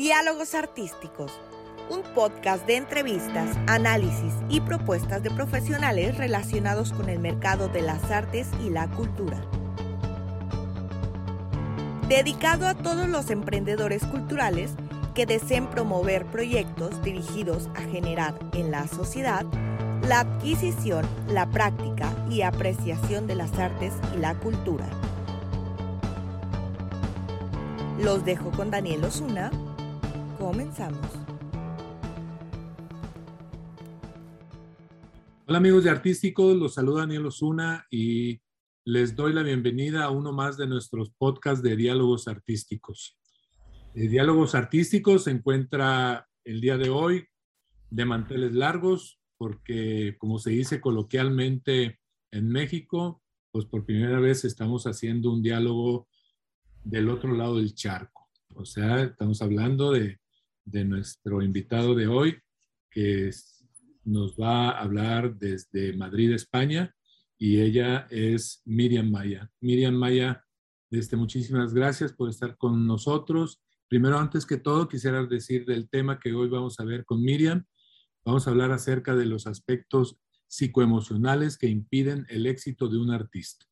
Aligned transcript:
Diálogos 0.00 0.54
Artísticos, 0.54 1.30
un 1.90 2.00
podcast 2.14 2.66
de 2.66 2.76
entrevistas, 2.76 3.54
análisis 3.66 4.32
y 4.48 4.62
propuestas 4.62 5.22
de 5.22 5.30
profesionales 5.30 6.16
relacionados 6.16 6.94
con 6.94 7.10
el 7.10 7.18
mercado 7.18 7.68
de 7.68 7.82
las 7.82 8.10
artes 8.10 8.48
y 8.64 8.70
la 8.70 8.88
cultura. 8.88 9.44
Dedicado 12.08 12.66
a 12.66 12.72
todos 12.72 13.10
los 13.10 13.28
emprendedores 13.28 14.02
culturales 14.06 14.70
que 15.14 15.26
deseen 15.26 15.68
promover 15.68 16.24
proyectos 16.24 17.02
dirigidos 17.02 17.68
a 17.74 17.82
generar 17.82 18.38
en 18.54 18.70
la 18.70 18.88
sociedad 18.88 19.44
la 20.08 20.20
adquisición, 20.20 21.06
la 21.28 21.44
práctica 21.50 22.10
y 22.30 22.40
apreciación 22.40 23.26
de 23.26 23.34
las 23.34 23.52
artes 23.58 23.92
y 24.16 24.18
la 24.18 24.34
cultura. 24.34 24.88
Los 27.98 28.24
dejo 28.24 28.50
con 28.52 28.70
Daniel 28.70 29.04
Osuna. 29.04 29.50
Comenzamos. 30.40 31.06
Hola 35.46 35.58
amigos 35.58 35.84
de 35.84 35.90
Artísticos, 35.90 36.56
los 36.56 36.72
saluda 36.72 37.00
Daniel 37.00 37.26
Osuna 37.26 37.86
y 37.90 38.40
les 38.86 39.14
doy 39.14 39.34
la 39.34 39.42
bienvenida 39.42 40.04
a 40.04 40.10
uno 40.10 40.32
más 40.32 40.56
de 40.56 40.66
nuestros 40.66 41.10
podcasts 41.10 41.62
de 41.62 41.76
diálogos 41.76 42.26
artísticos. 42.26 43.18
De 43.94 44.08
diálogos 44.08 44.54
artísticos 44.54 45.24
se 45.24 45.32
encuentra 45.32 46.26
el 46.44 46.62
día 46.62 46.78
de 46.78 46.88
hoy 46.88 47.26
de 47.90 48.06
manteles 48.06 48.54
largos 48.54 49.20
porque 49.36 50.16
como 50.18 50.38
se 50.38 50.52
dice 50.52 50.80
coloquialmente 50.80 52.00
en 52.32 52.48
México, 52.48 53.22
pues 53.52 53.66
por 53.66 53.84
primera 53.84 54.18
vez 54.20 54.46
estamos 54.46 54.86
haciendo 54.86 55.30
un 55.30 55.42
diálogo 55.42 56.08
del 56.82 57.10
otro 57.10 57.34
lado 57.34 57.58
del 57.58 57.74
charco. 57.74 58.30
O 58.54 58.64
sea, 58.64 59.02
estamos 59.02 59.42
hablando 59.42 59.92
de, 59.92 60.19
nuestro 60.84 61.42
invitado 61.42 61.94
de 61.94 62.06
hoy, 62.06 62.38
que 62.90 63.30
nos 64.04 64.36
va 64.36 64.70
a 64.70 64.80
hablar 64.80 65.36
desde 65.36 65.96
Madrid, 65.96 66.32
España, 66.32 66.94
y 67.38 67.60
ella 67.60 68.06
es 68.10 68.62
Miriam 68.64 69.10
Maya. 69.10 69.50
Miriam 69.60 69.94
Maya, 69.94 70.44
este, 70.90 71.16
muchísimas 71.16 71.72
gracias 71.72 72.12
por 72.12 72.28
estar 72.28 72.56
con 72.56 72.86
nosotros. 72.86 73.62
Primero, 73.88 74.18
antes 74.18 74.44
que 74.44 74.56
todo, 74.56 74.88
quisiera 74.88 75.24
decir 75.24 75.64
del 75.64 75.88
tema 75.88 76.18
que 76.18 76.32
hoy 76.32 76.48
vamos 76.48 76.78
a 76.80 76.84
ver 76.84 77.04
con 77.04 77.22
Miriam. 77.22 77.64
Vamos 78.24 78.46
a 78.46 78.50
hablar 78.50 78.72
acerca 78.72 79.16
de 79.16 79.26
los 79.26 79.46
aspectos 79.46 80.18
psicoemocionales 80.48 81.56
que 81.56 81.68
impiden 81.68 82.26
el 82.28 82.46
éxito 82.46 82.88
de 82.88 82.98
un 82.98 83.10
artista. 83.10 83.64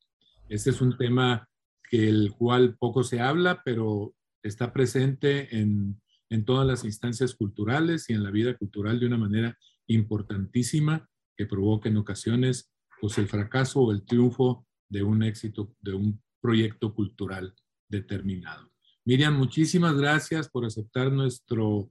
Este 0.47 0.71
es 0.71 0.81
un 0.81 0.97
tema 0.97 1.47
que 1.89 2.09
el 2.09 2.33
cual 2.37 2.75
poco 2.77 3.03
se 3.03 3.19
habla, 3.19 3.61
pero 3.63 4.15
está 4.41 4.73
presente 4.73 5.55
en, 5.59 6.01
en 6.29 6.45
todas 6.45 6.65
las 6.65 6.83
instancias 6.83 7.33
culturales 7.33 8.09
y 8.09 8.13
en 8.13 8.23
la 8.23 8.31
vida 8.31 8.55
cultural 8.57 8.99
de 8.99 9.07
una 9.07 9.17
manera 9.17 9.57
importantísima 9.87 11.09
que 11.35 11.45
provoca 11.45 11.89
en 11.89 11.97
ocasiones 11.97 12.71
pues, 13.01 13.17
el 13.17 13.27
fracaso 13.27 13.81
o 13.81 13.91
el 13.91 14.05
triunfo 14.05 14.65
de 14.89 15.03
un 15.03 15.23
éxito, 15.23 15.75
de 15.81 15.93
un 15.93 16.21
proyecto 16.41 16.93
cultural 16.93 17.53
determinado. 17.87 18.71
Miriam, 19.05 19.37
muchísimas 19.37 19.95
gracias 19.95 20.49
por 20.49 20.65
aceptar 20.65 21.11
nuestro, 21.11 21.89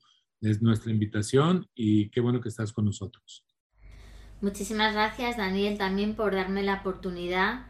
nuestra 0.60 0.92
invitación 0.92 1.66
y 1.74 2.10
qué 2.10 2.20
bueno 2.20 2.40
que 2.40 2.48
estás 2.48 2.72
con 2.72 2.84
nosotros. 2.84 3.44
Muchísimas 4.40 4.94
gracias, 4.94 5.36
Daniel, 5.36 5.78
también 5.78 6.14
por 6.14 6.34
darme 6.34 6.62
la 6.62 6.74
oportunidad 6.74 7.66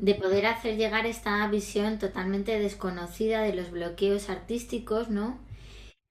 de 0.00 0.14
poder 0.14 0.46
hacer 0.46 0.76
llegar 0.76 1.06
esta 1.06 1.46
visión 1.48 2.00
totalmente 2.00 2.58
desconocida 2.58 3.42
de 3.42 3.54
los 3.54 3.70
bloqueos 3.70 4.28
artísticos, 4.28 5.10
¿no? 5.10 5.38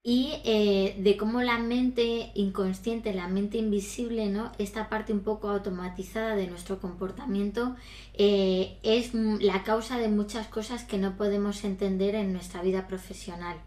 Y 0.10 0.32
eh, 0.46 0.96
de 1.04 1.18
cómo 1.18 1.42
la 1.42 1.60
mente 1.60 2.32
inconsciente, 2.34 3.14
la 3.14 3.28
mente 3.28 3.58
invisible, 3.58 4.30
¿no? 4.30 4.54
Esta 4.58 4.88
parte 4.88 5.12
un 5.12 5.20
poco 5.20 5.50
automatizada 5.50 6.38
de 6.38 6.48
nuestro 6.48 6.80
comportamiento 6.80 7.76
eh, 8.14 8.78
es 8.84 9.14
la 9.14 9.66
causa 9.66 10.00
de 10.00 10.08
muchas 10.08 10.48
cosas 10.48 10.86
que 10.86 10.98
no 10.98 11.18
podemos 11.18 11.66
entender 11.66 12.16
en 12.16 12.32
nuestra 12.32 12.62
vida 12.62 12.88
profesional. 12.88 13.58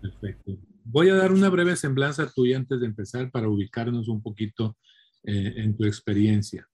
Perfecto. 0.00 0.58
Voy 0.84 1.08
a 1.08 1.16
dar 1.16 1.32
una 1.32 1.48
breve 1.48 1.74
semblanza 1.74 2.30
tuya 2.30 2.56
antes 2.56 2.78
de 2.78 2.86
empezar 2.86 3.28
para 3.32 3.48
ubicarnos 3.48 4.06
un 4.06 4.22
poquito 4.22 4.76
eh, 5.24 5.54
en 5.56 5.76
tu 5.76 5.86
experiencia. 5.86 6.68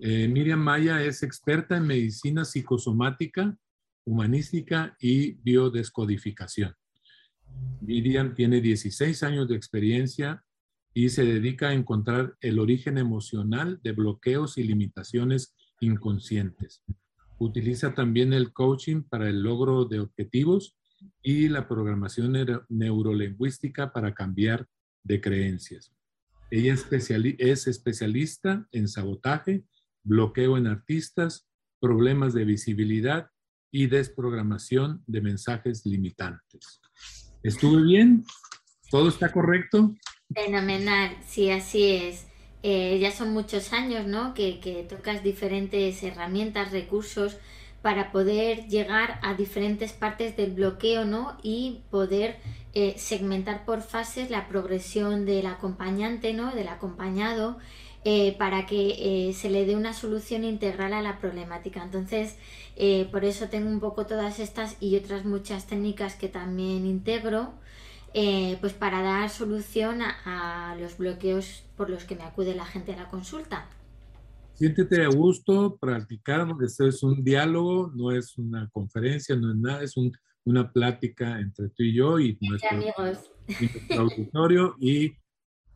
Miriam 0.00 0.58
Maya 0.58 1.04
es 1.04 1.22
experta 1.22 1.76
en 1.76 1.86
medicina 1.86 2.44
psicosomática, 2.44 3.56
humanística 4.04 4.96
y 4.98 5.34
biodescodificación. 5.34 6.74
Miriam 7.80 8.34
tiene 8.34 8.60
16 8.60 9.22
años 9.22 9.48
de 9.48 9.56
experiencia 9.56 10.44
y 10.94 11.10
se 11.10 11.24
dedica 11.24 11.68
a 11.68 11.74
encontrar 11.74 12.36
el 12.40 12.58
origen 12.58 12.98
emocional 12.98 13.80
de 13.82 13.92
bloqueos 13.92 14.58
y 14.58 14.64
limitaciones 14.64 15.54
inconscientes. 15.80 16.82
Utiliza 17.38 17.94
también 17.94 18.32
el 18.32 18.52
coaching 18.52 19.02
para 19.02 19.28
el 19.28 19.42
logro 19.42 19.84
de 19.84 20.00
objetivos 20.00 20.76
y 21.22 21.48
la 21.48 21.68
programación 21.68 22.32
neurolingüística 22.68 23.92
para 23.92 24.14
cambiar 24.14 24.66
de 25.04 25.20
creencias. 25.20 25.92
Ella 26.50 26.74
es 26.74 27.66
especialista 27.66 28.66
en 28.72 28.88
sabotaje 28.88 29.64
bloqueo 30.06 30.56
en 30.56 30.68
artistas, 30.68 31.48
problemas 31.80 32.32
de 32.32 32.44
visibilidad 32.44 33.28
y 33.72 33.88
desprogramación 33.88 35.02
de 35.06 35.20
mensajes 35.20 35.84
limitantes. 35.84 36.80
¿Estuve 37.46 37.80
bien? 37.82 38.24
¿Todo 38.90 39.08
está 39.08 39.30
correcto? 39.30 39.94
Fenomenal, 40.34 41.16
sí, 41.28 41.48
así 41.48 41.92
es. 41.92 42.26
Eh, 42.64 42.98
ya 43.00 43.12
son 43.12 43.32
muchos 43.32 43.72
años, 43.72 44.04
¿no? 44.08 44.34
Que, 44.34 44.58
que, 44.58 44.82
tocas 44.82 45.22
diferentes 45.22 46.02
herramientas, 46.02 46.72
recursos 46.72 47.36
para 47.82 48.10
poder 48.10 48.66
llegar 48.66 49.20
a 49.22 49.34
diferentes 49.34 49.92
partes 49.92 50.36
del 50.36 50.54
bloqueo, 50.54 51.04
¿no? 51.04 51.38
Y 51.40 51.82
poder 51.88 52.40
eh, 52.74 52.94
segmentar 52.98 53.64
por 53.64 53.80
fases 53.80 54.28
la 54.28 54.48
progresión 54.48 55.24
del 55.24 55.46
acompañante, 55.46 56.34
¿no? 56.34 56.52
Del 56.52 56.66
acompañado 56.66 57.58
eh, 58.08 58.36
para 58.38 58.66
que 58.66 59.30
eh, 59.30 59.32
se 59.32 59.50
le 59.50 59.66
dé 59.66 59.74
una 59.74 59.92
solución 59.92 60.44
integral 60.44 60.92
a 60.92 61.02
la 61.02 61.18
problemática. 61.18 61.82
Entonces, 61.82 62.36
eh, 62.76 63.08
por 63.10 63.24
eso 63.24 63.48
tengo 63.48 63.68
un 63.68 63.80
poco 63.80 64.06
todas 64.06 64.38
estas 64.38 64.80
y 64.80 64.94
otras 64.94 65.24
muchas 65.24 65.66
técnicas 65.66 66.14
que 66.14 66.28
también 66.28 66.86
integro, 66.86 67.54
pues 68.60 68.74
para 68.74 69.02
dar 69.02 69.28
solución 69.28 70.02
a, 70.02 70.76
los 70.80 70.98
bloqueos 70.98 71.64
por 71.76 71.90
los 71.90 72.04
que 72.04 72.14
me 72.14 72.22
acude 72.22 72.54
la 72.54 72.64
gente 72.64 72.92
a 72.92 72.96
la 72.96 73.08
consulta. 73.08 73.68
Siéntete 74.54 75.04
a 75.04 75.08
gusto, 75.08 75.76
practicar, 75.76 76.46
porque 76.46 76.66
esto 76.66 76.86
es 76.86 77.02
un 77.02 77.24
diálogo, 77.24 77.90
no 77.92 78.12
es 78.12 78.38
una 78.38 78.68
conferencia, 78.68 79.34
no 79.34 79.50
es 79.50 79.56
nada, 79.56 79.82
es 79.82 79.94
una 80.44 80.72
plática 80.72 81.40
entre 81.40 81.70
tú 81.70 81.82
y 81.82 81.92
yo 81.92 82.20
y 82.20 82.38
nuestro, 82.40 82.76
nuestro 82.78 84.00
auditorio. 84.00 84.76
Y 84.78 85.12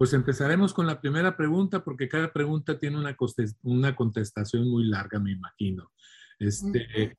pues 0.00 0.14
empezaremos 0.14 0.72
con 0.72 0.86
la 0.86 0.98
primera 0.98 1.36
pregunta 1.36 1.84
porque 1.84 2.08
cada 2.08 2.32
pregunta 2.32 2.78
tiene 2.78 2.96
una, 2.96 3.14
una 3.64 3.94
contestación 3.94 4.66
muy 4.66 4.84
larga, 4.84 5.18
me 5.18 5.32
imagino. 5.32 5.92
Este, 6.38 7.18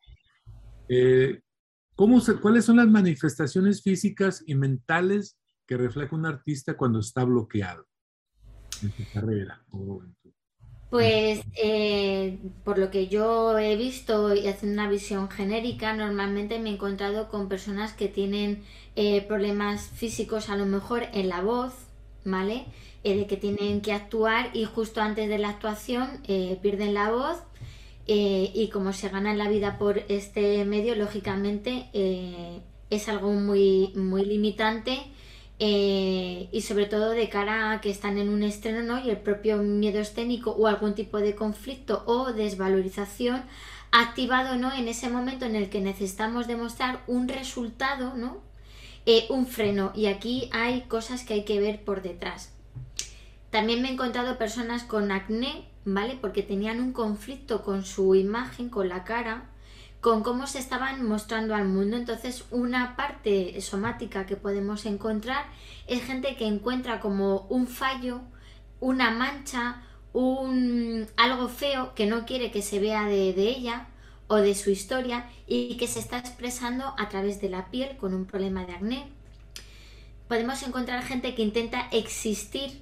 eh, 0.89 1.41
¿cómo 1.93 2.19
¿Cuáles 2.41 2.65
son 2.65 2.77
las 2.77 2.87
manifestaciones 2.87 3.83
físicas 3.83 4.43
y 4.47 4.55
mentales 4.55 5.37
que 5.67 5.77
refleja 5.77 6.15
un 6.15 6.25
artista 6.25 6.75
cuando 6.75 7.01
está 7.01 7.23
bloqueado 7.23 7.85
en 8.81 8.91
su 8.91 9.03
carrera? 9.13 9.63
Pues 10.89 11.41
eh, 11.63 12.39
por 12.63 12.79
lo 12.79 12.89
que 12.89 13.09
yo 13.09 13.59
he 13.59 13.75
visto 13.75 14.33
y 14.33 14.47
haciendo 14.47 14.81
una 14.81 14.89
visión 14.89 15.29
genérica, 15.29 15.95
normalmente 15.95 16.57
me 16.57 16.71
he 16.71 16.73
encontrado 16.73 17.29
con 17.29 17.47
personas 17.47 17.93
que 17.93 18.07
tienen 18.07 18.63
eh, 18.95 19.21
problemas 19.27 19.83
físicos 19.83 20.49
a 20.49 20.55
lo 20.55 20.65
mejor 20.65 21.03
en 21.13 21.29
la 21.29 21.41
voz, 21.41 21.90
¿vale? 22.23 22.65
Eh, 23.03 23.15
de 23.15 23.25
que 23.25 23.35
tienen 23.35 23.81
que 23.81 23.93
actuar 23.93 24.51
y 24.53 24.65
justo 24.65 25.01
antes 25.01 25.27
de 25.27 25.39
la 25.39 25.49
actuación 25.49 26.21
eh, 26.27 26.59
pierden 26.61 26.93
la 26.93 27.09
voz 27.09 27.37
eh, 28.05 28.51
y 28.53 28.69
como 28.69 28.93
se 28.93 29.09
ganan 29.09 29.39
la 29.39 29.49
vida 29.49 29.79
por 29.79 30.03
este 30.07 30.63
medio, 30.65 30.95
lógicamente 30.95 31.87
es 32.91 33.09
algo 33.09 33.31
muy, 33.31 33.91
muy 33.95 34.25
limitante 34.25 34.99
y 35.57 36.61
sobre 36.61 36.85
todo 36.85 37.11
de 37.11 37.29
cara 37.29 37.71
a 37.71 37.81
que 37.81 37.89
están 37.89 38.17
en 38.17 38.29
un 38.29 38.43
estreno 38.43 38.81
¿no? 38.81 39.03
y 39.03 39.09
el 39.09 39.17
propio 39.17 39.57
miedo 39.57 39.99
escénico 39.99 40.51
o 40.51 40.67
algún 40.67 40.93
tipo 40.93 41.19
de 41.19 41.35
conflicto 41.35 42.03
o 42.05 42.33
desvalorización 42.33 43.43
activado 43.91 44.57
¿no? 44.57 44.73
en 44.73 44.87
ese 44.87 45.09
momento 45.09 45.45
en 45.45 45.55
el 45.55 45.69
que 45.69 45.81
necesitamos 45.81 46.47
demostrar 46.47 47.03
un 47.07 47.27
resultado, 47.27 48.15
¿no? 48.15 48.50
Un 49.29 49.47
freno 49.47 49.91
y 49.95 50.05
aquí 50.05 50.49
hay 50.51 50.81
cosas 50.83 51.23
que 51.23 51.33
hay 51.33 51.43
que 51.43 51.59
ver 51.59 51.83
por 51.83 52.01
detrás. 52.01 52.53
También 53.49 53.81
me 53.81 53.89
he 53.89 53.91
encontrado 53.93 54.37
personas 54.37 54.83
con 54.83 55.11
acné, 55.11 55.65
¿vale? 55.83 56.17
Porque 56.19 56.43
tenían 56.43 56.79
un 56.79 56.93
conflicto 56.93 57.63
con 57.63 57.83
su 57.83 58.15
imagen, 58.15 58.69
con 58.69 58.87
la 58.87 59.03
cara, 59.03 59.49
con 59.99 60.23
cómo 60.23 60.47
se 60.47 60.59
estaban 60.59 61.05
mostrando 61.05 61.53
al 61.53 61.67
mundo. 61.67 61.97
Entonces, 61.97 62.45
una 62.51 62.95
parte 62.95 63.59
somática 63.59 64.25
que 64.25 64.37
podemos 64.37 64.85
encontrar 64.85 65.45
es 65.87 66.03
gente 66.03 66.35
que 66.37 66.47
encuentra 66.47 66.99
como 66.99 67.47
un 67.49 67.67
fallo, 67.67 68.21
una 68.79 69.11
mancha, 69.11 69.83
un 70.13 71.07
algo 71.17 71.49
feo 71.49 71.93
que 71.93 72.05
no 72.05 72.25
quiere 72.25 72.51
que 72.51 72.61
se 72.61 72.79
vea 72.79 73.05
de, 73.05 73.33
de 73.33 73.49
ella 73.49 73.87
o 74.31 74.37
de 74.37 74.55
su 74.55 74.69
historia 74.69 75.29
y 75.45 75.75
que 75.75 75.87
se 75.87 75.99
está 75.99 76.17
expresando 76.17 76.95
a 76.97 77.09
través 77.09 77.41
de 77.41 77.49
la 77.49 77.69
piel 77.69 77.97
con 77.97 78.13
un 78.13 78.25
problema 78.25 78.65
de 78.65 78.71
acné. 78.71 79.07
Podemos 80.29 80.63
encontrar 80.63 81.03
gente 81.03 81.35
que 81.35 81.41
intenta 81.41 81.89
existir 81.91 82.81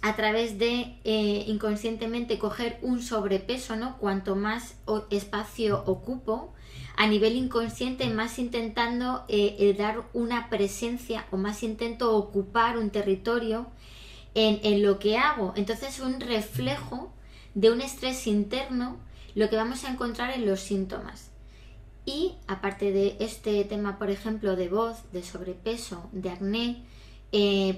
a 0.00 0.16
través 0.16 0.58
de 0.58 0.96
eh, 1.04 1.44
inconscientemente 1.48 2.38
coger 2.38 2.78
un 2.80 3.02
sobrepeso, 3.02 3.76
¿no? 3.76 3.98
Cuanto 3.98 4.36
más 4.36 4.76
espacio 5.10 5.84
ocupo, 5.84 6.54
a 6.96 7.06
nivel 7.08 7.36
inconsciente 7.36 8.08
más 8.08 8.38
intentando 8.38 9.26
eh, 9.28 9.74
dar 9.76 10.04
una 10.14 10.48
presencia 10.48 11.26
o 11.30 11.36
más 11.36 11.62
intento 11.62 12.16
ocupar 12.16 12.78
un 12.78 12.88
territorio 12.88 13.66
en, 14.34 14.60
en, 14.62 14.82
lo 14.82 14.98
que 14.98 15.18
hago. 15.18 15.52
Entonces 15.56 16.00
un 16.00 16.20
reflejo 16.20 17.12
de 17.54 17.70
un 17.70 17.82
estrés 17.82 18.26
interno 18.26 18.96
lo 19.34 19.48
que 19.48 19.56
vamos 19.56 19.84
a 19.84 19.90
encontrar 19.90 20.30
en 20.30 20.46
los 20.46 20.60
síntomas. 20.60 21.30
Y 22.06 22.34
aparte 22.46 22.92
de 22.92 23.16
este 23.20 23.64
tema, 23.64 23.98
por 23.98 24.10
ejemplo, 24.10 24.56
de 24.56 24.68
voz, 24.68 25.10
de 25.12 25.22
sobrepeso, 25.22 26.08
de 26.12 26.30
acné, 26.30 26.84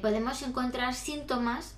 podemos 0.02 0.42
encontrar 0.42 0.94
síntomas 0.94 1.76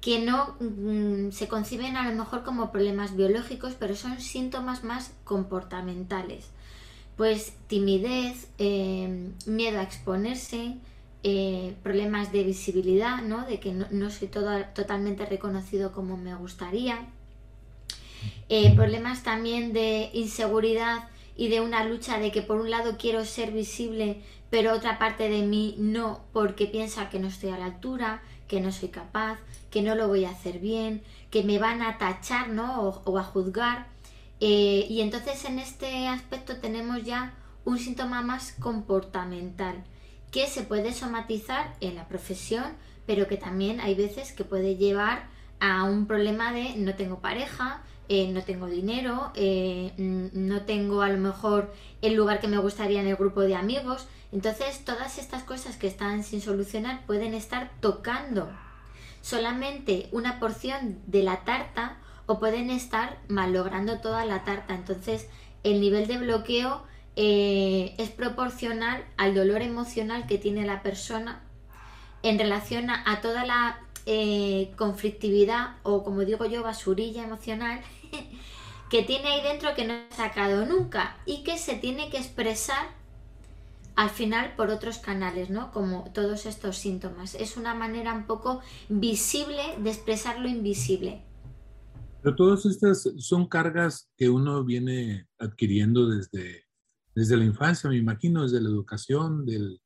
que 0.00 0.20
no 0.20 0.54
mm, 0.60 1.32
se 1.32 1.48
conciben 1.48 1.96
a 1.96 2.08
lo 2.08 2.16
mejor 2.16 2.44
como 2.44 2.70
problemas 2.70 3.16
biológicos, 3.16 3.74
pero 3.78 3.96
son 3.96 4.20
síntomas 4.20 4.84
más 4.84 5.12
comportamentales. 5.24 6.46
Pues 7.16 7.54
timidez, 7.66 8.48
em, 8.58 9.32
miedo 9.46 9.80
a 9.80 9.82
exponerse, 9.82 10.76
eh, 11.24 11.74
problemas 11.82 12.30
de 12.30 12.44
visibilidad, 12.44 13.22
¿no? 13.22 13.44
de 13.44 13.58
que 13.58 13.72
no, 13.72 14.10
soy 14.10 14.28
totalmente 14.28 15.26
reconocido 15.26 15.90
como 15.90 16.16
me 16.16 16.34
gustaría, 16.36 17.08
eh, 18.48 18.74
problemas 18.74 19.22
también 19.22 19.72
de 19.72 20.10
inseguridad 20.12 21.08
y 21.36 21.48
de 21.48 21.60
una 21.60 21.84
lucha 21.84 22.18
de 22.18 22.32
que 22.32 22.42
por 22.42 22.60
un 22.60 22.70
lado 22.70 22.96
quiero 22.98 23.24
ser 23.24 23.52
visible, 23.52 24.22
pero 24.50 24.72
otra 24.72 24.98
parte 24.98 25.28
de 25.28 25.42
mí 25.42 25.76
no, 25.78 26.24
porque 26.32 26.66
piensa 26.66 27.10
que 27.10 27.18
no 27.18 27.28
estoy 27.28 27.50
a 27.50 27.58
la 27.58 27.66
altura, 27.66 28.22
que 28.48 28.60
no 28.60 28.72
soy 28.72 28.88
capaz, 28.88 29.38
que 29.70 29.82
no 29.82 29.94
lo 29.94 30.08
voy 30.08 30.24
a 30.24 30.30
hacer 30.30 30.58
bien, 30.58 31.02
que 31.30 31.44
me 31.44 31.58
van 31.58 31.82
a 31.82 31.98
tachar 31.98 32.48
¿no? 32.48 32.88
o, 33.04 33.18
a 33.18 33.22
juzgar. 33.22 33.86
Eh, 34.40 34.86
y 34.88 35.00
entonces 35.00 35.44
en 35.44 35.58
este 35.58 36.08
aspecto 36.08 36.56
tenemos 36.56 37.04
ya 37.04 37.34
un 37.64 37.78
síntoma 37.78 38.22
más 38.22 38.52
comportamental 38.52 39.84
que 40.30 40.46
se 40.46 40.62
puede 40.62 40.92
somatizar 40.92 41.74
en 41.80 41.94
la 41.94 42.08
profesión, 42.08 42.64
pero 43.06 43.28
que 43.28 43.36
también 43.36 43.80
hay 43.80 43.94
veces 43.94 44.32
que 44.32 44.44
puede 44.44 44.76
llevar 44.76 45.28
a 45.60 45.84
un 45.84 46.06
problema 46.06 46.52
de 46.52 46.74
no 46.76 46.94
tengo 46.94 47.20
pareja, 47.20 47.82
eh, 48.08 48.30
no 48.32 48.42
tengo 48.42 48.66
dinero, 48.66 49.32
eh, 49.34 49.92
no 49.96 50.62
tengo 50.62 51.02
a 51.02 51.08
lo 51.08 51.18
mejor 51.18 51.74
el 52.00 52.14
lugar 52.14 52.40
que 52.40 52.48
me 52.48 52.58
gustaría 52.58 53.00
en 53.00 53.08
el 53.08 53.16
grupo 53.16 53.42
de 53.42 53.54
amigos. 53.54 54.08
Entonces 54.32 54.84
todas 54.84 55.18
estas 55.18 55.42
cosas 55.42 55.76
que 55.76 55.86
están 55.86 56.24
sin 56.24 56.40
solucionar 56.40 57.04
pueden 57.06 57.34
estar 57.34 57.70
tocando 57.80 58.50
solamente 59.20 60.08
una 60.12 60.38
porción 60.38 61.00
de 61.06 61.22
la 61.22 61.44
tarta 61.44 61.98
o 62.26 62.38
pueden 62.38 62.70
estar 62.70 63.18
malogrando 63.28 64.00
toda 64.00 64.24
la 64.24 64.44
tarta. 64.44 64.74
Entonces 64.74 65.28
el 65.64 65.80
nivel 65.80 66.06
de 66.06 66.18
bloqueo 66.18 66.82
eh, 67.16 67.94
es 67.98 68.10
proporcional 68.10 69.04
al 69.16 69.34
dolor 69.34 69.60
emocional 69.62 70.26
que 70.26 70.38
tiene 70.38 70.64
la 70.64 70.82
persona 70.82 71.42
en 72.22 72.38
relación 72.38 72.90
a, 72.90 73.20
toda 73.20 73.44
la 73.44 73.80
eh, 74.10 74.72
conflictividad 74.76 75.76
o 75.82 76.02
como 76.02 76.24
digo 76.24 76.46
yo 76.46 76.62
basurilla 76.62 77.24
emocional 77.24 77.82
que 78.90 79.02
tiene 79.02 79.28
ahí 79.28 79.42
dentro 79.42 79.74
que 79.74 79.86
no 79.86 79.92
ha 79.92 80.14
sacado 80.16 80.64
nunca 80.64 81.18
y 81.26 81.44
que 81.44 81.58
se 81.58 81.74
tiene 81.74 82.08
que 82.08 82.16
expresar 82.16 82.88
al 83.96 84.08
final 84.08 84.54
por 84.56 84.70
otros 84.70 84.96
canales, 84.96 85.50
¿no? 85.50 85.72
Como 85.72 86.10
todos 86.14 86.46
estos 86.46 86.78
síntomas. 86.78 87.34
Es 87.34 87.58
una 87.58 87.74
manera 87.74 88.14
un 88.14 88.26
poco 88.26 88.62
visible 88.88 89.62
de 89.82 89.90
expresar 89.90 90.40
lo 90.40 90.48
invisible. 90.48 91.20
Pero 92.22 92.34
todas 92.34 92.64
estas 92.64 93.12
son 93.18 93.46
cargas 93.46 94.08
que 94.16 94.30
uno 94.30 94.64
viene 94.64 95.26
adquiriendo 95.38 96.08
desde, 96.08 96.64
desde 97.14 97.36
la 97.36 97.44
infancia, 97.44 97.90
me 97.90 97.98
imagino, 97.98 98.44
desde 98.44 98.62
la 98.62 98.70
educación, 98.70 99.44
del, 99.44 99.80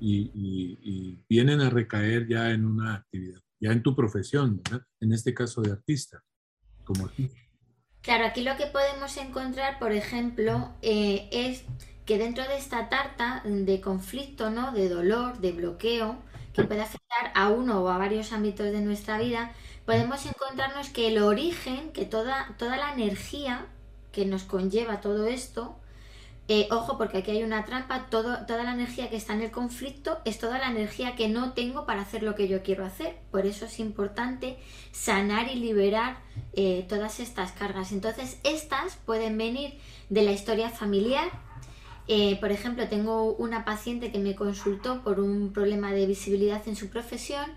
y, 0.00 1.18
vienen 1.28 1.60
a 1.60 1.70
recaer 1.70 2.28
ya 2.28 2.50
en 2.50 2.64
una 2.64 2.94
actividad, 2.94 3.40
ya 3.60 3.72
en 3.72 3.82
tu 3.82 3.94
profesión, 3.94 4.62
en 5.00 5.12
este 5.12 5.34
caso 5.34 5.60
de 5.62 5.72
artista, 5.72 6.22
como 6.84 7.06
aquí. 7.06 7.30
Claro, 8.02 8.26
aquí 8.26 8.42
lo 8.42 8.56
que 8.56 8.66
podemos 8.66 9.16
encontrar, 9.16 9.78
por 9.78 9.92
ejemplo, 9.92 10.72
eh, 10.82 11.28
es 11.32 11.64
que 12.06 12.16
dentro 12.16 12.44
de 12.44 12.56
esta 12.56 12.88
tarta 12.88 13.42
de 13.44 13.80
conflicto, 13.80 14.50
¿no? 14.50 14.72
de 14.72 14.88
dolor, 14.88 15.38
de 15.40 15.52
bloqueo, 15.52 16.16
que 16.54 16.64
puede 16.64 16.80
afectar 16.80 17.32
a 17.34 17.50
uno 17.50 17.82
o 17.82 17.88
a 17.88 17.98
varios 17.98 18.32
ámbitos 18.32 18.72
de 18.72 18.80
nuestra 18.80 19.18
vida, 19.18 19.52
podemos 19.84 20.24
encontrarnos 20.26 20.88
que 20.88 21.08
el 21.08 21.18
origen, 21.22 21.92
que 21.92 22.04
toda, 22.04 22.54
toda 22.58 22.76
la 22.76 22.92
energía 22.92 23.66
que 24.10 24.24
nos 24.24 24.44
conlleva 24.44 25.00
todo 25.00 25.26
esto, 25.26 25.78
eh, 26.48 26.66
ojo, 26.70 26.96
porque 26.96 27.18
aquí 27.18 27.30
hay 27.30 27.42
una 27.42 27.64
trampa, 27.64 28.06
toda 28.10 28.44
la 28.48 28.72
energía 28.72 29.10
que 29.10 29.16
está 29.16 29.34
en 29.34 29.42
el 29.42 29.50
conflicto 29.50 30.18
es 30.24 30.38
toda 30.38 30.58
la 30.58 30.70
energía 30.70 31.14
que 31.14 31.28
no 31.28 31.52
tengo 31.52 31.84
para 31.84 32.02
hacer 32.02 32.22
lo 32.22 32.34
que 32.34 32.48
yo 32.48 32.62
quiero 32.62 32.84
hacer. 32.84 33.18
Por 33.30 33.46
eso 33.46 33.66
es 33.66 33.78
importante 33.78 34.58
sanar 34.90 35.48
y 35.50 35.56
liberar 35.56 36.18
eh, 36.54 36.86
todas 36.88 37.20
estas 37.20 37.52
cargas. 37.52 37.92
Entonces, 37.92 38.40
estas 38.44 38.96
pueden 38.96 39.36
venir 39.36 39.78
de 40.08 40.22
la 40.22 40.32
historia 40.32 40.70
familiar, 40.70 41.28
eh, 42.10 42.38
por 42.40 42.50
ejemplo, 42.50 42.88
tengo 42.88 43.34
una 43.34 43.66
paciente 43.66 44.10
que 44.10 44.18
me 44.18 44.34
consultó 44.34 45.02
por 45.02 45.20
un 45.20 45.52
problema 45.52 45.92
de 45.92 46.06
visibilidad 46.06 46.66
en 46.66 46.74
su 46.74 46.88
profesión 46.88 47.50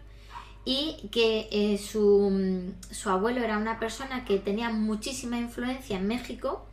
y 0.66 1.10
que 1.12 1.48
eh, 1.52 1.78
su, 1.78 2.74
abuelo 3.06 3.42
era 3.42 3.58
una 3.58 3.80
persona 3.80 4.26
que 4.26 4.38
tenía 4.40 4.70
muchísima 4.70 5.40
influencia 5.40 5.98
en 5.98 6.08
México, 6.08 6.68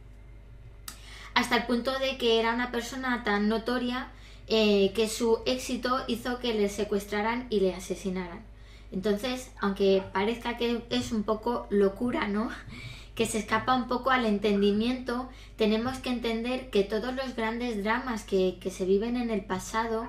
hasta 1.39 1.57
el 1.57 1.67
punto 1.67 1.97
de 2.01 2.19
que 2.19 2.41
era 2.41 2.53
una 2.53 2.73
persona 2.73 3.23
tan 3.23 3.49
notoria 3.49 4.09
eh, 4.49 4.93
que 4.93 5.09
su 5.09 5.39
éxito 5.47 6.03
hizo 6.09 6.41
que 6.41 6.53
le 6.53 6.69
secuestraran 6.69 7.47
y 7.49 7.61
le 7.61 7.75
asesinaran. 7.75 8.45
Entonces, 8.91 9.53
aunque 9.61 10.03
parezca 10.13 10.57
que 10.57 10.83
es 10.91 11.13
un 11.13 11.23
poco 11.23 11.69
locura, 11.71 12.27
¿no? 12.27 12.51
que 13.15 13.25
se 13.25 13.39
escapa 13.39 13.77
un 13.77 13.87
poco 13.87 14.11
al 14.11 14.27
entendimiento, 14.27 15.29
tenemos 15.55 15.99
que 15.99 16.11
entender 16.11 16.71
que 16.71 16.83
todos 16.83 17.15
los 17.15 17.37
grandes 17.37 17.85
dramas 17.85 18.25
que, 18.25 18.59
se 18.69 18.85
viven 18.85 19.17
en 19.17 19.31
el 19.31 19.45
pasado 19.45 20.09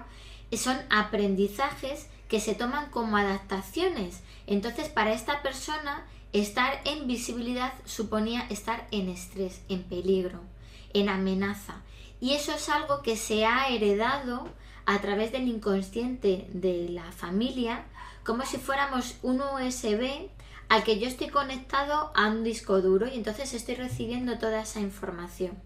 son 0.52 0.78
aprendizajes 0.90 2.08
que 2.28 2.40
se 2.40 2.56
toman 2.56 2.90
como 2.90 3.18
adaptaciones. 3.18 4.22
Entonces, 4.48 4.90
para 4.90 5.14
esta 5.14 5.44
persona, 5.44 6.08
estar 6.34 6.82
en 6.86 7.06
visibilidad 7.06 7.74
suponía 7.86 8.48
estar 8.50 8.88
en 8.90 9.10
estrés, 9.10 9.62
en 9.70 9.84
peligro, 9.84 10.42
en 10.94 11.10
amenaza. 11.10 11.82
Y 12.22 12.34
eso 12.34 12.54
es 12.54 12.70
algo 12.70 13.02
que 13.02 13.16
se 13.16 13.46
ha 13.46 13.70
heredado 13.70 14.50
a 14.86 15.00
través 15.00 15.32
del 15.32 15.48
inconsciente 15.48 16.48
de 16.52 16.90
la 16.90 17.12
familia, 17.12 17.86
como 18.24 18.46
si 18.46 18.58
fuéramos 18.58 19.16
un 19.22 19.42
USB 19.42 20.30
al 20.68 20.84
que 20.84 21.00
yo 21.00 21.08
estoy 21.08 21.30
conectado 21.30 22.12
a 22.16 22.28
un 22.28 22.44
disco 22.44 22.82
duro 22.82 23.08
y 23.08 23.16
entonces 23.16 23.54
estoy 23.54 23.76
recibiendo 23.76 24.38
toda 24.38 24.62
esa 24.62 24.80
información. 24.80 25.58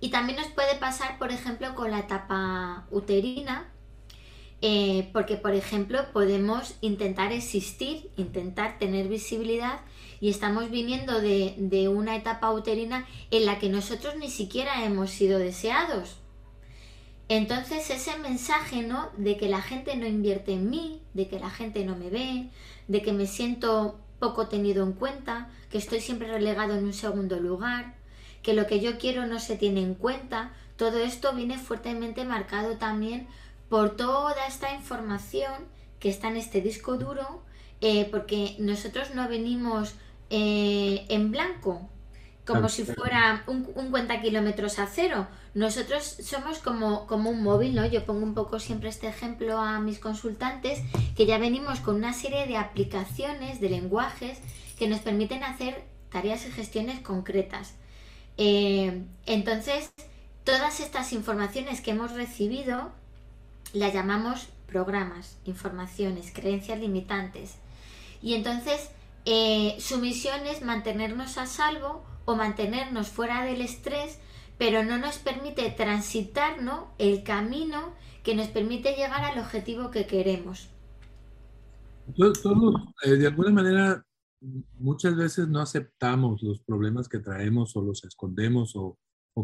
Y 0.00 0.10
también 0.10 0.38
nos 0.38 0.48
puede 0.48 0.76
pasar, 0.76 1.18
por 1.18 1.32
ejemplo, 1.32 1.74
con 1.74 1.90
la 1.90 2.00
etapa 2.00 2.86
uterina, 2.90 3.68
eh, 4.60 5.08
porque, 5.12 5.36
por 5.36 5.54
ejemplo, 5.54 6.12
podemos 6.12 6.76
intentar 6.80 7.32
existir, 7.32 8.10
intentar 8.16 8.78
tener 8.78 9.08
visibilidad 9.08 9.80
y 10.20 10.30
estamos 10.30 10.70
viniendo 10.70 11.20
de, 11.20 11.54
de, 11.58 11.88
una 11.88 12.16
etapa 12.16 12.50
uterina 12.50 13.06
en 13.30 13.46
la 13.46 13.58
que 13.58 13.68
nosotros 13.68 14.16
ni 14.16 14.30
siquiera 14.30 14.84
hemos 14.84 15.10
sido 15.10 15.38
deseados. 15.38 16.16
Entonces 17.28 17.90
ese 17.90 18.18
mensaje, 18.18 18.82
¿no? 18.82 19.10
De 19.16 19.36
que 19.36 19.48
la 19.48 19.60
gente 19.60 19.96
no 19.96 20.06
invierte 20.06 20.54
en 20.54 20.70
mí, 20.70 21.02
de 21.14 21.28
que 21.28 21.38
la 21.38 21.50
gente 21.50 21.84
no 21.84 21.94
me 21.94 22.08
ve, 22.08 22.48
de 22.88 23.02
que 23.02 23.12
me 23.12 23.26
siento 23.26 23.98
poco 24.18 24.48
tenido 24.48 24.82
en 24.82 24.92
cuenta, 24.92 25.50
que 25.70 25.78
estoy 25.78 26.00
siempre 26.00 26.28
relegado 26.28 26.74
en 26.74 26.84
un 26.84 26.94
segundo 26.94 27.38
lugar, 27.38 27.94
que 28.42 28.54
lo 28.54 28.66
que 28.66 28.80
yo 28.80 28.98
quiero 28.98 29.26
no 29.26 29.38
se 29.38 29.56
tiene 29.56 29.82
en 29.82 29.94
cuenta, 29.94 30.52
todo 30.76 30.98
esto 30.98 31.34
viene 31.34 31.58
fuertemente 31.58 32.24
marcado 32.24 32.76
también 32.78 33.28
por 33.68 33.96
toda 33.96 34.46
esta 34.46 34.74
información 34.74 35.52
que 36.00 36.08
está 36.08 36.28
en 36.28 36.36
este 36.36 36.60
disco 36.60 36.96
duro, 36.96 37.42
eh, 37.80 38.08
porque 38.10 38.56
nosotros 38.58 39.14
no 39.14 39.28
venimos 39.28 39.94
eh, 40.30 41.06
en 41.08 41.30
blanco. 41.30 41.88
como 42.46 42.70
si 42.70 42.84
fuera 42.84 43.44
un, 43.46 43.70
un, 43.74 43.90
cuenta 43.90 44.22
kilómetros 44.22 44.78
a 44.78 44.86
cero. 44.86 45.26
Nosotros 45.52 46.16
somos 46.22 46.58
como, 46.60 47.06
como 47.06 47.28
un 47.30 47.42
móvil, 47.42 47.74
¿no? 47.74 47.84
Yo 47.84 48.06
pongo 48.06 48.24
un 48.24 48.32
poco 48.32 48.58
siempre 48.58 48.88
este 48.88 49.06
ejemplo 49.06 49.58
a 49.58 49.80
mis 49.80 49.98
consultantes, 49.98 50.80
que 51.14 51.26
ya 51.26 51.36
venimos 51.36 51.80
con 51.80 51.96
una 51.96 52.14
serie 52.14 52.46
de 52.46 52.56
aplicaciones, 52.56 53.60
de 53.60 53.68
lenguajes, 53.68 54.38
que 54.78 54.88
nos 54.88 55.00
permiten 55.00 55.44
hacer 55.44 55.84
tareas 56.10 56.46
y 56.46 56.50
gestiones 56.50 57.00
concretas. 57.00 57.74
Eh, 58.38 59.02
entonces, 59.26 59.90
todas 60.44 60.80
estas 60.80 61.12
informaciones 61.12 61.80
que 61.80 61.90
hemos 61.90 62.12
recibido 62.12 62.92
las 63.72 63.92
llamamos 63.92 64.48
programas, 64.66 65.36
informaciones, 65.44 66.32
creencias 66.32 66.78
limitantes. 66.78 67.56
Y 68.22 68.34
entonces, 68.34 68.90
eh, 69.30 69.76
su 69.78 69.98
misión 69.98 70.46
es 70.46 70.62
mantenernos 70.62 71.36
a 71.36 71.44
salvo 71.44 72.02
o 72.24 72.34
mantenernos 72.34 73.08
fuera 73.08 73.44
del 73.44 73.60
estrés, 73.60 74.18
pero 74.56 74.84
no 74.84 74.96
nos 74.96 75.18
permite 75.18 75.68
transitar 75.70 76.56
el 76.96 77.22
camino 77.24 77.92
que 78.24 78.34
nos 78.34 78.48
permite 78.48 78.94
llegar 78.94 79.22
al 79.24 79.38
objetivo 79.38 79.90
que 79.90 80.06
queremos. 80.06 80.70
Todos, 82.16 82.74
eh, 83.04 83.16
de 83.16 83.26
alguna 83.26 83.50
manera, 83.50 84.02
muchas 84.78 85.14
veces 85.14 85.46
no 85.46 85.60
aceptamos 85.60 86.42
los 86.42 86.60
problemas 86.60 87.06
que 87.06 87.18
traemos 87.18 87.76
o 87.76 87.82
los 87.82 88.02
escondemos 88.04 88.72
o, 88.76 88.96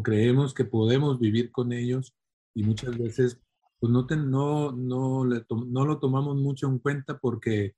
creemos 0.03 0.55
que 0.55 0.65
podemos 0.65 1.19
vivir 1.19 1.51
con 1.51 1.71
ellos 1.71 2.15
y 2.55 2.63
muchas 2.63 2.97
veces 2.97 3.39
pues 3.79 3.93
no, 3.93 4.07
no, 4.09 4.71
no, 4.71 5.23
no 5.23 5.85
lo 5.85 5.99
tomamos 5.99 6.35
mucho 6.37 6.67
en 6.67 6.79
cuenta 6.79 7.19
porque 7.19 7.75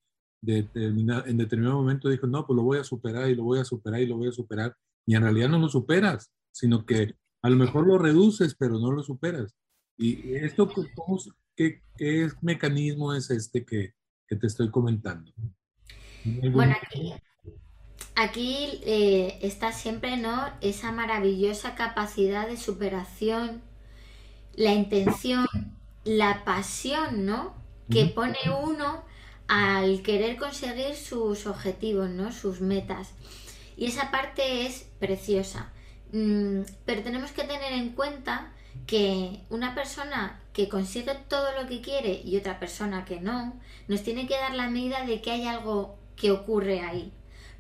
en 0.48 1.38
determinado 1.38 1.78
momento 1.78 2.10
dijo, 2.10 2.28
no, 2.28 2.46
pues 2.46 2.56
lo 2.56 2.64
voy 2.64 2.78
a 2.80 2.84
superar 2.84 3.30
y 3.30 3.36
lo 3.36 3.44
voy 3.44 3.60
a 3.60 3.66
superar 3.66 4.02
y 4.02 4.06
lo 4.06 4.18
voy 4.18 4.30
a 4.30 4.32
superar 4.32 4.76
y 5.06 5.16
en 5.16 5.24
realidad 5.24 5.50
no 5.50 5.60
lo 5.60 5.70
superas, 5.70 6.32
sino 6.52 6.86
que 6.86 7.16
a 7.42 7.50
lo 7.50 7.56
mejor 7.56 7.88
lo 7.88 7.98
reduces, 7.98 8.56
pero 8.56 8.78
no 8.78 8.92
lo 8.92 9.04
superas. 9.04 9.56
¿Y 9.98 10.36
esto 10.36 10.70
qué, 11.56 11.82
qué 11.98 12.30
mecanismo 12.42 13.14
es 13.14 13.32
este 13.32 13.66
que, 13.66 13.94
que 14.28 14.36
te 14.36 14.48
estoy 14.48 14.70
comentando? 14.70 15.32
Bueno, 16.52 16.76
aquí, 16.82 17.14
aquí 18.16 18.82
eh, 18.84 19.40
está 19.42 19.72
siempre 19.72 20.18
¿no? 20.18 20.50
esa 20.62 20.92
maravillosa 20.92 21.76
capacidad 21.76 22.48
de 22.48 22.58
superación, 22.58 23.62
la 24.56 24.74
intención, 24.74 25.46
la 26.04 26.44
pasión, 26.44 27.26
¿no? 27.26 27.56
Que 27.90 28.08
pone 28.08 28.38
uno 28.62 29.06
al 29.48 30.02
querer 30.02 30.38
conseguir 30.38 30.96
sus 30.96 31.48
objetivos, 31.48 32.10
¿no? 32.10 32.32
Sus 32.32 32.62
metas. 32.62 33.10
Y 33.76 33.86
esa 33.86 34.12
parte 34.12 34.66
es 34.66 34.88
preciosa. 35.00 35.72
Mm, 36.12 36.62
pero 36.86 37.04
tenemos 37.04 37.32
que 37.32 37.44
tener 37.44 37.74
en 37.74 37.90
cuenta 37.90 38.52
que 38.86 39.42
una 39.50 39.76
persona 39.76 40.40
que 40.54 40.70
consigue 40.70 41.14
todo 41.28 41.52
lo 41.60 41.68
que 41.68 41.82
quiere 41.82 42.22
y 42.24 42.38
otra 42.38 42.60
persona 42.60 43.06
que 43.06 43.20
no, 43.20 43.60
nos 43.88 44.04
tiene 44.04 44.28
que 44.28 44.36
dar 44.36 44.54
la 44.56 44.70
medida 44.70 45.06
de 45.06 45.22
que 45.22 45.32
hay 45.32 45.48
algo 45.48 45.98
que 46.16 46.32
ocurre 46.32 46.82
ahí. 46.82 47.14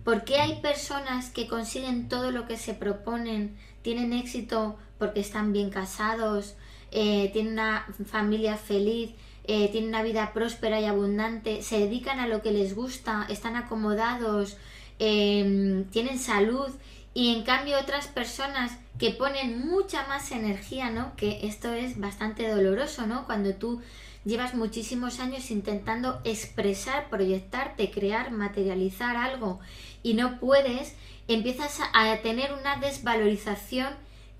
¿Por 0.03 0.24
qué 0.24 0.38
hay 0.39 0.62
personas 0.62 1.29
que 1.29 1.48
consiguen 1.48 2.08
todo 2.08 2.32
lo 2.32 2.48
que 2.48 2.58
se 2.58 2.74
proponen, 2.74 3.58
tienen 3.82 4.13
éxito 4.13 4.77
porque 4.98 5.20
están 5.20 5.51
bien 5.51 5.70
casados, 5.70 6.56
eh, 6.91 7.29
tienen 7.34 7.53
una 7.53 7.86
familia 8.06 8.56
feliz, 8.58 9.12
eh, 9.48 9.70
tienen 9.72 9.89
una 9.89 10.04
vida 10.04 10.34
próspera 10.34 10.80
y 10.80 10.86
abundante, 10.86 11.62
se 11.62 11.80
dedican 11.80 12.20
a 12.20 12.27
lo 12.27 12.42
que 12.42 12.51
les 12.51 12.75
gusta, 12.75 13.25
están 13.30 13.56
acomodados, 13.56 14.58
Em, 15.00 15.86
tienen 15.86 16.18
salud 16.18 16.70
y 17.13 17.36
en 17.36 17.44
cambio 17.44 17.80
otras 17.80 18.08
personas 18.08 18.72
que 18.98 19.12
ponen 19.12 19.68
mucha 19.68 20.08
más 20.08 20.32
energía, 20.32 20.89
¿no? 20.89 21.16
Que 21.16 21.46
esto 21.48 21.72
es 21.72 22.00
bastante 22.00 22.50
doloroso, 22.50 23.06
¿no? 23.06 23.25
Cuando 23.25 23.54
tú 23.54 23.82
llevas 24.25 24.56
muchísimos 24.56 25.20
años 25.20 25.51
intentando 25.51 26.20
expresar, 26.24 27.10
proyectarte, 27.10 27.92
crear, 27.92 28.32
materializar 28.32 29.18
algo 29.18 29.60
y 30.01 30.16
no 30.16 30.39
puedes, 30.39 30.96
empiezas 31.27 31.80
a 31.94 32.18
tener 32.18 32.54
una 32.54 32.77
desvalorización 32.77 33.94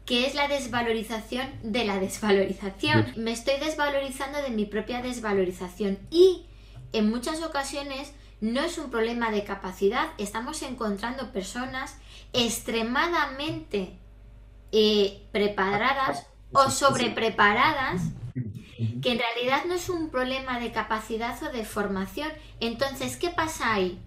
que 0.08 0.26
es 0.26 0.36
la 0.36 0.48
desvalorización 0.48 1.52
de 1.64 1.84
la 1.84 2.00
desvalorización. 2.00 3.14
Me 3.18 3.34
estoy 3.34 3.60
desvalorizando 3.60 4.42
de 4.42 4.50
mi 4.50 4.66
propia 4.66 5.02
desvalorización 5.02 6.00
y 6.10 6.46
en 6.94 7.10
muchas 7.10 7.44
ocasiones 7.44 8.14
no 8.40 8.62
es 8.62 8.78
un 8.78 8.90
problema 8.90 9.32
de 9.32 9.44
capacidad, 9.44 10.08
estamos 10.18 10.62
encontrando 10.62 11.34
personas 11.34 11.98
extremadamente 12.32 13.98
eh, 14.72 15.24
preparadas 15.34 16.26
o 16.54 16.72
sobrepreparadas 16.72 18.02
que 19.02 19.12
en 19.12 19.20
realidad 19.20 19.66
no 19.68 19.74
es 19.74 19.90
un 19.90 20.10
problema 20.10 20.62
de 20.62 20.72
capacidad 20.72 21.38
o 21.44 21.52
de 21.52 21.66
formación. 21.66 22.30
Entonces, 22.62 23.18
¿qué 23.18 23.30
pasa 23.30 23.74
ahí? 23.74 24.00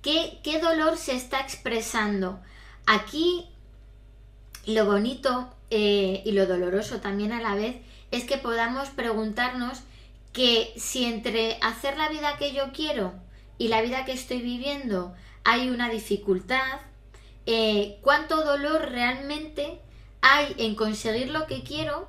¿Qué, 0.00 0.40
qué 0.42 0.58
dolor 0.58 0.96
se 0.96 1.14
está 1.14 1.40
expresando? 1.40 2.40
Aquí 2.86 3.51
lo 4.66 4.86
bonito 4.86 5.48
eh, 5.70 6.22
y 6.24 6.32
lo 6.32 6.46
doloroso 6.46 7.00
también 7.00 7.32
a 7.32 7.40
la 7.40 7.54
vez 7.54 7.76
es 8.10 8.24
que 8.24 8.38
podamos 8.38 8.90
preguntarnos 8.90 9.80
que 10.32 10.72
si 10.76 11.04
entre 11.04 11.58
hacer 11.60 11.96
la 11.96 12.08
vida 12.08 12.36
que 12.38 12.52
yo 12.52 12.72
quiero 12.72 13.14
y 13.58 13.68
la 13.68 13.82
vida 13.82 14.04
que 14.04 14.12
estoy 14.12 14.40
viviendo 14.40 15.14
hay 15.44 15.68
una 15.70 15.88
dificultad, 15.88 16.80
eh, 17.46 17.98
cuánto 18.02 18.44
dolor 18.44 18.90
realmente 18.90 19.80
hay 20.20 20.54
en 20.58 20.74
conseguir 20.74 21.30
lo 21.30 21.46
que 21.46 21.62
quiero 21.62 22.08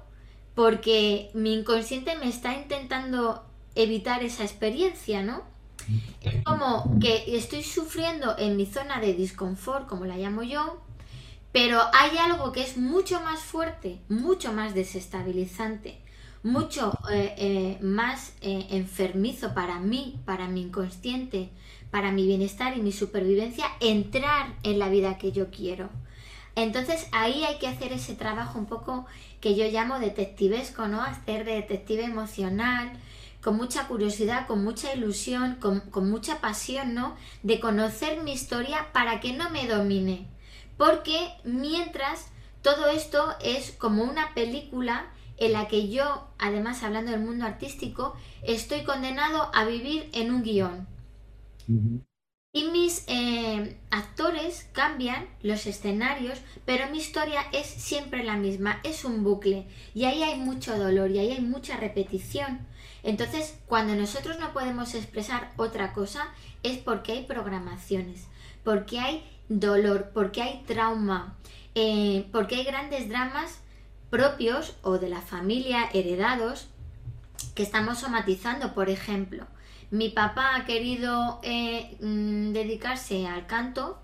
porque 0.56 1.32
mi 1.34 1.54
inconsciente 1.54 2.16
me 2.18 2.30
está 2.30 2.54
intentando 2.54 3.44
evitar 3.76 4.24
esa 4.24 4.44
experiencia, 4.44 5.24
¿no? 5.24 5.42
Es 6.22 6.44
como 6.44 7.00
que 7.00 7.36
estoy 7.36 7.64
sufriendo 7.64 8.38
en 8.38 8.56
mi 8.56 8.66
zona 8.66 9.02
de 9.02 9.14
disconfort, 9.14 9.88
como 9.88 10.06
la 10.06 10.16
llamo 10.16 10.44
yo, 10.44 10.82
pero 11.54 11.80
hay 11.94 12.18
algo 12.18 12.52
que 12.52 12.64
es 12.64 12.78
mucho 12.78 13.22
más 13.22 13.40
fuerte, 13.40 14.02
mucho 14.10 14.52
más 14.52 14.74
desestabilizante, 14.74 16.02
mucho 16.42 16.98
eh, 17.12 17.36
eh, 17.38 17.78
más 17.82 18.34
eh, 18.42 18.68
enfermizo 18.72 19.54
para 19.54 19.80
mí, 19.80 20.20
para 20.26 20.48
mi 20.48 20.64
inconsciente, 20.64 21.52
para 21.92 22.12
mi 22.12 22.26
bienestar 22.26 22.76
y 22.76 22.82
mi 22.82 22.92
supervivencia, 22.92 23.66
entrar 23.80 24.56
en 24.64 24.80
la 24.80 24.90
vida 24.90 25.20
que 25.20 25.32
yo 25.32 25.52
quiero. 25.52 25.90
Entonces 26.56 27.08
ahí 27.12 27.44
hay 27.44 27.60
que 27.60 27.68
hacer 27.68 27.94
ese 27.94 28.16
trabajo 28.16 28.58
un 28.58 28.66
poco 28.66 29.06
que 29.40 29.56
yo 29.56 29.66
llamo 29.68 30.00
detectivesco, 30.00 30.88
¿no? 30.88 31.04
Hacer 31.04 31.46
de 31.46 31.54
detective 31.54 32.04
emocional, 32.04 32.94
con 33.44 33.58
mucha 33.58 33.88
curiosidad, 33.88 34.48
con 34.48 34.64
mucha 34.64 34.94
ilusión, 34.96 35.58
con, 35.62 35.82
con 35.82 36.10
mucha 36.10 36.42
pasión, 36.42 36.96
¿no? 36.96 37.16
De 37.44 37.60
conocer 37.60 38.24
mi 38.24 38.34
historia 38.34 38.88
para 38.92 39.20
que 39.20 39.34
no 39.34 39.52
me 39.52 39.68
domine. 39.68 40.33
Porque 40.84 41.30
mientras 41.46 42.28
todo 42.62 42.88
esto 42.88 43.36
es 43.42 43.72
como 43.72 44.04
una 44.04 44.34
película 44.34 45.06
en 45.38 45.54
la 45.54 45.70
que 45.70 45.88
yo, 45.88 46.28
además 46.38 46.84
hablando 46.84 47.12
del 47.12 47.22
mundo 47.22 47.46
artístico, 47.46 48.18
estoy 48.42 48.84
condenado 48.84 49.50
a 49.56 49.64
vivir 49.64 50.10
en 50.12 50.34
un 50.34 50.44
guion. 50.44 50.86
Y 52.54 52.66
mis 52.66 53.06
eh, 53.08 53.78
actores 53.92 54.68
cambian 54.74 55.30
los 55.42 55.68
escenarios, 55.68 56.42
pero 56.66 56.90
mi 56.92 56.98
historia 56.98 57.44
es 57.54 57.66
siempre 57.66 58.26
la 58.26 58.36
misma, 58.36 58.82
es 58.84 59.06
un 59.06 59.24
bucle. 59.24 59.70
Y 59.96 60.04
ahí 60.04 60.22
hay 60.22 60.38
mucho 60.38 60.78
dolor 60.78 61.12
y 61.12 61.20
ahí 61.20 61.32
hay 61.32 61.42
mucha 61.42 61.78
repetición. 61.78 62.68
Entonces, 63.04 63.58
cuando 63.68 63.96
nosotros 63.96 64.38
no 64.38 64.52
podemos 64.52 64.96
expresar 64.96 65.54
otra 65.56 65.94
cosa, 65.94 66.28
es 66.62 66.78
porque 66.78 67.14
hay 67.14 67.24
programaciones, 67.24 68.28
porque 68.66 69.00
hay 69.00 69.33
dolor, 69.50 70.12
porque 70.14 70.42
hay 70.42 70.64
trauma, 70.66 71.38
eh, 71.76 72.28
porque 72.32 72.56
hay 72.56 72.64
grandes 72.64 73.10
dramas 73.10 73.60
propios 74.10 74.76
o 74.84 75.00
de 75.00 75.10
la 75.10 75.22
familia 75.22 75.90
heredados 75.94 76.68
que 77.56 77.64
estamos 77.64 78.00
somatizando. 78.00 78.74
Por 78.74 78.90
ejemplo, 78.90 79.48
mi 79.92 80.10
papá 80.10 80.56
ha 80.56 80.66
querido 80.66 81.40
eh, 81.44 81.98
mm, 82.00 82.54
dedicarse 82.54 83.28
al 83.28 83.48
canto 83.48 84.00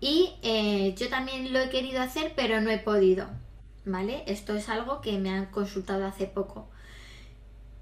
y 0.00 0.34
eh, 0.42 0.94
yo 0.96 1.08
también 1.08 1.52
lo 1.52 1.60
he 1.60 1.68
querido 1.68 2.00
hacer, 2.00 2.32
pero 2.36 2.60
no 2.60 2.70
he 2.70 2.78
podido. 2.78 3.26
¿Vale? 3.86 4.24
Esto 4.26 4.54
es 4.54 4.70
algo 4.70 5.02
que 5.02 5.18
me 5.18 5.28
han 5.28 5.46
consultado 5.46 6.06
hace 6.06 6.26
poco. 6.26 6.70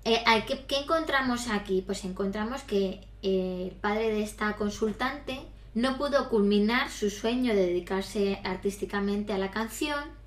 ¿qué, 0.03 0.65
¿Qué 0.67 0.79
encontramos 0.79 1.47
aquí? 1.49 1.81
Pues 1.87 2.05
encontramos 2.05 2.63
que 2.63 3.07
el 3.23 3.71
padre 3.81 4.11
de 4.11 4.25
esta 4.25 4.57
consultante 4.57 5.41
no 5.75 5.97
pudo 5.97 6.29
culminar 6.29 6.91
su 6.91 7.11
sueño 7.11 7.55
de 7.55 7.67
dedicarse 7.67 8.41
artísticamente 8.45 9.33
a 9.33 9.39
la 9.39 9.51
canción 9.51 10.23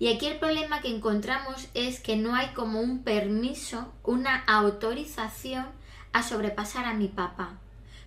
y 0.00 0.08
aquí 0.08 0.26
el 0.26 0.38
problema 0.38 0.80
que 0.80 0.94
encontramos 0.94 1.68
es 1.74 1.98
que 2.00 2.16
no 2.16 2.34
hay 2.34 2.48
como 2.48 2.80
un 2.80 3.02
permiso, 3.02 3.92
una 4.04 4.44
autorización 4.44 5.66
a 6.12 6.22
sobrepasar 6.22 6.84
a 6.84 6.94
mi 6.94 7.08
papá, 7.08 7.58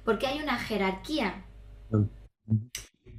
porque 0.05 0.27
hay 0.27 0.39
una 0.39 0.57
jerarquía. 0.57 1.43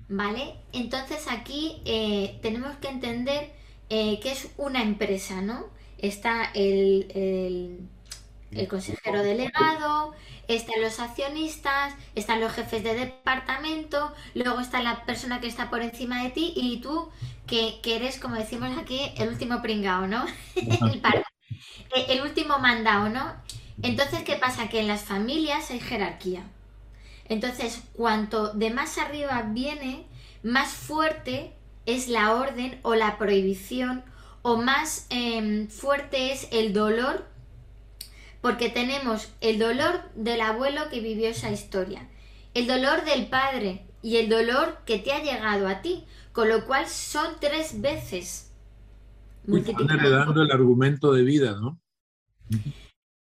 ¿Vale? 0.09 0.57
Entonces 0.73 1.27
aquí 1.31 1.83
eh, 1.85 2.39
tenemos 2.43 2.77
que 2.77 2.89
entender 2.89 3.53
eh, 3.91 4.19
que 4.21 4.33
es 4.33 4.51
una 4.57 4.83
empresa, 4.83 5.43
¿no? 5.43 5.67
Está 5.99 6.51
el, 6.55 7.07
el 7.15 7.89
consejero 8.69 9.23
delegado, 9.23 10.15
están 10.49 10.81
los 10.83 11.01
accionistas, 11.01 11.95
están 12.15 12.41
los 12.41 12.53
jefes 12.53 12.83
de 12.85 12.95
departamento, 12.95 14.13
luego 14.35 14.61
está 14.61 14.83
la 14.83 15.05
persona 15.05 15.41
que 15.41 15.47
está 15.47 15.71
por 15.71 15.83
encima 15.83 16.23
de 16.23 16.31
ti 16.31 16.53
y 16.57 16.81
tú 16.81 17.09
que, 17.47 17.81
eres, 17.85 18.19
como 18.19 18.37
decimos 18.37 18.77
aquí, 18.79 19.13
el 19.17 19.29
último 19.29 19.63
pringao, 19.63 20.07
¿no? 20.07 20.27
el, 20.57 21.03
eh, 21.95 22.07
el 22.09 22.23
último 22.23 22.59
mandado, 22.59 23.09
¿no? 23.09 23.35
Entonces, 23.83 24.23
¿qué 24.23 24.37
pasa? 24.37 24.69
Que 24.69 24.81
en 24.81 24.89
las 24.89 25.03
familias 25.03 25.71
hay 25.71 25.81
jerarquía. 25.81 26.45
Entonces, 27.29 27.83
cuanto 27.95 28.53
de 28.53 28.71
más 28.71 28.99
arriba 28.99 29.43
viene, 29.49 30.07
más 30.43 30.71
fuerte 30.71 31.55
es 31.87 32.09
la 32.09 32.33
orden 32.35 32.79
o 32.83 32.95
la 32.95 33.19
prohibición 33.19 34.05
o 34.43 34.57
más 34.57 35.07
em, 35.11 35.69
fuerte 35.69 36.33
es 36.33 36.49
el 36.51 36.73
dolor 36.73 37.27
porque 38.43 38.69
tenemos 38.69 39.33
el 39.41 39.59
dolor 39.59 40.03
del 40.15 40.43
abuelo 40.43 40.91
que 40.91 41.01
vivió 41.01 41.29
esa 41.31 41.51
historia, 41.51 42.09
el 42.53 42.67
dolor 42.67 43.05
del 43.05 43.29
padre 43.29 43.87
y 44.03 44.17
el 44.17 44.29
dolor 44.29 44.79
que 44.85 44.99
te 44.99 45.13
ha 45.13 45.23
llegado 45.23 45.69
a 45.69 45.81
ti, 45.81 46.05
con 46.33 46.49
lo 46.49 46.67
cual 46.67 46.87
son 46.89 47.37
tres 47.41 47.81
veces. 47.81 48.53
Están 49.47 49.91
heredando 49.91 50.43
el 50.43 50.51
argumento 50.51 51.13
de 51.13 51.23
vida, 51.23 51.57
¿no? 51.61 51.81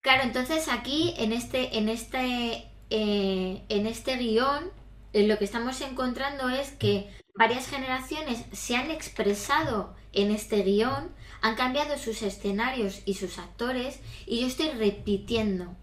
Claro, 0.02 0.24
entonces 0.24 0.70
aquí 0.70 1.14
en 1.18 1.34
este, 1.34 1.78
en 1.78 1.90
este, 1.90 2.72
eh, 2.90 3.64
en 3.68 3.88
este 3.88 4.16
guion, 4.16 4.72
eh, 5.12 5.28
lo 5.28 5.38
que 5.38 5.46
estamos 5.46 5.82
encontrando 5.82 6.48
es 6.48 6.72
que 6.72 7.10
varias 7.38 7.68
generaciones 7.68 8.46
se 8.54 8.78
han 8.78 8.90
expresado 8.90 9.96
en 10.14 10.32
este 10.32 10.64
guion, 10.64 11.10
han 11.42 11.56
cambiado 11.56 11.98
sus 11.98 12.22
escenarios 12.22 13.02
y 13.06 13.16
sus 13.16 13.38
actores 13.38 14.00
y 14.26 14.42
yo 14.42 14.48
estoy 14.48 14.70
repitiendo 14.72 15.76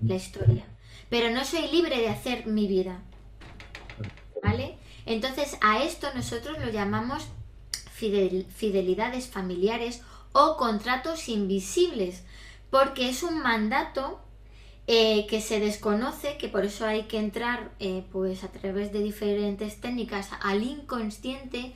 la 0.00 0.16
historia. 0.16 0.64
Pero 1.08 1.30
no 1.30 1.44
soy 1.44 1.68
libre 1.68 1.98
de 1.98 2.08
hacer 2.08 2.46
mi 2.46 2.66
vida. 2.66 3.02
¿Vale? 4.42 4.76
Entonces 5.06 5.56
a 5.60 5.82
esto 5.82 6.08
nosotros 6.14 6.58
lo 6.58 6.70
llamamos 6.70 7.26
fidelidades 7.94 9.28
familiares 9.28 10.02
o 10.32 10.56
contratos 10.56 11.28
invisibles, 11.28 12.24
porque 12.70 13.08
es 13.08 13.22
un 13.22 13.40
mandato 13.42 14.20
eh, 14.88 15.26
que 15.28 15.40
se 15.40 15.60
desconoce, 15.60 16.36
que 16.38 16.48
por 16.48 16.64
eso 16.64 16.86
hay 16.86 17.04
que 17.04 17.18
entrar 17.18 17.70
eh, 17.78 18.04
pues 18.10 18.42
a 18.42 18.48
través 18.48 18.92
de 18.92 19.00
diferentes 19.00 19.80
técnicas 19.80 20.30
al 20.40 20.64
inconsciente 20.64 21.74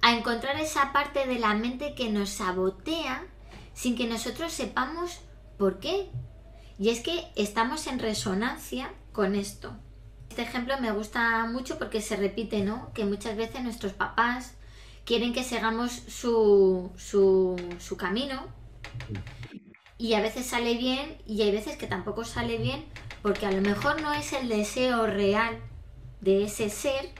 a 0.00 0.12
encontrar 0.16 0.58
esa 0.60 0.92
parte 0.92 1.26
de 1.26 1.38
la 1.38 1.54
mente 1.54 1.94
que 1.94 2.10
nos 2.10 2.30
sabotea 2.30 3.24
sin 3.74 3.96
que 3.96 4.06
nosotros 4.06 4.52
sepamos 4.52 5.20
por 5.58 5.78
qué. 5.80 6.10
Y 6.78 6.90
es 6.90 7.00
que 7.00 7.24
estamos 7.36 7.86
en 7.86 7.98
resonancia 7.98 8.92
con 9.12 9.34
esto. 9.34 9.72
Este 10.30 10.42
ejemplo 10.42 10.78
me 10.80 10.92
gusta 10.92 11.44
mucho 11.46 11.78
porque 11.78 12.00
se 12.00 12.16
repite, 12.16 12.62
¿no? 12.62 12.92
Que 12.92 13.04
muchas 13.04 13.36
veces 13.36 13.62
nuestros 13.62 13.92
papás 13.92 14.54
quieren 15.04 15.32
que 15.32 15.42
sigamos 15.42 15.90
su, 15.90 16.92
su, 16.96 17.56
su 17.78 17.96
camino 17.96 18.46
y 19.96 20.14
a 20.14 20.20
veces 20.20 20.46
sale 20.46 20.76
bien 20.76 21.18
y 21.26 21.42
hay 21.42 21.50
veces 21.50 21.76
que 21.76 21.86
tampoco 21.86 22.24
sale 22.24 22.58
bien 22.58 22.84
porque 23.22 23.46
a 23.46 23.50
lo 23.50 23.60
mejor 23.60 24.00
no 24.00 24.12
es 24.12 24.32
el 24.32 24.48
deseo 24.48 25.06
real 25.06 25.58
de 26.20 26.44
ese 26.44 26.70
ser 26.70 27.10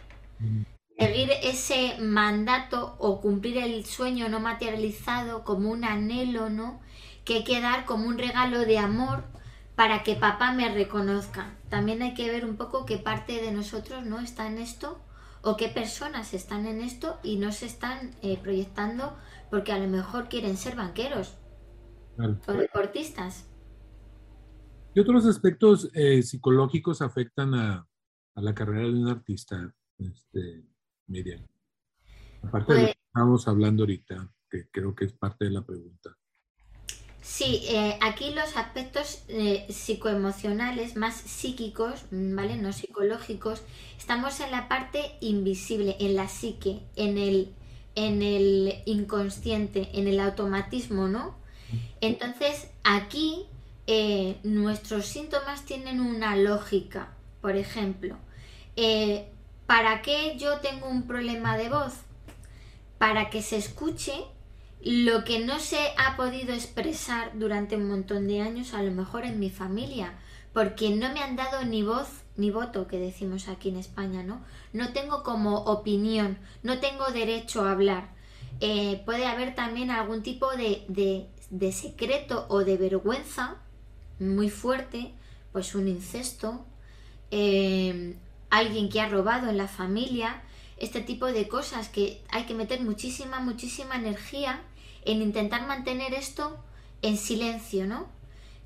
seguir 0.98 1.30
ese 1.42 1.96
mandato 2.00 2.96
o 2.98 3.20
cumplir 3.20 3.58
el 3.58 3.84
sueño 3.84 4.28
no 4.28 4.40
materializado 4.40 5.44
como 5.44 5.70
un 5.70 5.84
anhelo, 5.84 6.50
¿no? 6.50 6.80
Que 7.24 7.36
hay 7.36 7.44
que 7.44 7.60
dar 7.60 7.84
como 7.84 8.08
un 8.08 8.18
regalo 8.18 8.60
de 8.60 8.78
amor 8.78 9.24
para 9.76 10.02
que 10.02 10.16
papá 10.16 10.52
me 10.52 10.68
reconozca. 10.74 11.54
También 11.68 12.02
hay 12.02 12.14
que 12.14 12.30
ver 12.30 12.44
un 12.44 12.56
poco 12.56 12.84
qué 12.84 12.98
parte 12.98 13.40
de 13.40 13.52
nosotros 13.52 14.04
no 14.04 14.18
está 14.18 14.48
en 14.48 14.58
esto 14.58 15.00
o 15.42 15.56
qué 15.56 15.68
personas 15.68 16.34
están 16.34 16.66
en 16.66 16.80
esto 16.80 17.20
y 17.22 17.36
no 17.36 17.52
se 17.52 17.66
están 17.66 18.10
eh, 18.22 18.36
proyectando 18.42 19.16
porque 19.50 19.72
a 19.72 19.78
lo 19.78 19.86
mejor 19.86 20.28
quieren 20.28 20.56
ser 20.56 20.74
banqueros 20.74 21.38
o 22.18 22.52
deportistas. 22.52 23.48
¿Qué 24.92 25.00
otros 25.00 25.26
aspectos 25.26 25.90
eh, 25.94 26.24
psicológicos 26.24 27.02
afectan 27.02 27.54
a, 27.54 27.86
a, 28.34 28.42
la 28.42 28.52
carrera 28.52 28.88
de 28.88 28.94
un 28.94 29.06
artista? 29.06 29.72
Este, 29.98 30.64
Miriam? 31.08 31.46
Aparte 32.42 32.72
de 32.72 32.80
lo 32.80 32.86
que 32.86 32.94
pues 32.94 33.06
estamos 33.06 33.48
hablando 33.48 33.82
ahorita, 33.82 34.30
que 34.50 34.68
creo 34.70 34.94
que 34.94 35.06
es 35.06 35.12
parte 35.12 35.46
de 35.46 35.50
la 35.50 35.62
pregunta. 35.62 36.16
Sí, 37.20 37.62
eh, 37.68 37.98
aquí 38.00 38.32
los 38.32 38.56
aspectos 38.56 39.22
eh, 39.28 39.66
psicoemocionales, 39.68 40.96
más 40.96 41.14
psíquicos, 41.14 42.06
mm, 42.10 42.34
¿vale? 42.34 42.56
No 42.56 42.72
psicológicos, 42.72 43.62
estamos 43.98 44.40
en 44.40 44.50
la 44.50 44.66
parte 44.66 45.12
invisible, 45.20 45.96
en 46.00 46.16
la 46.16 46.26
psique, 46.28 46.80
en 46.96 47.18
el, 47.18 47.52
en 47.96 48.22
el 48.22 48.82
inconsciente, 48.86 49.90
en 49.92 50.08
el 50.08 50.20
automatismo, 50.20 51.06
¿no? 51.08 51.36
Entonces, 52.00 52.70
aquí 52.82 53.44
eh, 53.86 54.38
nuestros 54.42 55.04
síntomas 55.04 55.66
tienen 55.66 56.00
una 56.00 56.34
lógica. 56.34 57.12
Por 57.42 57.56
ejemplo, 57.56 58.16
¿Para 59.68 60.00
qué 60.00 60.38
yo 60.38 60.60
tengo 60.60 60.88
un 60.88 61.02
problema 61.02 61.58
de 61.58 61.68
voz? 61.68 61.92
Para 62.96 63.28
que 63.28 63.42
se 63.42 63.58
escuche 63.58 64.14
lo 64.80 65.24
que 65.24 65.40
no 65.40 65.58
se 65.58 65.76
ha 65.98 66.16
podido 66.16 66.54
expresar 66.54 67.32
durante 67.38 67.76
un 67.76 67.86
montón 67.86 68.28
de 68.28 68.40
años, 68.40 68.72
a 68.72 68.82
lo 68.82 68.92
mejor 68.92 69.26
en 69.26 69.38
mi 69.38 69.50
familia, 69.50 70.14
porque 70.54 70.88
no 70.88 71.12
me 71.12 71.20
han 71.20 71.36
dado 71.36 71.66
ni 71.66 71.82
voz 71.82 72.08
ni 72.36 72.50
voto, 72.50 72.88
que 72.88 72.98
decimos 72.98 73.46
aquí 73.48 73.68
en 73.68 73.76
España, 73.76 74.22
¿no? 74.22 74.40
No 74.72 74.94
tengo 74.94 75.22
como 75.22 75.58
opinión, 75.64 76.38
no 76.62 76.78
tengo 76.78 77.08
derecho 77.08 77.66
a 77.66 77.72
hablar. 77.72 78.08
Eh, 78.60 79.02
puede 79.04 79.26
haber 79.26 79.54
también 79.54 79.90
algún 79.90 80.22
tipo 80.22 80.50
de, 80.56 80.86
de, 80.88 81.72
secreto 81.72 82.46
o 82.48 82.60
de 82.64 82.78
vergüenza 82.78 83.56
muy 84.18 84.48
fuerte, 84.48 85.12
pues 85.52 85.74
un 85.74 85.88
incesto, 85.88 86.64
eh, 87.30 88.16
alguien 88.50 88.88
que 88.88 89.00
ha 89.00 89.08
robado 89.08 89.48
en 89.48 89.56
la 89.56 89.68
familia, 89.68 90.42
este 90.76 91.00
tipo 91.00 91.26
de 91.26 91.48
cosas 91.48 91.88
que 91.88 92.22
hay 92.30 92.44
que 92.44 92.54
meter 92.54 92.80
muchísima, 92.80 93.40
muchísima 93.40 93.96
energía 93.96 94.62
en 95.04 95.22
intentar 95.22 95.66
mantener 95.66 96.14
esto 96.14 96.58
en 97.02 97.16
silencio, 97.16 97.86
¿no? 97.86 98.06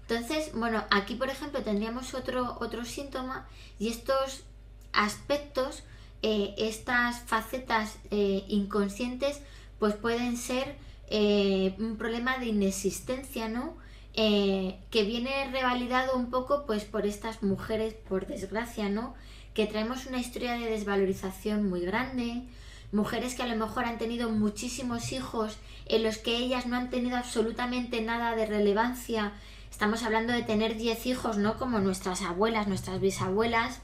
Entonces, 0.02 0.52
bueno, 0.54 0.84
aquí 0.90 1.14
por 1.14 1.30
ejemplo 1.30 1.62
tendríamos 1.62 2.14
otro, 2.14 2.58
otro 2.60 2.84
síntoma 2.84 3.46
y 3.78 3.88
estos 3.88 4.44
aspectos, 4.92 5.84
eh, 6.22 6.54
estas 6.58 7.20
facetas 7.20 7.96
eh, 8.10 8.44
inconscientes, 8.48 9.40
pues 9.78 9.94
pueden 9.94 10.36
ser 10.36 10.76
eh, 11.08 11.74
un 11.78 11.96
problema 11.96 12.38
de 12.38 12.46
inexistencia, 12.46 13.48
¿no? 13.48 13.80
que 14.14 15.04
viene 15.06 15.50
revalidado 15.50 16.18
un 16.18 16.28
poco 16.28 16.66
pues 16.66 16.84
por 16.84 17.06
estas 17.06 17.42
mujeres, 17.42 17.94
por 17.94 18.26
desgracia, 18.26 18.90
¿no? 18.90 19.14
Que 19.54 19.66
traemos 19.66 20.06
una 20.06 20.18
historia 20.18 20.54
de 20.54 20.70
desvalorización 20.70 21.68
muy 21.68 21.80
grande, 21.80 22.42
mujeres 22.90 23.34
que 23.34 23.42
a 23.42 23.46
lo 23.46 23.56
mejor 23.56 23.84
han 23.84 23.98
tenido 23.98 24.30
muchísimos 24.30 25.12
hijos 25.12 25.58
en 25.86 26.02
los 26.02 26.18
que 26.18 26.36
ellas 26.36 26.66
no 26.66 26.76
han 26.76 26.90
tenido 26.90 27.16
absolutamente 27.16 28.00
nada 28.00 28.34
de 28.34 28.46
relevancia. 28.46 29.32
Estamos 29.70 30.02
hablando 30.02 30.32
de 30.32 30.42
tener 30.42 30.76
10 30.76 31.06
hijos, 31.06 31.38
¿no? 31.38 31.58
Como 31.58 31.80
nuestras 31.80 32.22
abuelas, 32.22 32.68
nuestras 32.68 33.00
bisabuelas. 33.00 33.80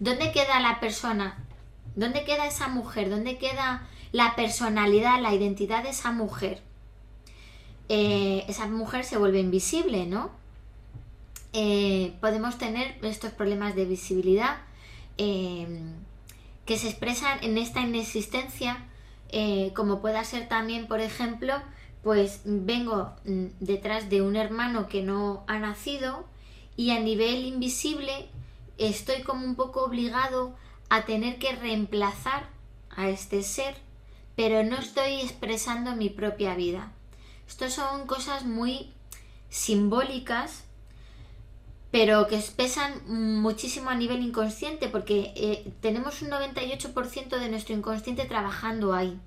¿Dónde 0.00 0.32
queda 0.32 0.60
la 0.60 0.80
persona? 0.80 1.38
¿Dónde 1.96 2.24
queda 2.24 2.46
esa 2.46 2.68
mujer? 2.68 3.10
¿Dónde 3.10 3.38
queda 3.38 3.86
la 4.12 4.36
personalidad, 4.36 5.20
la 5.20 5.34
identidad 5.34 5.82
de 5.82 5.90
esa 5.90 6.12
mujer? 6.12 6.62
Eh, 7.88 8.44
esa 8.48 8.66
mujer 8.66 9.04
se 9.04 9.16
vuelve 9.16 9.40
invisible, 9.40 10.06
¿no? 10.06 10.30
Eh, 11.54 12.14
podemos 12.20 12.58
tener 12.58 12.98
estos 13.02 13.32
problemas 13.32 13.74
de 13.74 13.86
visibilidad 13.86 14.58
Em, 15.18 15.94
que 16.64 16.78
se 16.78 16.88
expresan 16.88 17.42
en 17.42 17.58
esta 17.58 17.80
inexistencia, 17.80 18.86
eh, 19.30 19.72
como 19.74 20.00
pueda 20.00 20.22
ser 20.24 20.48
también, 20.48 20.86
por 20.86 21.00
ejemplo, 21.00 21.54
pues 22.02 22.42
vengo 22.44 23.12
mm, 23.24 23.46
detrás 23.58 24.08
de 24.10 24.22
un 24.22 24.36
hermano 24.36 24.88
que 24.88 25.02
no 25.02 25.44
ha 25.46 25.58
nacido 25.58 26.26
y 26.76 26.90
a 26.90 27.00
nivel 27.00 27.44
invisible 27.44 28.28
estoy 28.78 29.22
como 29.22 29.44
un 29.44 29.56
poco 29.56 29.84
obligado 29.84 30.54
a 30.88 31.04
tener 31.04 31.38
que 31.38 31.56
reemplazar 31.56 32.48
a 32.90 33.08
este 33.08 33.42
ser, 33.42 33.76
pero 34.36 34.62
no 34.62 34.76
estoy 34.76 35.20
expresando 35.20 35.96
mi 35.96 36.10
propia 36.10 36.54
vida. 36.54 36.92
Estas 37.48 37.74
son 37.74 38.06
cosas 38.06 38.44
muy 38.44 38.92
simbólicas 39.50 40.64
pero 41.90 42.26
que 42.26 42.38
pesan 42.56 42.92
muchísimo 43.06 43.90
a 43.90 43.94
nivel 43.94 44.22
inconsciente 44.22 44.88
porque 44.88 45.32
eh, 45.36 45.72
tenemos 45.80 46.22
un 46.22 46.30
98% 46.30 47.38
de 47.38 47.48
nuestro 47.48 47.74
inconsciente 47.74 48.24
trabajando 48.24 48.92
ahí. 48.92 49.18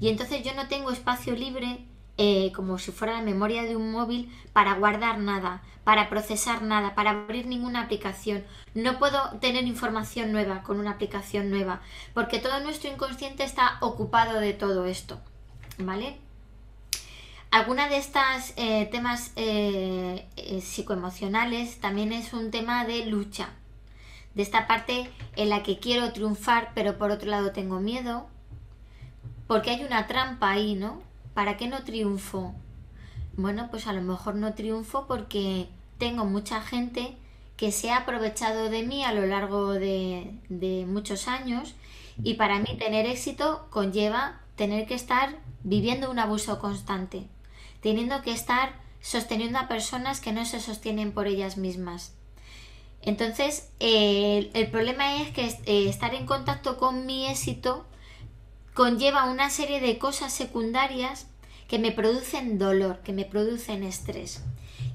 Y 0.00 0.08
entonces 0.08 0.44
yo 0.44 0.52
no 0.54 0.68
tengo 0.68 0.90
espacio 0.90 1.34
libre 1.34 1.86
eh, 2.18 2.52
como 2.54 2.78
si 2.78 2.92
fuera 2.92 3.14
la 3.14 3.22
memoria 3.22 3.62
de 3.62 3.76
un 3.76 3.90
móvil 3.90 4.30
para 4.52 4.74
guardar 4.74 5.18
nada, 5.18 5.62
para 5.84 6.10
procesar 6.10 6.62
nada, 6.62 6.94
para 6.94 7.10
abrir 7.10 7.46
ninguna 7.46 7.82
aplicación. 7.82 8.44
No 8.74 8.98
puedo 8.98 9.38
tener 9.40 9.64
información 9.64 10.30
nueva 10.30 10.62
con 10.62 10.78
una 10.78 10.90
aplicación 10.90 11.50
nueva, 11.50 11.80
porque 12.12 12.38
todo 12.38 12.60
nuestro 12.60 12.90
inconsciente 12.90 13.44
está 13.44 13.78
ocupado 13.80 14.40
de 14.40 14.52
todo 14.52 14.84
esto. 14.84 15.20
¿Vale? 15.78 16.18
Alguna 17.52 17.88
de 17.88 17.98
estas 17.98 18.54
eh, 18.56 18.88
temas 18.90 19.30
eh, 19.36 20.26
psicoemocionales 20.62 21.78
también 21.80 22.10
es 22.10 22.32
un 22.32 22.50
tema 22.50 22.86
de 22.86 23.04
lucha, 23.04 23.50
de 24.34 24.42
esta 24.42 24.66
parte 24.66 25.10
en 25.36 25.50
la 25.50 25.62
que 25.62 25.78
quiero 25.78 26.14
triunfar, 26.14 26.72
pero 26.74 26.96
por 26.96 27.10
otro 27.10 27.28
lado 27.28 27.52
tengo 27.52 27.78
miedo, 27.78 28.26
porque 29.46 29.68
hay 29.68 29.84
una 29.84 30.06
trampa 30.06 30.50
ahí, 30.50 30.74
¿no? 30.76 31.02
¿Para 31.34 31.58
qué 31.58 31.68
no 31.68 31.84
triunfo? 31.84 32.54
Bueno, 33.36 33.68
pues 33.70 33.86
a 33.86 33.92
lo 33.92 34.00
mejor 34.00 34.34
no 34.34 34.54
triunfo 34.54 35.06
porque 35.06 35.68
tengo 35.98 36.24
mucha 36.24 36.62
gente 36.62 37.18
que 37.58 37.70
se 37.70 37.90
ha 37.90 37.98
aprovechado 37.98 38.70
de 38.70 38.82
mí 38.82 39.04
a 39.04 39.12
lo 39.12 39.26
largo 39.26 39.74
de, 39.74 40.38
muchos 40.88 41.28
años 41.28 41.74
y 42.22 42.34
para 42.34 42.60
mí 42.60 42.78
tener 42.78 43.04
éxito 43.04 43.66
conlleva 43.68 44.40
tener 44.56 44.86
que 44.86 44.94
estar 44.94 45.36
viviendo 45.64 46.10
un 46.10 46.18
abuso 46.18 46.58
constante, 46.58 47.26
teniendo 47.82 48.22
que 48.22 48.32
estar 48.32 48.80
sosteniendo 49.00 49.58
a 49.58 49.68
personas 49.68 50.20
que 50.20 50.32
no 50.32 50.46
se 50.46 50.60
sostienen 50.60 51.12
por 51.12 51.26
ellas 51.26 51.56
mismas. 51.58 52.14
Entonces, 53.02 53.68
el 53.80 54.70
problema 54.70 55.16
es 55.22 55.30
que 55.32 55.46
eh, 55.66 55.88
estar 55.88 56.14
en 56.14 56.24
contacto 56.24 56.78
con 56.78 57.04
mi 57.04 57.28
éxito 57.28 57.84
conlleva 58.74 59.24
una 59.24 59.50
serie 59.50 59.80
de 59.80 59.98
cosas 59.98 60.32
secundarias 60.32 61.26
que 61.68 61.78
me 61.78 61.90
producen 61.90 62.58
dolor, 62.58 63.00
que 63.00 63.12
me 63.12 63.24
producen 63.24 63.82
estrés. 63.82 64.42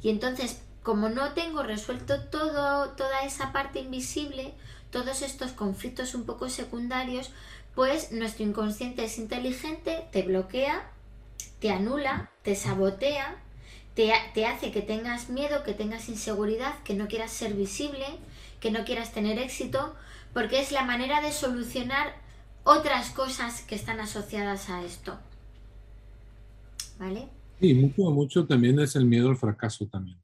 Y 0.02 0.10
entonces, 0.10 0.62
como 0.84 1.10
no 1.10 1.34
tengo 1.34 1.64
resuelto 1.64 2.24
todo, 2.26 2.92
toda 2.92 3.24
esa 3.24 3.52
parte 3.52 3.80
invisible, 3.80 4.54
todos 4.90 5.22
estos 5.22 5.52
conflictos 5.52 6.16
un 6.16 6.26
poco 6.26 6.50
secundarios, 6.50 7.32
pues 7.76 8.12
nuestro 8.12 8.46
inconsciente 8.46 9.04
es 9.04 9.18
inteligente, 9.18 10.08
te 10.12 10.22
bloquea, 10.24 10.90
te 11.60 11.72
anula, 11.72 12.32
te 12.44 12.56
sabotea, 12.56 13.36
te, 13.96 14.12
te, 14.34 14.46
hace 14.46 14.72
que 14.72 14.82
tengas 14.82 15.30
miedo, 15.30 15.64
que 15.64 15.74
tengas 15.74 16.10
inseguridad, 16.10 16.82
que 16.84 16.94
no 16.94 17.08
quieras 17.08 17.32
ser 17.32 17.54
visible, 17.54 18.06
que 18.60 18.72
no 18.72 18.86
quieras 18.86 19.14
tener 19.14 19.40
éxito, 19.40 19.96
porque 20.34 20.60
es 20.60 20.72
la 20.72 20.84
manera 20.84 21.22
de 21.22 21.32
solucionar 21.32 22.14
otras 22.64 23.12
cosas 23.12 23.62
que 23.62 23.76
están 23.76 24.00
asociadas 24.00 24.70
a 24.70 24.84
esto. 24.84 25.18
¿Vale? 27.00 27.30
Sí, 27.60 27.74
mucho, 27.74 28.12
mucho 28.12 28.46
también 28.46 28.80
es 28.80 28.96
el 28.96 29.06
miedo 29.06 29.30
al 29.30 29.38
fracaso 29.38 29.88
también. 29.88 30.18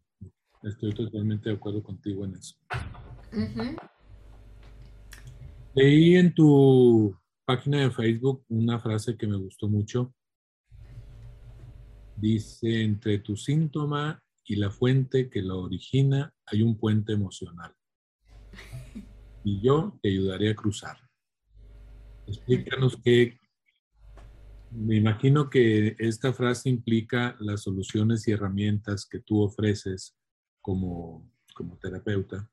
Estoy 0.61 0.93
totalmente 0.93 1.49
de 1.49 1.55
acuerdo 1.55 1.81
contigo 1.81 2.25
en 2.25 2.35
eso. 2.35 2.55
Leí 5.73 6.15
en 6.15 6.33
tu 6.33 7.15
página 7.45 7.81
de 7.81 7.91
Facebook 7.91 8.45
una 8.49 8.79
frase 8.79 9.17
que 9.17 9.27
me 9.27 9.37
gustó 9.37 9.67
mucho. 9.67 10.13
Dice, 12.23 12.83
entre 12.83 13.19
tu 13.19 13.35
síntoma 13.35 14.23
y 14.45 14.55
la 14.55 14.71
fuente 14.71 15.29
que 15.29 15.41
lo 15.41 15.59
origina 15.59 16.33
hay 16.45 16.61
un 16.61 16.77
puente 16.77 17.11
emocional. 17.11 17.75
Y 19.43 19.59
yo 19.59 19.99
te 20.01 20.07
ayudaré 20.07 20.51
a 20.51 20.55
cruzar. 20.55 20.95
Explícanos 22.25 22.95
qué, 23.03 23.37
me 24.71 24.95
imagino 24.95 25.49
que 25.49 25.97
esta 25.99 26.31
frase 26.31 26.69
implica 26.69 27.35
las 27.41 27.63
soluciones 27.63 28.25
y 28.25 28.31
herramientas 28.31 29.05
que 29.05 29.19
tú 29.19 29.41
ofreces 29.41 30.15
como, 30.61 31.29
como 31.53 31.77
terapeuta 31.77 32.49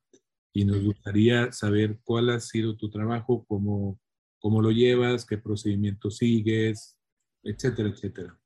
y 0.52 0.64
nos 0.64 0.82
gustaría 0.82 1.52
saber 1.52 2.00
cuál 2.02 2.30
ha 2.30 2.40
sido 2.40 2.76
tu 2.76 2.90
trabajo, 2.90 3.44
cómo, 3.46 4.00
cómo 4.40 4.62
lo 4.62 4.72
llevas, 4.72 5.24
qué 5.24 5.38
procedimiento 5.38 6.10
sigues, 6.10 6.98
etcétera, 7.44 7.90
etcétera. 7.90 8.39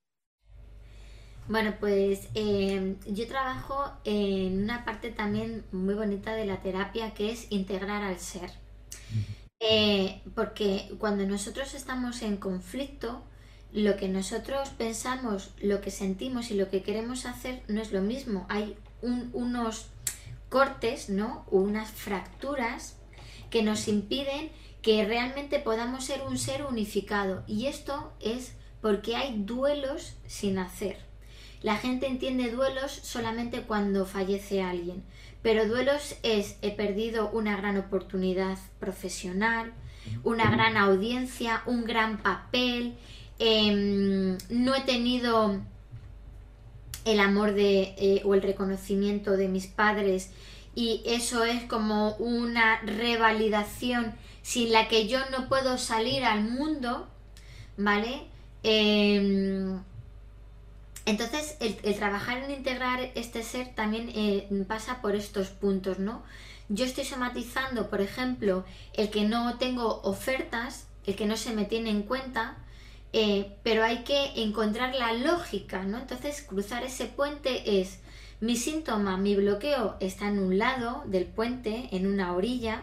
Bueno, 1.46 1.74
pues 1.78 2.28
em, 2.34 2.96
yo 3.06 3.26
trabajo 3.26 3.92
en 4.04 4.62
una 4.62 4.84
parte 4.84 5.10
también 5.10 5.64
muy 5.72 5.94
bonita 5.94 6.34
de 6.34 6.46
la 6.46 6.62
terapia 6.62 7.12
que 7.12 7.30
es 7.32 7.46
integrar 7.50 8.02
al 8.02 8.18
ser. 8.18 8.50
Eh, 9.60 10.22
porque 10.34 10.94
cuando 10.98 11.26
nosotros 11.26 11.74
estamos 11.74 12.22
en 12.22 12.38
conflicto, 12.38 13.22
lo 13.72 13.96
que 13.96 14.08
nosotros 14.08 14.70
pensamos, 14.70 15.50
lo 15.60 15.80
que 15.80 15.90
sentimos 15.90 16.50
y 16.50 16.54
lo 16.54 16.70
que 16.70 16.82
queremos 16.82 17.26
hacer 17.26 17.62
no 17.68 17.82
es 17.82 17.92
lo 17.92 18.00
mismo. 18.00 18.46
Hay 18.48 18.76
unos 19.02 19.88
cortes, 20.48 21.10
¿no? 21.10 21.44
O 21.50 21.58
unas 21.58 21.90
fracturas 21.90 22.96
que 23.50 23.62
nos 23.62 23.88
impiden 23.88 24.50
que 24.80 25.04
realmente 25.04 25.58
podamos 25.58 26.04
ser 26.04 26.22
un 26.22 26.38
ser 26.38 26.64
unificado. 26.64 27.42
Y 27.46 27.66
esto 27.66 28.12
es 28.20 28.52
porque 28.80 29.16
hay 29.16 29.42
duelos 29.42 30.14
sin 30.26 30.58
hacer. 30.58 31.13
La 31.64 31.78
gente 31.78 32.06
entiende 32.06 32.50
duelos 32.50 32.92
solamente 32.92 33.62
cuando 33.62 34.04
fallece 34.04 34.62
alguien, 34.62 35.02
pero 35.40 35.66
duelos 35.66 36.14
es 36.22 36.58
he 36.60 36.72
perdido 36.72 37.30
una 37.30 37.56
gran 37.56 37.78
oportunidad 37.78 38.58
profesional, 38.78 39.72
una 40.24 40.50
gran 40.50 40.76
audiencia, 40.76 41.62
un 41.64 41.84
gran 41.84 42.18
papel, 42.18 42.98
em, 43.38 44.36
no 44.50 44.74
he 44.74 44.82
tenido 44.82 45.58
el 47.06 47.18
amor 47.18 47.54
de, 47.54 47.94
eh, 47.96 48.20
o 48.26 48.34
el 48.34 48.42
reconocimiento 48.42 49.38
de 49.38 49.48
mis 49.48 49.66
padres 49.66 50.32
y 50.74 51.00
eso 51.06 51.44
es 51.44 51.62
como 51.64 52.14
una 52.16 52.82
revalidación 52.82 54.12
sin 54.42 54.70
la 54.70 54.86
que 54.86 55.08
yo 55.08 55.18
no 55.30 55.48
puedo 55.48 55.78
salir 55.78 56.26
al 56.26 56.44
mundo, 56.44 57.08
¿vale? 57.78 58.26
Em, 58.62 59.80
entonces, 61.06 61.56
el, 61.60 61.76
trabajar 61.96 62.38
en 62.38 62.50
integrar 62.50 63.10
este 63.14 63.42
ser 63.42 63.74
también 63.74 64.10
eh, 64.14 64.48
pasa 64.66 65.02
por 65.02 65.14
estos 65.14 65.48
puntos, 65.48 65.98
¿no? 65.98 66.22
Yo 66.70 66.86
estoy 66.86 67.04
somatizando, 67.04 67.90
por 67.90 68.00
ejemplo, 68.00 68.64
el 68.94 69.10
que 69.10 69.24
no 69.24 69.58
tengo 69.58 70.00
ofertas, 70.02 70.86
el 71.06 71.14
que 71.14 71.26
no 71.26 71.36
se 71.36 71.52
me 71.52 71.66
tiene 71.66 71.90
en 71.90 72.02
cuenta, 72.02 72.56
eh, 73.12 73.52
pero 73.62 73.84
hay 73.84 73.98
que 73.98 74.42
encontrar 74.42 74.94
la 74.94 75.12
lógica, 75.12 75.82
¿no? 75.82 75.98
Entonces, 75.98 76.40
cruzar 76.40 76.84
ese 76.84 77.04
puente 77.04 77.80
es 77.80 77.98
mi 78.40 78.56
síntoma, 78.56 79.18
mi 79.18 79.36
bloqueo 79.36 79.96
está 80.00 80.28
en 80.28 80.38
un 80.38 80.58
lado 80.58 81.02
del 81.06 81.26
puente, 81.26 81.88
en 81.92 82.06
una 82.06 82.32
orilla, 82.32 82.82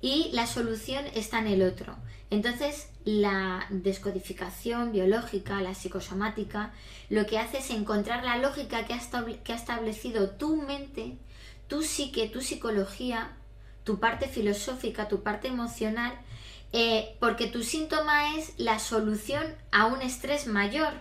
y 0.00 0.30
la 0.32 0.46
solución 0.46 1.04
está 1.14 1.38
en 1.38 1.48
el 1.48 1.62
otro. 1.62 1.96
Entonces, 2.30 2.88
la 3.04 3.66
descodificación 3.70 4.92
biológica, 4.92 5.62
la 5.62 5.74
psicosomática, 5.74 6.72
lo 7.08 7.26
que 7.26 7.38
hace 7.38 7.58
es 7.58 7.70
encontrar 7.70 8.24
la 8.24 8.36
lógica 8.36 8.84
que 8.84 8.92
ha, 8.92 9.54
establecido 9.54 10.30
tu 10.30 10.56
mente, 10.56 11.16
tu 11.68 11.82
psique, 11.82 12.28
tu 12.28 12.42
psicología, 12.42 13.32
tu 13.84 13.98
parte 13.98 14.28
filosófica, 14.28 15.08
tu 15.08 15.22
parte 15.22 15.48
emocional, 15.48 16.12
eh, 16.72 17.16
porque 17.18 17.46
tu 17.46 17.62
síntoma 17.62 18.36
es 18.36 18.52
la 18.58 18.78
solución 18.78 19.42
a 19.72 19.86
un 19.86 20.02
estrés 20.02 20.46
mayor. 20.46 20.92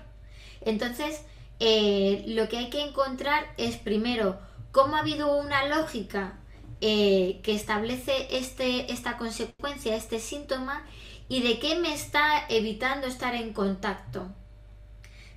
Entonces, 0.62 1.22
eh, 1.60 2.24
lo 2.28 2.48
que 2.48 2.58
hay 2.58 2.70
que 2.70 2.82
encontrar 2.82 3.54
es 3.58 3.76
primero 3.76 4.40
cómo 4.72 4.96
ha 4.96 5.00
habido 5.00 5.36
una 5.36 5.68
lógica 5.68 6.38
eh, 6.82 7.40
que 7.44 7.56
establece 7.56 8.28
este, 8.38 8.92
esta 8.92 9.18
consecuencia, 9.18 9.96
este 9.96 10.20
síntoma, 10.20 10.86
y 11.30 11.42
de 11.42 11.60
qué 11.60 11.78
me 11.78 11.94
está 11.94 12.46
evitando 12.50 13.08
estar 13.08 13.36
en 13.36 13.54
contacto. 13.54 14.28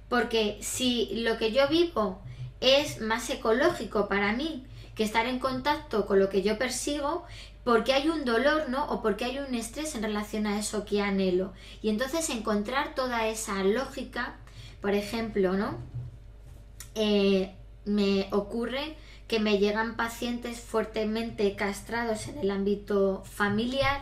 Porque 0.09 0.59
si 0.61 1.11
lo 1.22 1.38
que 1.38 1.53
yo 1.53 1.68
vivo 1.68 2.20
es 2.61 3.00
más 3.00 3.31
ecológico 3.31 4.09
para 4.09 4.33
mí 4.33 4.66
que 4.94 5.05
estar 5.05 5.26
en 5.26 5.38
contacto 5.38 6.07
con 6.07 6.18
lo 6.18 6.29
que 6.29 6.42
yo 6.42 6.59
persigo, 6.59 7.24
porque 7.64 7.92
hay 7.92 8.09
un 8.09 8.24
dolor, 8.24 8.68
¿no? 8.68 8.87
O 8.90 9.03
porque 9.03 9.24
hay 9.24 9.38
un 9.38 9.55
estrés 9.55 9.94
en 9.94 10.03
relación 10.03 10.46
a 10.46 10.59
eso 10.59 10.85
que 10.85 11.00
anhelo. 11.00 11.53
Y 11.83 11.90
entonces 11.90 12.29
encontrar 12.31 12.94
toda 12.94 13.29
esa 13.29 13.62
lógica, 13.62 14.37
por 14.81 14.94
ejemplo, 14.94 15.53
¿no? 15.53 15.79
Eh, 16.94 17.55
me 17.85 18.29
ocurre 18.33 18.96
que 19.31 19.38
me 19.38 19.59
llegan 19.59 19.95
pacientes 19.95 20.61
fuertemente 20.61 21.55
castrados 21.55 22.27
en 22.27 22.38
el 22.38 22.51
ámbito 22.51 23.23
familiar 23.25 24.01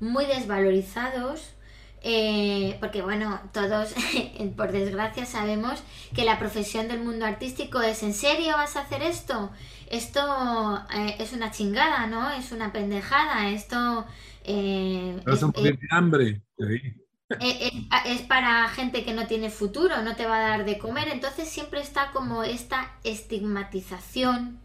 muy 0.00 0.26
desvalorizados, 0.26 1.54
eh, 2.02 2.76
porque 2.80 3.00
bueno, 3.02 3.40
todos, 3.52 3.94
por 4.56 4.72
desgracia, 4.72 5.26
sabemos 5.26 5.80
que 6.12 6.24
la 6.24 6.40
profesión 6.40 6.88
del 6.88 6.98
mundo 7.04 7.24
artístico 7.24 7.80
es, 7.82 8.02
¿en 8.02 8.12
serio 8.12 8.54
vas 8.54 8.74
a 8.74 8.80
hacer 8.80 9.02
esto? 9.02 9.52
Esto 9.92 10.20
eh, 10.92 11.14
es 11.20 11.32
una 11.32 11.52
chingada, 11.52 12.08
¿no? 12.08 12.32
Es 12.32 12.50
una 12.50 12.72
pendejada, 12.72 13.50
esto... 13.50 14.06
Eh, 14.42 15.20
es, 15.24 15.42
un 15.44 15.52
de 15.52 15.78
hambre. 15.90 16.42
Es, 17.28 18.22
para 18.22 18.68
gente 18.68 19.04
que 19.04 19.12
no 19.12 19.26
tiene 19.26 19.50
futuro, 19.50 20.02
no 20.02 20.16
te 20.16 20.26
va 20.26 20.38
a 20.38 20.48
dar 20.48 20.64
de 20.64 20.78
comer, 20.78 21.08
entonces 21.08 21.48
siempre 21.48 21.80
está 21.80 22.10
como 22.12 22.42
esta 22.42 22.98
estigmatización 23.04 24.58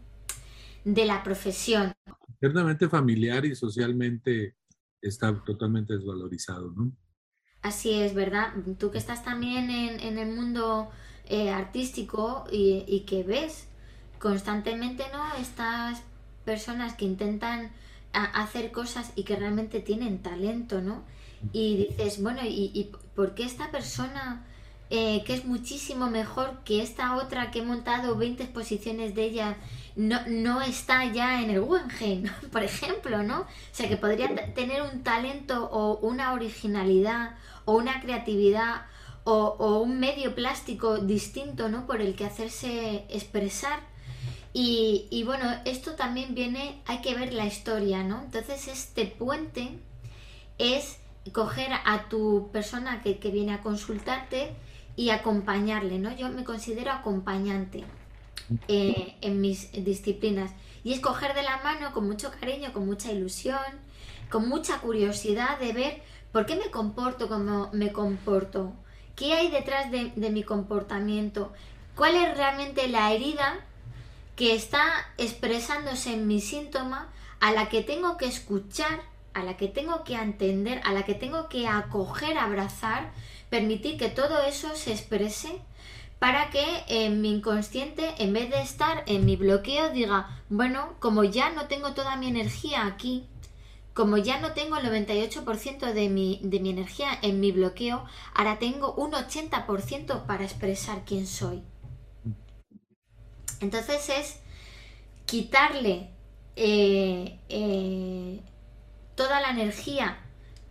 de 0.84 1.04
la 1.04 1.22
profesión. 1.22 1.92
Ciertamente 2.40 2.88
familiar 2.88 3.44
y 3.44 3.54
socialmente 3.54 4.56
está 5.02 5.34
totalmente 5.44 5.94
desvalorizado, 5.94 6.72
¿no? 6.72 6.90
Así 7.60 7.94
es, 7.94 8.14
¿verdad? 8.14 8.52
Tú 8.78 8.90
que 8.90 8.98
estás 8.98 9.24
también 9.24 9.70
en, 9.70 10.18
el 10.18 10.34
mundo 10.34 10.90
eh, 11.26 11.50
artístico 11.50 12.44
y, 12.50 13.04
que 13.06 13.22
ves 13.22 13.68
constantemente, 14.18 15.04
¿no? 15.12 15.34
Estas 15.40 16.02
personas 16.44 16.94
que 16.94 17.04
intentan 17.04 17.70
hacer 18.12 18.70
cosas 18.70 19.12
y 19.16 19.24
que 19.24 19.36
realmente 19.36 19.80
tienen 19.80 20.22
talento, 20.22 20.80
¿no? 20.80 21.02
Y 21.52 21.76
dices, 21.76 22.22
bueno, 22.22 22.40
¿y, 22.44 22.90
por 23.14 23.34
qué 23.34 23.44
esta 23.44 23.70
persona 23.70 24.44
eh, 24.90 25.22
que 25.24 25.34
es 25.34 25.44
muchísimo 25.44 26.10
mejor 26.10 26.58
que 26.64 26.82
esta 26.82 27.16
otra 27.16 27.50
que 27.50 27.60
he 27.60 27.64
montado 27.64 28.16
20 28.16 28.42
exposiciones 28.42 29.14
de 29.14 29.24
ella 29.24 29.56
no, 29.96 30.20
no 30.26 30.60
está 30.60 31.04
ya 31.06 31.42
en 31.42 31.50
el 31.50 31.60
Guggenheim, 31.60 32.24
por 32.52 32.62
ejemplo, 32.64 33.22
¿no? 33.22 33.40
O 33.40 33.46
sea, 33.72 33.88
que 33.88 33.96
podría 33.96 34.52
tener 34.54 34.82
un 34.82 35.02
talento 35.02 35.68
o 35.70 35.98
una 35.98 36.32
originalidad 36.32 37.36
o 37.64 37.76
una 37.76 38.00
creatividad 38.00 38.86
o, 39.24 39.80
un 39.80 39.98
medio 39.98 40.34
plástico 40.34 40.98
distinto, 40.98 41.68
¿no? 41.68 41.86
Por 41.86 42.00
el 42.00 42.14
que 42.14 42.26
hacerse 42.26 43.06
expresar. 43.08 43.80
Y, 44.56 45.22
bueno, 45.26 45.46
esto 45.64 45.92
también 45.92 46.34
viene, 46.34 46.80
hay 46.86 47.00
que 47.00 47.14
ver 47.14 47.32
la 47.32 47.44
historia, 47.44 48.04
¿no? 48.04 48.22
Entonces 48.22 48.68
este 48.68 49.06
puente 49.06 49.78
es 50.58 50.98
coger 51.32 51.72
a 51.72 52.08
tu 52.08 52.50
persona 52.52 53.02
que, 53.02 53.18
que 53.18 53.30
viene 53.30 53.54
a 53.54 53.62
consultarte 53.62 54.54
y 54.96 55.10
acompañarle, 55.10 55.98
¿no? 55.98 56.14
Yo 56.14 56.28
me 56.28 56.44
considero 56.44 56.92
acompañante 56.92 57.84
eh, 58.68 59.16
en 59.20 59.40
mis 59.40 59.72
disciplinas. 59.72 60.52
Y 60.82 60.92
es 60.92 61.00
coger 61.00 61.34
de 61.34 61.42
la 61.42 61.58
mano 61.62 61.92
con 61.92 62.06
mucho 62.06 62.30
cariño, 62.40 62.72
con 62.72 62.86
mucha 62.86 63.10
ilusión, 63.10 63.58
con 64.30 64.48
mucha 64.48 64.80
curiosidad 64.80 65.58
de 65.58 65.72
ver 65.72 66.02
por 66.30 66.46
qué 66.46 66.56
me 66.56 66.70
comporto 66.70 67.28
como 67.28 67.70
me 67.72 67.92
comporto, 67.92 68.72
qué 69.16 69.32
hay 69.32 69.50
detrás 69.50 69.90
de, 69.90 70.12
de 70.14 70.30
mi 70.30 70.42
comportamiento, 70.42 71.52
cuál 71.94 72.16
es 72.16 72.36
realmente 72.36 72.88
la 72.88 73.12
herida 73.12 73.60
que 74.36 74.54
está 74.54 74.84
expresándose 75.16 76.12
en 76.12 76.26
mi 76.26 76.40
síntoma 76.40 77.08
a 77.40 77.52
la 77.52 77.68
que 77.68 77.82
tengo 77.82 78.16
que 78.16 78.26
escuchar, 78.26 79.00
a 79.34 79.42
la 79.42 79.56
que 79.56 79.68
tengo 79.68 80.04
que 80.04 80.14
entender, 80.14 80.80
a 80.84 80.92
la 80.92 81.04
que 81.04 81.14
tengo 81.14 81.48
que 81.48 81.66
acoger, 81.66 82.38
abrazar, 82.38 83.12
permitir 83.50 83.98
que 83.98 84.08
todo 84.08 84.42
eso 84.42 84.74
se 84.74 84.92
exprese 84.92 85.60
para 86.18 86.50
que 86.50 86.64
en 86.88 87.20
mi 87.20 87.32
inconsciente, 87.32 88.14
en 88.18 88.32
vez 88.32 88.48
de 88.48 88.62
estar 88.62 89.02
en 89.06 89.26
mi 89.26 89.36
bloqueo, 89.36 89.90
diga, 89.90 90.42
bueno, 90.48 90.94
como 91.00 91.24
ya 91.24 91.50
no 91.50 91.66
tengo 91.66 91.92
toda 91.92 92.16
mi 92.16 92.28
energía 92.28 92.86
aquí, 92.86 93.26
como 93.92 94.16
ya 94.16 94.40
no 94.40 94.52
tengo 94.52 94.76
el 94.76 94.86
98% 94.86 95.92
de 95.92 96.08
mi, 96.08 96.40
de 96.42 96.60
mi 96.60 96.70
energía 96.70 97.08
en 97.22 97.40
mi 97.40 97.52
bloqueo, 97.52 98.04
ahora 98.34 98.58
tengo 98.58 98.94
un 98.94 99.12
80% 99.12 100.26
para 100.26 100.44
expresar 100.44 101.04
quién 101.04 101.26
soy. 101.26 101.62
Entonces 103.60 104.08
es 104.08 104.40
quitarle 105.26 106.10
eh, 106.56 107.38
eh, 107.48 108.40
toda 109.14 109.40
la 109.40 109.50
energía 109.50 110.18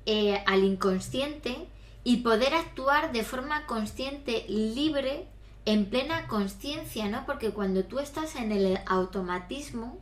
eh, 0.06 0.44
al 0.46 0.64
inconsciente 0.64 1.68
y 2.04 2.18
poder 2.18 2.54
actuar 2.54 3.12
de 3.12 3.24
forma 3.24 3.66
consciente, 3.66 4.46
libre, 4.50 5.28
en 5.66 5.86
plena 5.86 6.28
conciencia, 6.28 7.08
¿no? 7.08 7.26
Porque 7.26 7.52
cuando 7.52 7.86
tú 7.86 8.00
estás 8.00 8.36
en 8.36 8.52
el 8.52 8.80
automatismo, 8.86 10.00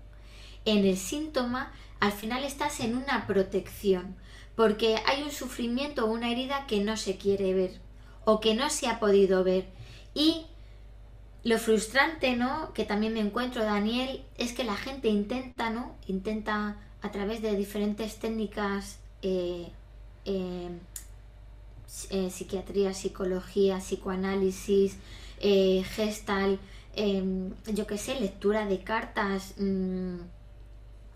en 0.65 0.85
el 0.85 0.97
síntoma, 0.97 1.71
al 1.99 2.11
final 2.11 2.43
estás 2.43 2.79
en 2.79 2.95
una 2.97 3.27
protección, 3.27 4.15
porque 4.55 4.97
hay 5.05 5.21
un 5.21 5.31
sufrimiento 5.31 6.05
o 6.05 6.11
una 6.11 6.31
herida 6.31 6.65
que 6.65 6.81
no 6.81 6.97
se 6.97 7.17
quiere 7.17 7.53
ver 7.53 7.79
o 8.25 8.39
que 8.39 8.55
no 8.55 8.69
se 8.69 8.87
ha 8.87 8.99
podido 8.99 9.43
ver. 9.43 9.67
Y 10.13 10.45
lo 11.43 11.57
frustrante, 11.57 12.35
¿no? 12.35 12.73
Que 12.73 12.85
también 12.85 13.13
me 13.13 13.19
encuentro, 13.19 13.63
Daniel, 13.63 14.23
es 14.37 14.53
que 14.53 14.63
la 14.63 14.75
gente 14.75 15.09
intenta, 15.09 15.69
¿no? 15.69 15.95
Intenta 16.07 16.77
a 17.01 17.11
través 17.11 17.41
de 17.41 17.55
diferentes 17.55 18.19
técnicas, 18.19 18.99
eh, 19.21 19.67
eh, 20.25 20.69
eh, 22.09 22.29
psiquiatría, 22.29 22.93
psicología, 22.93 23.79
psicoanálisis, 23.79 24.97
gestal, 25.39 26.59
em, 26.95 27.51
yo 27.73 27.87
qué 27.87 27.97
sé, 27.97 28.19
lectura 28.19 28.67
de 28.67 28.83
cartas, 28.83 29.55
mm, 29.57 30.17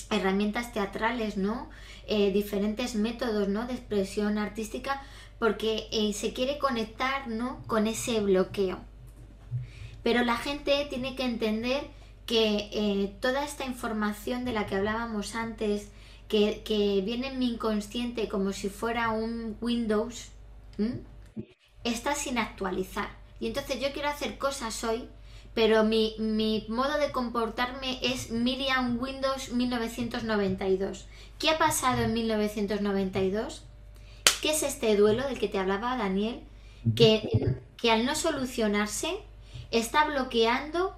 herramientas 0.09 0.73
teatrales, 0.73 1.37
¿no? 1.37 1.69
diferentes 2.07 2.93
métodos, 2.93 3.47
¿no? 3.47 3.65
De 3.65 3.73
expresión 3.73 4.37
artística, 4.37 5.01
porque 5.39 5.87
se 6.13 6.33
quiere 6.33 6.59
conectar, 6.59 7.27
¿no? 7.27 7.63
Con 7.65 7.87
ese 7.87 8.21
bloqueo. 8.21 8.77
Pero 10.03 10.23
la 10.23 10.37
gente 10.37 10.85
tiene 10.87 11.15
que 11.15 11.23
entender 11.23 11.89
que 12.25 12.69
eh, 12.71 13.15
toda 13.21 13.43
esta 13.43 13.65
información 13.65 14.45
de 14.45 14.53
la 14.53 14.65
que 14.65 14.75
hablábamos 14.75 15.35
antes, 15.35 15.89
que, 16.27 17.01
viene 17.05 17.27
en 17.27 17.39
mi 17.39 17.53
inconsciente 17.53 18.27
como 18.27 18.51
si 18.51 18.69
fuera 18.69 19.11
un 19.11 19.57
Windows, 19.61 20.29
está 21.83 22.15
sin 22.15 22.37
actualizar. 22.37 23.09
Y 23.39 23.47
entonces 23.47 23.79
yo 23.79 23.91
quiero 23.93 24.09
hacer 24.09 24.37
cosas 24.37 24.83
hoy, 24.83 25.07
pero 25.53 25.83
mi, 25.83 26.15
mi, 26.17 26.65
modo 26.67 26.97
de 26.97 27.11
comportarme 27.11 27.99
es 28.01 28.31
Miriam 28.31 28.97
Windows 28.99 29.51
1992. 29.51 31.05
¿Qué 31.37 31.51
ha 31.51 31.57
pasado 31.57 32.01
en 32.01 32.13
1992? 32.13 33.63
¿Qué 34.41 34.49
es 34.49 34.63
este 34.63 34.95
duelo 34.97 35.27
del 35.27 35.39
que 35.39 35.47
te 35.47 35.59
hablaba 35.59 35.95
Daniel? 35.95 36.41
Que, 36.95 37.57
que 37.77 37.91
al 37.91 38.05
no 38.05 38.15
solucionarse, 38.15 39.15
está 39.71 40.05
bloqueando 40.05 40.95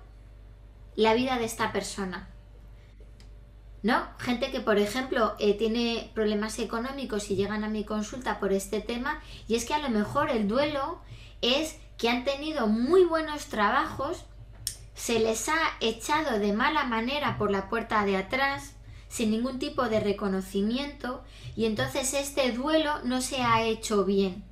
la 0.97 1.13
vida 1.13 1.37
de 1.37 1.45
esta 1.45 1.71
persona. 1.71 2.27
¿No? 3.83 4.05
Gente 4.17 4.51
que, 4.51 4.59
por 4.59 4.79
ejemplo, 4.79 5.35
eh, 5.39 5.53
tiene 5.53 6.11
problemas 6.13 6.59
económicos 6.59 7.29
y 7.29 7.35
llegan 7.35 7.63
a 7.63 7.69
mi 7.69 7.85
consulta 7.85 8.39
por 8.39 8.51
este 8.51 8.81
tema, 8.81 9.21
y 9.47 9.55
es 9.55 9.63
que 9.63 9.75
a 9.75 9.79
lo 9.79 9.89
mejor 9.89 10.31
el 10.31 10.47
duelo 10.47 10.99
es 11.41 11.77
que 11.97 12.09
han 12.09 12.25
tenido 12.25 12.67
muy 12.67 13.05
buenos 13.05 13.45
trabajos, 13.45 14.25
se 14.95 15.19
les 15.19 15.47
ha 15.47 15.59
echado 15.79 16.39
de 16.39 16.51
mala 16.51 16.83
manera 16.83 17.37
por 17.37 17.51
la 17.51 17.69
puerta 17.69 18.03
de 18.03 18.17
atrás, 18.17 18.73
sin 19.07 19.29
ningún 19.29 19.59
tipo 19.59 19.87
de 19.89 19.99
reconocimiento, 19.99 21.23
y 21.55 21.65
entonces 21.65 22.15
este 22.15 22.51
duelo 22.51 23.03
no 23.03 23.21
se 23.21 23.43
ha 23.43 23.63
hecho 23.63 24.03
bien. 24.03 24.46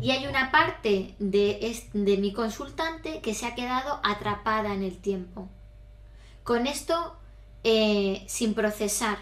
Y 0.00 0.10
hay 0.10 0.26
una 0.26 0.50
parte 0.50 1.14
de, 1.18 1.76
de 1.92 2.16
mi 2.16 2.32
consultante 2.32 3.20
que 3.20 3.34
se 3.34 3.46
ha 3.46 3.54
quedado 3.54 4.00
atrapada 4.02 4.74
en 4.74 4.82
el 4.82 4.98
tiempo. 4.98 5.48
Con 6.42 6.66
esto 6.66 7.16
eh, 7.62 8.24
sin 8.28 8.54
procesar. 8.54 9.18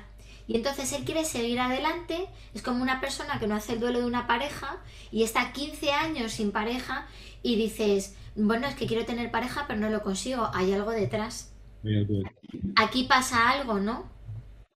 Y 0.48 0.56
entonces 0.56 0.92
él 0.92 1.04
quiere 1.04 1.24
seguir 1.24 1.60
adelante, 1.60 2.26
es 2.52 2.62
como 2.62 2.82
una 2.82 3.00
persona 3.00 3.38
que 3.38 3.46
no 3.46 3.54
hace 3.54 3.74
el 3.74 3.80
duelo 3.80 4.00
de 4.00 4.06
una 4.06 4.26
pareja 4.26 4.78
y 5.12 5.22
está 5.22 5.52
15 5.52 5.92
años 5.92 6.32
sin 6.32 6.50
pareja 6.50 7.06
y 7.42 7.56
dices, 7.56 8.16
bueno, 8.34 8.66
es 8.66 8.74
que 8.74 8.86
quiero 8.86 9.06
tener 9.06 9.30
pareja 9.30 9.66
pero 9.68 9.78
no 9.78 9.88
lo 9.88 10.02
consigo, 10.02 10.50
hay 10.52 10.72
algo 10.72 10.90
detrás. 10.90 11.54
Aquí 12.76 13.04
pasa 13.04 13.50
algo, 13.50 13.78
¿no? 13.78 14.10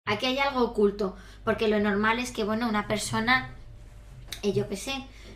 Aquí 0.04 0.26
hay 0.26 0.38
algo 0.38 0.62
oculto, 0.62 1.16
porque 1.44 1.66
lo 1.66 1.80
normal 1.80 2.20
es 2.20 2.30
que, 2.30 2.44
bueno, 2.44 2.68
una 2.68 2.86
persona 2.86 3.56
eh, 4.46 4.52
yo 4.52 4.68
qué 4.68 4.76
sé, 4.76 4.92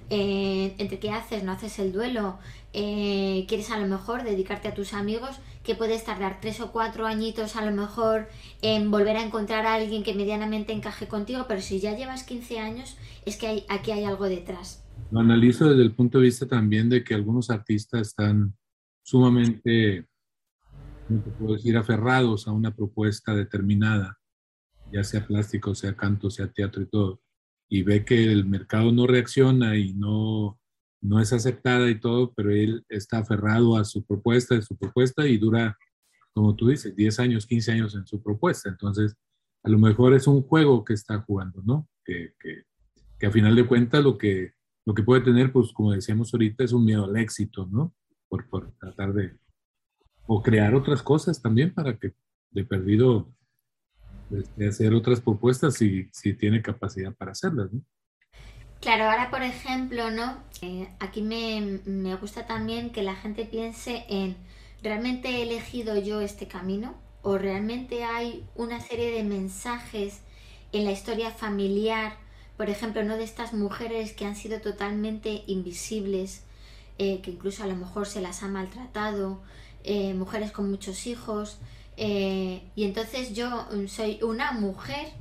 eh, 0.09 0.75
entre 0.79 0.99
qué 0.99 1.11
haces, 1.11 1.43
no 1.43 1.53
haces 1.53 1.79
el 1.79 1.93
duelo, 1.93 2.39
eh, 2.73 3.45
quieres 3.49 3.71
a 3.71 3.79
lo 3.79 3.87
mejor 3.87 4.23
dedicarte 4.23 4.69
a 4.69 4.75
tus 4.75 4.95
amigos, 4.95 5.41
que 5.65 5.75
puedes 5.75 6.05
tardar 6.05 6.41
tres 6.41 6.61
o 6.61 6.73
cuatro 6.73 7.07
añitos 7.07 7.57
a 7.57 7.65
lo 7.65 7.73
mejor 7.73 8.29
en 8.63 8.91
volver 8.91 9.17
a 9.17 9.25
encontrar 9.25 9.67
a 9.67 9.75
alguien 9.75 10.03
que 10.03 10.15
medianamente 10.15 10.73
encaje 10.73 11.09
contigo, 11.09 11.47
pero 11.49 11.61
si 11.61 11.81
ya 11.81 11.97
llevas 11.97 12.25
15 12.25 12.59
años, 12.59 12.97
es 13.27 13.37
que 13.37 13.65
aquí 13.69 13.91
hay 13.91 14.05
algo 14.05 14.29
detrás. 14.29 14.85
Lo 15.11 15.21
analizo 15.21 15.69
desde 15.69 15.83
el 15.83 15.93
punto 15.93 16.19
de 16.19 16.25
vista 16.25 16.47
también 16.47 16.89
de 16.89 17.03
que 17.03 17.15
algunos 17.15 17.51
artistas 17.51 18.09
están 18.09 18.55
sumamente, 19.03 20.07
¿cómo 21.09 21.21
te 21.21 21.31
puedo 21.31 21.55
decir?, 21.55 21.77
aferrados 21.77 22.47
a 22.47 22.53
una 22.53 22.75
propuesta 22.75 23.35
determinada, 23.35 24.19
ya 24.93 25.03
sea 25.03 25.27
plástico, 25.27 25.75
sea 25.75 25.97
canto, 25.97 26.31
sea 26.31 26.51
teatro 26.51 26.83
y 26.83 26.87
todo 26.87 27.21
y 27.73 27.85
ve 27.85 28.05
que 28.05 28.25
el 28.25 28.45
mercado 28.45 28.91
no 28.91 29.07
reacciona 29.07 29.77
y 29.77 29.95
no, 29.95 30.59
no 31.01 31.21
es 31.21 31.33
aceptada 31.33 31.89
y 31.89 32.01
todo, 32.01 32.35
pero 32.35 32.51
él 32.51 32.85
está 32.89 33.19
aferrado 33.19 33.77
a 33.77 33.85
su 33.85 34.05
propuesta, 34.05 34.57
a 34.57 34.63
su 34.63 34.77
propuesta 34.77 35.27
y 35.27 35.39
dura, 35.39 35.79
como 36.35 36.57
tú 36.57 36.69
dices, 36.69 36.97
10 36.97 37.21
años, 37.21 37.47
15 37.47 37.73
años 37.73 37.95
en 37.95 38.05
su 38.09 38.21
propuesta. 38.21 38.69
Entonces, 38.69 39.15
a 39.63 39.71
lo 39.71 39.79
mejor 39.79 40.15
es 40.15 40.27
un 40.27 40.43
juego 40.43 40.85
que 40.85 40.95
está 40.95 41.21
jugando, 41.21 41.63
¿no? 41.65 41.89
Que, 42.05 42.35
que, 42.41 42.65
que 43.21 43.27
a 43.27 43.31
final 43.31 43.55
de 43.55 43.67
cuentas 43.67 44.03
lo 44.03 44.19
que, 44.19 44.53
lo 44.85 44.93
que 44.93 45.05
puede 45.05 45.21
tener, 45.21 45.53
pues 45.53 45.73
como 45.73 45.93
decíamos 45.93 46.35
ahorita, 46.35 46.65
es 46.65 46.73
un 46.73 46.85
miedo 46.85 47.05
al 47.05 47.17
éxito, 47.17 47.69
¿no? 47.71 47.95
Por, 48.29 48.49
por 48.49 48.73
tratar 48.79 49.13
de, 49.15 49.39
o 50.27 50.43
crear 50.43 50.75
otras 50.75 51.05
cosas 51.05 51.41
también 51.41 51.73
para 51.73 51.97
que 51.97 52.15
de 52.51 52.65
perdido 52.65 53.33
este, 54.37 54.69
hacer 54.69 54.95
otras 54.95 55.21
propuestas 55.21 55.75
si, 55.75 56.09
si 56.13 56.35
tiene 56.35 56.63
capacidad 56.63 57.15
para 57.15 57.33
hacerlas. 57.33 57.71
Claro, 58.81 59.05
ahora 59.05 59.31
por 59.31 59.43
ejemplo, 59.43 60.11
¿no? 60.11 60.39
Eh, 60.63 60.89
aquí 61.01 61.23
me, 61.23 61.81
me 61.85 62.15
gusta 62.17 62.47
también 62.47 62.91
que 62.91 63.03
la 63.03 63.15
gente 63.15 63.45
piense 63.45 64.05
en, 64.09 64.37
¿realmente 64.83 65.29
he 65.29 65.43
elegido 65.43 65.99
yo 65.99 66.21
este 66.21 66.49
camino? 66.49 66.95
¿O 67.23 67.37
realmente 67.37 68.05
hay 68.05 68.47
una 68.55 68.81
serie 68.81 69.11
de 69.11 69.23
mensajes 69.23 70.21
en 70.73 70.85
la 70.85 70.93
historia 70.93 71.31
familiar, 71.31 72.17
por 72.57 72.71
ejemplo, 72.71 73.03
no 73.05 73.17
de 73.17 73.25
estas 73.25 73.53
mujeres 73.53 74.13
que 74.13 74.25
han 74.25 74.37
sido 74.37 74.61
totalmente 74.61 75.45
invisibles, 75.47 76.43
eh, 76.99 77.21
que 77.23 77.31
incluso 77.31 77.65
a 77.65 77.67
lo 77.67 77.77
mejor 77.77 78.07
se 78.07 78.21
las 78.21 78.43
ha 78.43 78.49
maltratado, 78.49 79.41
eh, 79.85 80.15
mujeres 80.15 80.53
con 80.53 80.71
muchos 80.71 81.07
hijos, 81.07 81.59
y 82.01 82.85
entonces 82.85 83.35
yo 83.35 83.69
soy 83.87 84.19
una 84.23 84.53
mujer 84.53 85.13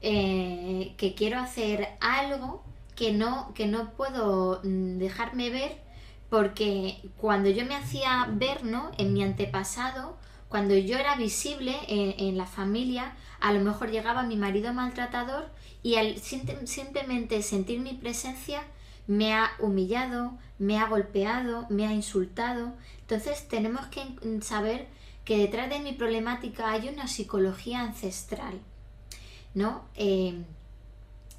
que 0.00 1.14
quiero 1.16 1.38
hacer 1.38 1.88
algo 2.00 2.62
que 2.94 3.12
no, 3.12 3.52
que 3.54 3.66
no 3.66 3.90
puedo 3.92 4.60
mm, 4.62 4.98
dejarme 4.98 5.50
ver 5.50 5.84
porque 6.30 7.00
cuando 7.16 7.48
yo 7.48 7.64
me 7.64 7.76
hacía 7.76 8.26
ver, 8.32 8.64
¿no? 8.64 8.90
En 8.98 9.12
mi 9.12 9.22
antepasado, 9.22 10.16
cuando 10.48 10.76
yo 10.76 10.98
era 10.98 11.14
visible 11.16 11.76
en, 11.86 12.36
la 12.36 12.46
familia, 12.46 13.14
a 13.40 13.52
lo 13.52 13.60
mejor 13.60 13.90
llegaba 13.90 14.24
mi 14.24 14.36
marido 14.36 14.72
maltratador 14.72 15.48
y 15.82 15.96
al 15.96 16.18
simplemente 16.18 17.42
sentir 17.42 17.80
mi 17.80 17.92
presencia 17.92 18.62
me 19.06 19.32
ha 19.32 19.52
humillado, 19.60 20.36
me 20.58 20.78
ha 20.78 20.88
golpeado, 20.88 21.66
me 21.70 21.86
ha 21.86 21.92
insultado. 21.92 22.72
Entonces 23.00 23.46
tenemos 23.46 23.86
que 23.86 24.02
saber 24.40 24.88
que 25.24 25.38
detrás 25.38 25.70
de 25.70 25.80
mi 25.80 25.92
problemática 25.92 26.70
hay 26.70 26.88
una 26.88 27.08
psicología 27.08 27.80
ancestral, 27.80 28.60
¿no? 29.54 29.84
Eh, 29.96 30.42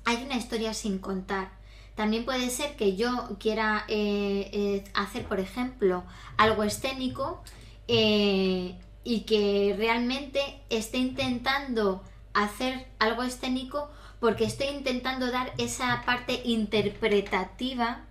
hay 0.05 0.23
una 0.23 0.35
historia 0.35 0.73
sin 0.73 0.99
contar. 0.99 1.51
También 1.95 2.25
puede 2.25 2.49
ser 2.49 2.75
que 2.75 2.95
yo 2.95 3.37
quiera 3.39 3.85
eh, 3.87 4.49
eh, 4.51 4.83
hacer, 4.93 5.25
por 5.27 5.39
ejemplo, 5.39 6.03
algo 6.37 6.63
escénico 6.63 7.43
y 7.87 9.19
que 9.27 9.75
realmente 9.77 10.41
esté 10.71 10.97
intentando 10.97 12.03
hacer 12.33 12.87
algo 12.97 13.21
escénico 13.21 13.89
porque 14.19 14.45
estoy 14.45 14.67
intentando 14.67 15.31
dar 15.31 15.53
esa 15.59 16.01
parte 16.03 16.41
interpretativa 16.45 18.05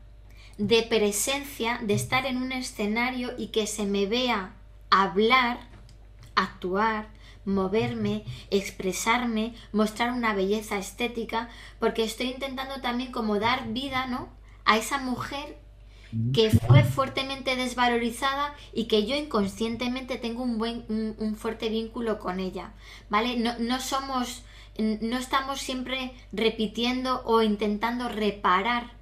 de 0.59 0.83
presencia, 0.85 1.81
de 1.83 1.95
estar 1.95 2.25
en 2.27 2.37
un 2.37 2.53
escenario 2.53 3.33
y 3.37 3.49
que 3.49 3.67
se 3.67 3.85
me 3.85 4.07
vea 4.07 4.55
hablar, 5.03 5.59
actuar, 6.37 7.09
moverme, 7.45 8.25
expresarme, 8.51 9.55
mostrar 9.73 10.13
una 10.13 10.35
belleza 10.35 10.79
estética, 10.79 11.49
porque 11.81 12.05
estoy 12.05 12.31
intentando 12.31 12.81
también 12.81 13.11
como 13.11 13.41
dar 13.41 13.73
vida, 13.73 14.07
¿no? 14.07 14.29
A 14.65 14.77
esa 14.77 14.99
mujer 14.99 15.59
que 16.33 16.51
fue 16.51 16.85
fuertemente 16.85 17.57
desvalorizada 17.57 18.55
y 18.73 18.85
que 18.85 19.05
yo 19.05 19.17
inconscientemente 19.17 20.17
tengo 20.17 20.45
un 20.45 20.59
buen 20.59 20.85
un, 21.19 21.35
fuerte 21.35 21.69
vínculo 21.69 22.21
con 22.21 22.39
ella 22.39 22.73
vale 23.11 23.37
no, 23.37 23.59
no 23.59 23.81
somos 23.81 24.45
no 24.79 25.19
estamos 25.19 25.59
siempre 25.59 26.13
repitiendo 26.33 27.23
o 27.25 27.43
intentando 27.43 28.09
reparar 28.09 28.93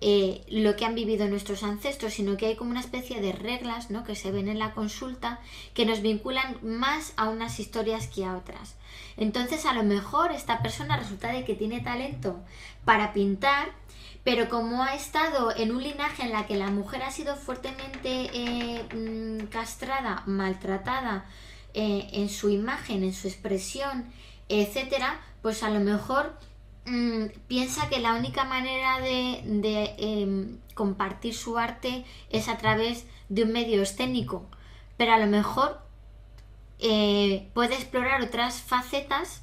eh, 0.00 0.44
lo 0.48 0.76
que 0.76 0.84
han 0.84 0.94
vivido 0.94 1.26
nuestros 1.26 1.64
ancestros, 1.64 2.14
sino 2.14 2.36
que 2.36 2.46
hay 2.46 2.56
como 2.56 2.70
una 2.70 2.80
especie 2.80 3.20
de 3.20 3.32
reglas 3.32 3.90
¿no? 3.90 4.04
que 4.04 4.14
se 4.14 4.30
ven 4.30 4.48
en 4.48 4.60
la 4.60 4.72
consulta 4.72 5.40
que 5.74 5.86
nos 5.86 6.02
vinculan 6.02 6.58
más 6.62 7.14
a 7.16 7.28
unas 7.28 7.58
historias 7.58 8.06
que 8.06 8.24
a 8.24 8.36
otras. 8.36 8.76
Entonces 9.16 9.66
a 9.66 9.72
lo 9.72 9.82
mejor 9.82 10.30
esta 10.30 10.62
persona 10.62 10.96
resulta 10.96 11.32
de 11.32 11.44
que 11.44 11.54
tiene 11.54 11.80
talento 11.80 12.38
para 12.84 13.12
pintar, 13.12 13.70
pero 14.22 14.48
como 14.48 14.84
ha 14.84 14.94
estado 14.94 15.56
en 15.56 15.72
un 15.72 15.82
linaje 15.82 16.22
en 16.22 16.32
la 16.32 16.46
que 16.46 16.56
la 16.56 16.70
mujer 16.70 17.02
ha 17.02 17.10
sido 17.10 17.34
fuertemente 17.34 18.30
eh, 18.32 18.84
mm, 18.94 19.46
castrada, 19.46 20.22
maltratada 20.26 21.26
eh, 21.74 22.08
en 22.12 22.28
su 22.28 22.50
imagen, 22.50 23.02
en 23.02 23.12
su 23.12 23.26
expresión, 23.26 24.04
etcétera, 24.48 25.20
pues 25.42 25.64
a 25.64 25.70
lo 25.70 25.80
mejor 25.80 26.38
Mm, 26.88 27.26
piensa 27.48 27.88
que 27.88 28.00
la 28.00 28.14
única 28.14 28.44
manera 28.44 29.00
de, 29.00 29.94
em, 29.98 30.58
compartir 30.74 31.34
su 31.34 31.58
arte 31.58 32.04
es 32.30 32.48
a 32.48 32.56
través 32.56 33.06
de 33.28 33.42
un 33.42 33.52
medio 33.52 33.82
escénico, 33.82 34.46
pero 34.96 35.12
a 35.12 35.18
lo 35.18 35.26
mejor 35.26 35.80
eh, 36.78 37.50
puede 37.54 37.74
explorar 37.74 38.22
otras 38.22 38.62
facetas 38.62 39.42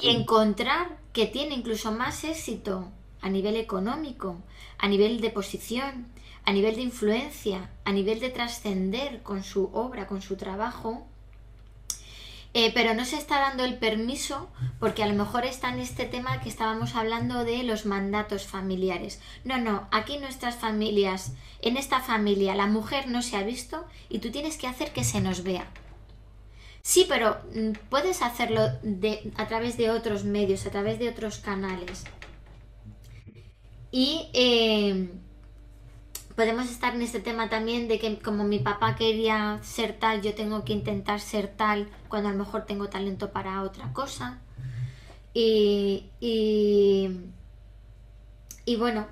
y 0.00 0.08
encontrar 0.08 0.98
que 1.12 1.26
tiene 1.26 1.54
incluso 1.54 1.92
más 1.92 2.24
éxito 2.24 2.90
a 3.20 3.28
nivel 3.28 3.56
económico, 3.56 4.42
a 4.78 4.88
nivel 4.88 5.20
de 5.20 5.30
posición, 5.30 6.08
a 6.44 6.52
nivel 6.52 6.76
de 6.76 6.82
influencia, 6.82 7.70
a 7.84 7.92
nivel 7.92 8.18
de 8.18 8.30
trascender 8.30 9.22
con 9.22 9.44
su 9.44 9.70
obra, 9.72 10.06
con 10.06 10.22
su 10.22 10.36
trabajo, 10.36 11.06
eh, 12.58 12.72
pero 12.72 12.94
no 12.94 13.04
se 13.04 13.18
está 13.18 13.38
dando 13.38 13.66
el 13.66 13.76
permiso 13.76 14.48
porque 14.80 15.02
a 15.02 15.06
lo 15.06 15.12
mejor 15.12 15.44
está 15.44 15.68
en 15.68 15.78
este 15.78 16.06
tema 16.06 16.40
que 16.40 16.48
estábamos 16.48 16.94
hablando 16.94 17.44
de 17.44 17.62
los 17.64 17.84
mandatos 17.84 18.46
familiares. 18.46 19.20
No, 19.44 19.58
no, 19.58 19.86
aquí 19.90 20.16
nuestras 20.16 20.54
familias, 20.54 21.34
en 21.60 21.76
esta 21.76 22.00
familia 22.00 22.54
la 22.54 22.66
mujer 22.66 23.08
no 23.08 23.20
se 23.20 23.36
ha 23.36 23.42
visto 23.42 23.84
y 24.08 24.20
tú 24.20 24.30
tienes 24.30 24.56
que 24.56 24.68
hacer 24.68 24.94
que 24.94 25.04
se 25.04 25.20
nos 25.20 25.42
vea. 25.42 25.66
Sí, 26.80 27.04
pero 27.06 27.36
mm, 27.54 27.72
puedes 27.90 28.22
hacerlo 28.22 28.70
de, 28.82 29.30
a 29.36 29.46
través 29.48 29.76
de 29.76 29.90
otros 29.90 30.24
medios, 30.24 30.64
a 30.64 30.70
través 30.70 30.98
de 30.98 31.10
otros 31.10 31.36
canales. 31.36 32.04
Y 33.90 34.30
eh, 34.32 35.10
podemos 36.36 36.70
estar 36.70 36.94
en 36.94 37.02
este 37.02 37.18
tema 37.18 37.48
también 37.48 37.88
de 37.88 37.98
que 37.98 38.18
como 38.18 38.44
mi 38.44 38.58
papá 38.58 38.94
quería 38.94 39.58
ser 39.62 39.98
tal, 39.98 40.20
yo 40.20 40.34
tengo 40.34 40.64
que 40.64 40.74
intentar 40.74 41.18
ser 41.18 41.48
tal 41.48 41.88
cuando 42.08 42.28
a 42.28 42.32
lo 42.32 42.38
mejor 42.38 42.66
tengo 42.66 42.88
talento 42.88 43.32
para 43.32 43.62
otra 43.62 43.92
cosa. 43.94 44.38
Y, 45.32 46.10
y, 46.20 47.08
bueno, 48.76 49.06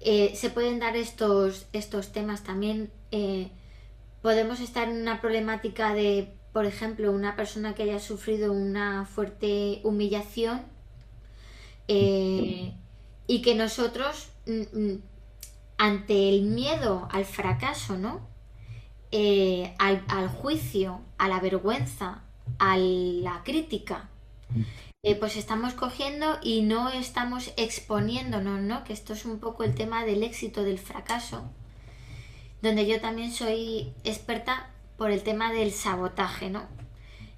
eh, 0.00 0.32
se 0.34 0.50
pueden 0.50 0.78
dar 0.78 0.96
estos, 0.96 1.66
estos 1.72 2.12
temas 2.12 2.44
también. 2.44 2.90
Eh, 3.12 3.50
podemos 4.22 4.60
estar 4.60 4.88
en 4.88 5.00
una 5.00 5.20
problemática 5.20 5.94
de, 5.94 6.32
por 6.52 6.64
ejemplo, 6.64 7.12
una 7.12 7.36
persona 7.36 7.74
que 7.74 7.84
haya 7.84 8.00
sufrido 8.00 8.52
una 8.52 9.04
fuerte 9.04 9.80
humillación 9.84 10.62
eh, 11.88 12.72
y 13.26 13.42
que 13.42 13.54
nosotros 13.54 14.28
mm, 14.46 14.62
mm, 14.72 15.02
ante 15.78 16.28
el 16.28 16.42
miedo 16.42 17.08
al 17.10 17.24
fracaso, 17.24 17.96
¿no? 17.96 18.28
Eh, 19.10 19.74
al, 19.78 20.28
juicio, 20.28 21.00
a 21.16 21.28
la 21.28 21.40
vergüenza, 21.40 22.24
a 22.58 22.76
la 22.76 23.42
crítica, 23.44 24.10
eh, 25.02 25.14
pues 25.14 25.36
estamos 25.36 25.72
cogiendo 25.72 26.38
y 26.42 26.62
no 26.62 26.90
estamos 26.90 27.52
exponiéndonos, 27.56 28.60
¿no? 28.60 28.84
Que 28.84 28.92
esto 28.92 29.14
es 29.14 29.24
un 29.24 29.38
poco 29.38 29.64
el 29.64 29.74
tema 29.74 30.04
del 30.04 30.24
éxito, 30.24 30.62
del 30.62 30.78
fracaso, 30.78 31.44
donde 32.60 32.86
yo 32.86 33.00
también 33.00 33.32
soy 33.32 33.94
experta 34.04 34.70
por 34.98 35.10
el 35.10 35.22
tema 35.22 35.52
del 35.52 35.70
sabotaje, 35.70 36.50
¿no? 36.50 36.66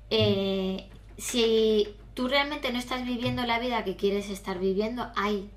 Eh, 0.08 0.88
si 1.18 1.94
tú 2.14 2.26
realmente 2.26 2.72
no 2.72 2.78
estás 2.78 3.04
viviendo 3.04 3.44
la 3.44 3.60
vida 3.60 3.84
que 3.84 3.96
quieres 3.96 4.30
estar 4.30 4.58
viviendo, 4.58 5.12
hay 5.14 5.50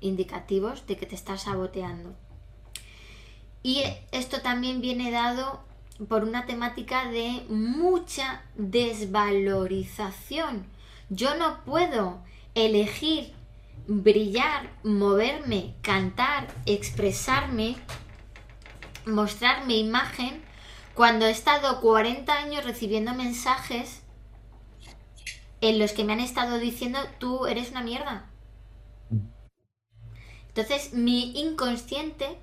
indicativos 0.00 0.86
de 0.86 0.96
que 0.96 1.06
te 1.06 1.14
estás 1.14 1.42
saboteando. 1.42 2.16
Y 3.62 3.82
esto 4.12 4.40
también 4.40 4.80
viene 4.80 5.10
dado 5.10 5.60
por 6.08 6.22
una 6.22 6.46
temática 6.46 7.10
de 7.10 7.44
mucha 7.48 8.42
desvalorización. 8.54 10.64
Yo 11.10 11.36
no 11.36 11.64
puedo 11.64 12.22
elegir 12.54 13.34
brillar, 13.88 14.70
moverme, 14.84 15.74
cantar, 15.82 16.46
expresarme, 16.66 17.76
mostrar 19.06 19.66
mi 19.66 19.80
imagen 19.80 20.42
cuando 20.94 21.26
he 21.26 21.30
estado 21.30 21.80
40 21.80 22.32
años 22.32 22.64
recibiendo 22.64 23.14
mensajes 23.14 24.02
en 25.60 25.78
los 25.78 25.92
que 25.92 26.04
me 26.04 26.12
han 26.12 26.20
estado 26.20 26.58
diciendo 26.58 26.98
tú 27.18 27.46
eres 27.46 27.70
una 27.70 27.80
mierda 27.80 28.26
Entonces 30.58 30.92
mi 30.92 31.38
inconsciente 31.38 32.36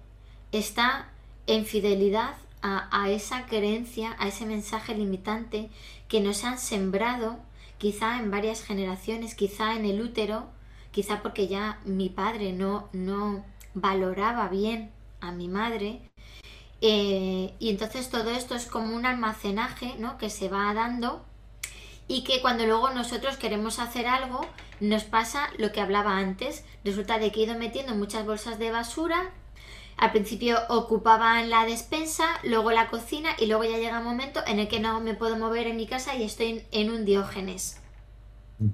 está 0.54 1.10
en 1.48 1.66
fidelidad 1.66 2.36
a, 2.62 3.10
esa 3.10 3.46
creencia, 3.46 4.16
a 4.18 4.30
ese 4.30 4.46
mensaje 4.46 4.96
limitante 4.96 5.70
que 6.08 6.22
nos 6.22 6.46
han 6.46 6.58
sembrado 6.58 7.38
quizá 7.78 8.18
en 8.18 8.32
varias 8.32 8.64
generaciones, 8.64 9.36
quizá 9.36 9.76
en 9.76 9.84
el 9.84 10.02
útero, 10.02 10.46
quizá 10.92 11.22
porque 11.22 11.50
ya 11.50 11.82
mi 11.84 12.08
padre 12.08 12.54
no, 12.54 12.88
no 12.94 13.44
valoraba 13.74 14.48
bien 14.48 14.92
a 15.20 15.34
mi 15.34 15.50
madre. 15.50 16.00
Eh, 16.80 17.54
y 17.60 17.70
entonces 17.70 18.10
todo 18.10 18.32
esto 18.32 18.56
es 18.56 18.66
como 18.66 18.96
un 18.96 19.06
almacenaje 19.06 19.96
¿no? 20.00 20.18
que 20.18 20.30
se 20.30 20.48
va 20.48 20.74
dando 20.74 21.26
y 22.08 22.24
que 22.24 22.42
cuando 22.42 22.66
luego 22.66 22.90
nosotros 22.92 23.38
queremos 23.38 23.80
hacer 23.80 24.08
algo 24.08 24.48
nos 24.80 25.04
pasa 25.04 25.50
lo 25.58 25.72
que 25.72 25.82
hablaba 25.82 26.18
antes. 26.18 26.64
Resulta 26.84 27.18
de 27.18 27.32
que 27.32 27.42
he 27.42 27.44
ido 27.44 27.58
metiendo 27.58 27.96
muchas 27.96 28.26
bolsas 28.26 28.60
de 28.60 28.72
basura. 28.72 29.32
Al 29.98 30.12
principio 30.12 30.60
ocupaban 30.68 31.50
la 31.50 31.66
despensa, 31.66 32.26
luego 32.44 32.72
la 32.72 32.90
cocina 32.90 33.30
y 33.40 33.46
luego 33.46 33.64
ya 33.64 33.78
llega 33.78 34.00
un 34.00 34.06
momento 34.06 34.42
en 34.46 34.60
el 34.60 34.68
que 34.68 34.82
no 34.82 35.00
me 35.00 35.14
puedo 35.14 35.38
mover 35.38 35.68
en 35.68 35.78
mi 35.78 35.88
casa 35.88 36.16
y 36.16 36.24
estoy 36.24 36.66
en 36.72 36.90
un 36.90 37.06
diógenes. 37.06 37.80
Mm. 38.60 38.70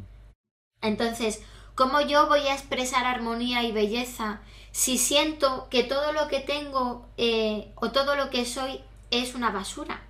Entonces, 0.82 1.44
¿cómo 1.76 2.02
yo 2.02 2.28
voy 2.28 2.48
a 2.48 2.54
expresar 2.54 3.06
armonía 3.06 3.62
y 3.64 3.72
belleza 3.72 4.42
si 4.72 4.98
siento 4.98 5.68
que 5.70 5.84
todo 5.84 6.12
lo 6.12 6.28
que 6.28 6.40
tengo 6.40 7.08
eh, 7.18 7.72
o 7.76 7.92
todo 7.92 8.16
lo 8.16 8.32
que 8.32 8.46
soy 8.46 8.82
es 9.12 9.36
una 9.36 9.52
basura? 9.52 10.02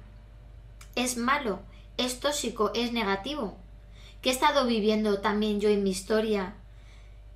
Es 0.96 1.18
malo, 1.18 1.60
es 1.98 2.20
tóxico, 2.20 2.72
es 2.74 2.92
negativo. 2.92 3.58
¿Qué 4.22 4.30
he 4.30 4.34
estado 4.34 4.66
viviendo 4.66 5.20
también 5.20 5.60
yo 5.60 5.70
en 5.70 5.84
mi 5.84 5.90
historia? 5.90 6.56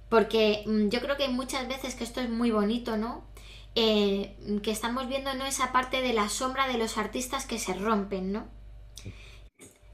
Porque 0.10 0.64
mm, 0.66 0.90
yo 0.90 1.02
creo 1.02 1.18
que 1.18 1.28
muchas 1.30 1.68
veces 1.68 1.96
que 1.96 2.04
esto 2.04 2.22
es 2.22 2.30
muy 2.30 2.52
bonito, 2.52 2.98
¿no? 2.98 3.24
Eh, 3.78 4.36
que 4.64 4.72
estamos 4.72 5.10
viendo 5.10 5.34
¿no? 5.34 5.46
esa 5.46 5.74
parte 5.74 6.02
de 6.02 6.14
la 6.14 6.30
sombra 6.30 6.68
de 6.68 6.78
los 6.78 6.98
artistas 6.98 7.46
que 7.46 7.60
se 7.60 7.74
rompen, 7.74 8.32
¿no? 8.32 8.48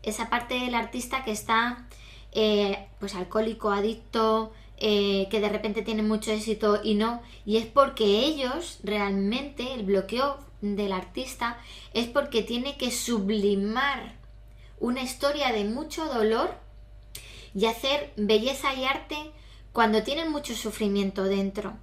Esa 0.03 0.29
parte 0.29 0.55
del 0.55 0.75
artista 0.75 1.23
que 1.23 1.31
está 1.31 1.87
eh, 2.31 2.87
pues 2.99 3.15
alcohólico, 3.15 3.71
adicto, 3.71 4.51
eh, 4.77 5.27
que 5.29 5.39
de 5.39 5.49
repente 5.49 5.81
tiene 5.81 6.03
mucho 6.03 6.31
éxito 6.31 6.81
y 6.83 6.95
no, 6.95 7.21
y 7.45 7.57
es 7.57 7.65
porque 7.65 8.05
ellos 8.05 8.79
realmente, 8.83 9.73
el 9.73 9.83
bloqueo 9.83 10.39
del 10.61 10.91
artista 10.91 11.59
es 11.93 12.07
porque 12.07 12.43
tiene 12.43 12.77
que 12.77 12.91
sublimar 12.91 14.20
una 14.81 15.01
historia 15.01 15.53
de 15.53 15.63
mucho 15.63 16.05
dolor 16.05 16.53
y 17.53 17.67
hacer 17.67 18.11
belleza 18.17 18.73
y 18.73 18.83
arte 18.83 19.31
cuando 19.71 20.03
tienen 20.03 20.31
mucho 20.31 20.55
sufrimiento 20.55 21.23
dentro. 21.23 21.77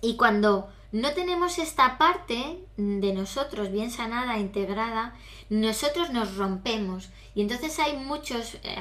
Y 0.00 0.16
cuando 0.16 0.70
no 0.92 1.12
tenemos 1.12 1.58
esta 1.58 1.98
parte 1.98 2.58
de 2.76 3.12
nosotros 3.12 3.72
bien 3.72 3.90
sanada, 3.90 4.38
integrada, 4.38 5.14
nosotros 5.50 6.10
nos 6.10 6.36
rompemos. 6.36 7.10
Y 7.34 7.42
entonces 7.42 7.78
hay 7.78 7.96
muchos 7.96 8.58
eh, 8.62 8.76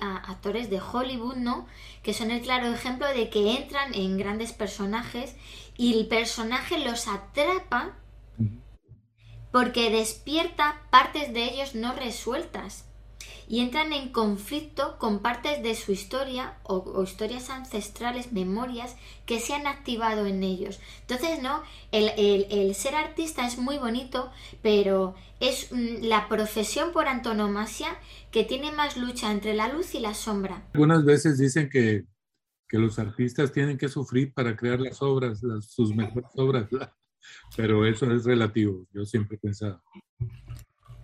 actores 0.00 0.70
de 0.70 0.80
Hollywood, 0.80 1.36
¿no? 1.36 1.66
Que 2.02 2.14
son 2.14 2.30
el 2.30 2.40
claro 2.40 2.72
ejemplo 2.72 3.06
de 3.08 3.28
que 3.30 3.56
entran 3.56 3.94
en 3.94 4.16
grandes 4.16 4.52
personajes 4.52 5.34
y 5.76 5.98
el 5.98 6.06
personaje 6.06 6.78
los 6.78 7.06
atrapa 7.06 7.96
porque 9.50 9.90
despierta 9.90 10.82
partes 10.90 11.32
de 11.32 11.44
ellos 11.44 11.74
no 11.74 11.94
resueltas 11.94 12.84
y 13.50 13.58
entran 13.58 13.92
en 13.92 14.10
conflicto 14.10 14.96
con 14.98 15.18
partes 15.18 15.60
de 15.60 15.74
su 15.74 15.90
historia 15.90 16.58
o, 16.62 17.02
historias 17.02 17.50
ancestrales, 17.50 18.32
memorias 18.32 18.94
que 19.26 19.40
se 19.40 19.54
han 19.54 19.66
activado 19.66 20.26
en 20.26 20.44
ellos. 20.44 20.78
Entonces, 21.00 21.42
¿no? 21.42 21.60
El, 21.90 22.72
ser 22.76 22.94
artista 22.94 23.44
es 23.44 23.58
muy 23.58 23.76
bonito, 23.78 24.30
pero 24.62 25.16
es 25.40 25.72
mm, 25.72 26.04
la 26.04 26.28
profesión 26.28 26.92
por 26.92 27.08
antonomasia 27.08 27.88
que 28.30 28.44
tiene 28.44 28.70
más 28.70 28.96
lucha 28.96 29.32
entre 29.32 29.54
la 29.54 29.66
luz 29.66 29.96
y 29.96 29.98
la 29.98 30.14
sombra. 30.14 30.62
Algunas 30.72 31.04
veces 31.04 31.36
dicen 31.38 31.68
que, 31.68 32.04
los 32.72 33.00
artistas 33.00 33.50
tienen 33.50 33.76
que 33.76 33.88
sufrir 33.88 34.32
para 34.32 34.56
crear 34.56 34.78
las 34.80 35.02
obras, 35.02 35.40
sus 35.68 35.92
mejores 35.92 36.30
obras, 36.36 36.68
pero 37.56 37.86
eso 37.86 38.10
es 38.12 38.24
relativo, 38.24 38.86
yo 38.92 39.04
siempre 39.04 39.36
he 39.36 39.40
pensado. 39.40 39.82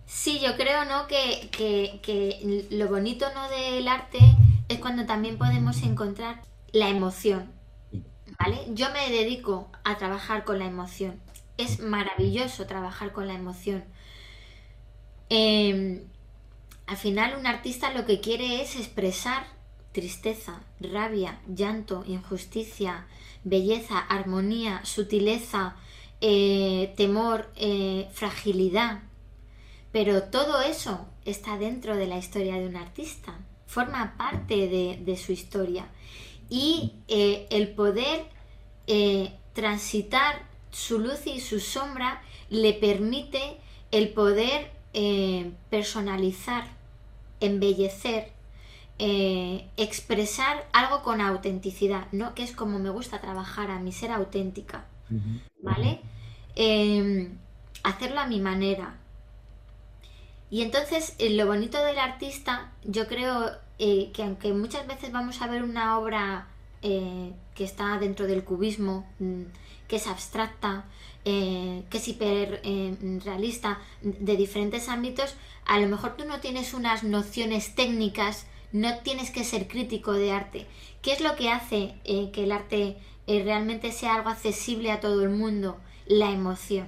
Sí, 0.05 0.39
yo 0.39 0.55
creo, 0.55 0.85
¿no? 0.85 1.05
Que, 1.07 1.49
que, 1.51 2.67
lo 2.71 2.87
bonito, 2.87 3.25
¿no? 3.33 3.49
Del 3.49 3.87
arte 3.87 4.19
es 4.69 4.79
cuando 4.79 5.05
también 5.05 5.37
podemos 5.37 5.83
encontrar 5.83 6.41
la 6.71 6.89
emoción, 6.89 7.51
¿vale? 8.39 8.59
Yo 8.69 8.87
me 8.91 9.09
dedico 9.11 9.69
a 9.83 9.97
trabajar 9.97 10.45
con 10.45 10.59
la 10.59 10.65
emoción. 10.65 11.19
Es 11.57 11.79
maravilloso 11.79 12.67
trabajar 12.67 13.11
con 13.11 13.27
la 13.27 13.33
emoción. 13.33 13.83
Em, 15.29 16.03
al 16.85 16.97
final 16.97 17.35
un 17.37 17.45
artista 17.45 17.91
lo 17.91 18.05
que 18.05 18.21
quiere 18.21 18.61
es 18.61 18.77
expresar 18.77 19.45
tristeza, 19.91 20.61
rabia, 20.79 21.41
llanto, 21.47 22.03
injusticia, 22.07 23.07
belleza, 23.43 23.99
armonía, 23.99 24.85
sutileza, 24.85 25.75
eh, 26.19 26.95
temor, 26.97 27.47
eh, 27.55 28.07
fragilidad, 28.11 29.03
pero 29.91 30.23
todo 30.23 30.61
eso 30.61 31.05
está 31.25 31.59
dentro 31.59 31.95
de 31.95 32.07
la 32.07 32.17
historia 32.17 32.55
de 32.55 32.65
un 32.65 32.75
artista, 32.75 33.39
forma 33.67 34.15
parte 34.17 34.67
de, 34.67 35.17
su 35.17 35.31
historia. 35.31 35.87
Y 36.49 36.93
eh, 37.07 37.45
el 37.51 37.69
poder 37.69 38.25
transitar 39.53 40.47
su 40.71 40.97
luz 40.97 41.27
y 41.27 41.39
su 41.41 41.59
sombra 41.59 42.21
le 42.49 42.73
permite 42.73 43.57
el 43.91 44.09
poder 44.09 44.71
personalizar, 45.69 46.65
embellecer, 47.41 48.31
expresar 48.97 50.67
algo 50.71 51.03
con 51.03 51.21
autenticidad, 51.21 52.07
¿no? 52.11 52.33
Que 52.33 52.43
es 52.43 52.53
como 52.53 52.79
me 52.79 52.89
gusta 52.89 53.19
trabajar 53.19 53.71
a 53.71 53.79
mi 53.79 53.91
ser 53.91 54.11
auténtica, 54.11 54.85
¿vale? 55.61 56.01
hacerlo 57.83 58.19
a 58.19 58.27
mi 58.27 58.39
manera, 58.39 58.97
y 60.49 60.61
entonces 60.61 61.15
eh, 61.19 61.29
lo 61.31 61.45
bonito 61.45 61.83
del 61.83 61.99
artista, 61.99 62.71
yo 62.83 63.07
creo 63.07 63.51
eh, 63.79 64.11
que 64.13 64.23
aunque 64.23 64.53
muchas 64.53 64.87
veces 64.87 65.11
vamos 65.11 65.41
a 65.41 65.47
ver 65.47 65.63
una 65.63 65.99
obra 65.99 66.47
eh, 66.81 67.33
que 67.53 67.65
está 67.65 67.97
dentro 67.97 68.27
del 68.27 68.43
cubismo, 68.43 69.05
mm, 69.19 69.43
que 69.87 69.97
es 69.97 70.07
abstracta, 70.07 70.85
que 71.23 71.83
es 71.91 72.07
hiperrealista, 72.07 73.81
de 74.01 74.37
diferentes 74.37 74.87
ámbitos, 74.87 75.35
a 75.65 75.77
lo 75.77 75.87
mejor 75.87 76.15
tú 76.15 76.23
no 76.23 76.39
tienes 76.39 76.73
unas 76.73 77.03
nociones 77.03 77.75
técnicas, 77.75 78.47
no 78.71 78.99
tienes 78.99 79.31
que 79.31 79.43
ser 79.43 79.67
crítico 79.67 80.13
de 80.13 80.31
arte. 80.31 80.67
¿Qué 81.01 81.11
es 81.11 81.19
lo 81.19 81.35
que 81.35 81.49
hace 81.49 81.95
que 82.05 82.43
el 82.45 82.53
arte 82.53 82.97
realmente 83.27 83.91
sea 83.91 84.15
algo 84.15 84.29
accesible 84.29 84.91
a 84.91 84.99
todo 84.99 85.23
el 85.23 85.29
mundo? 85.29 85.77
La 86.07 86.31
emoción. 86.31 86.87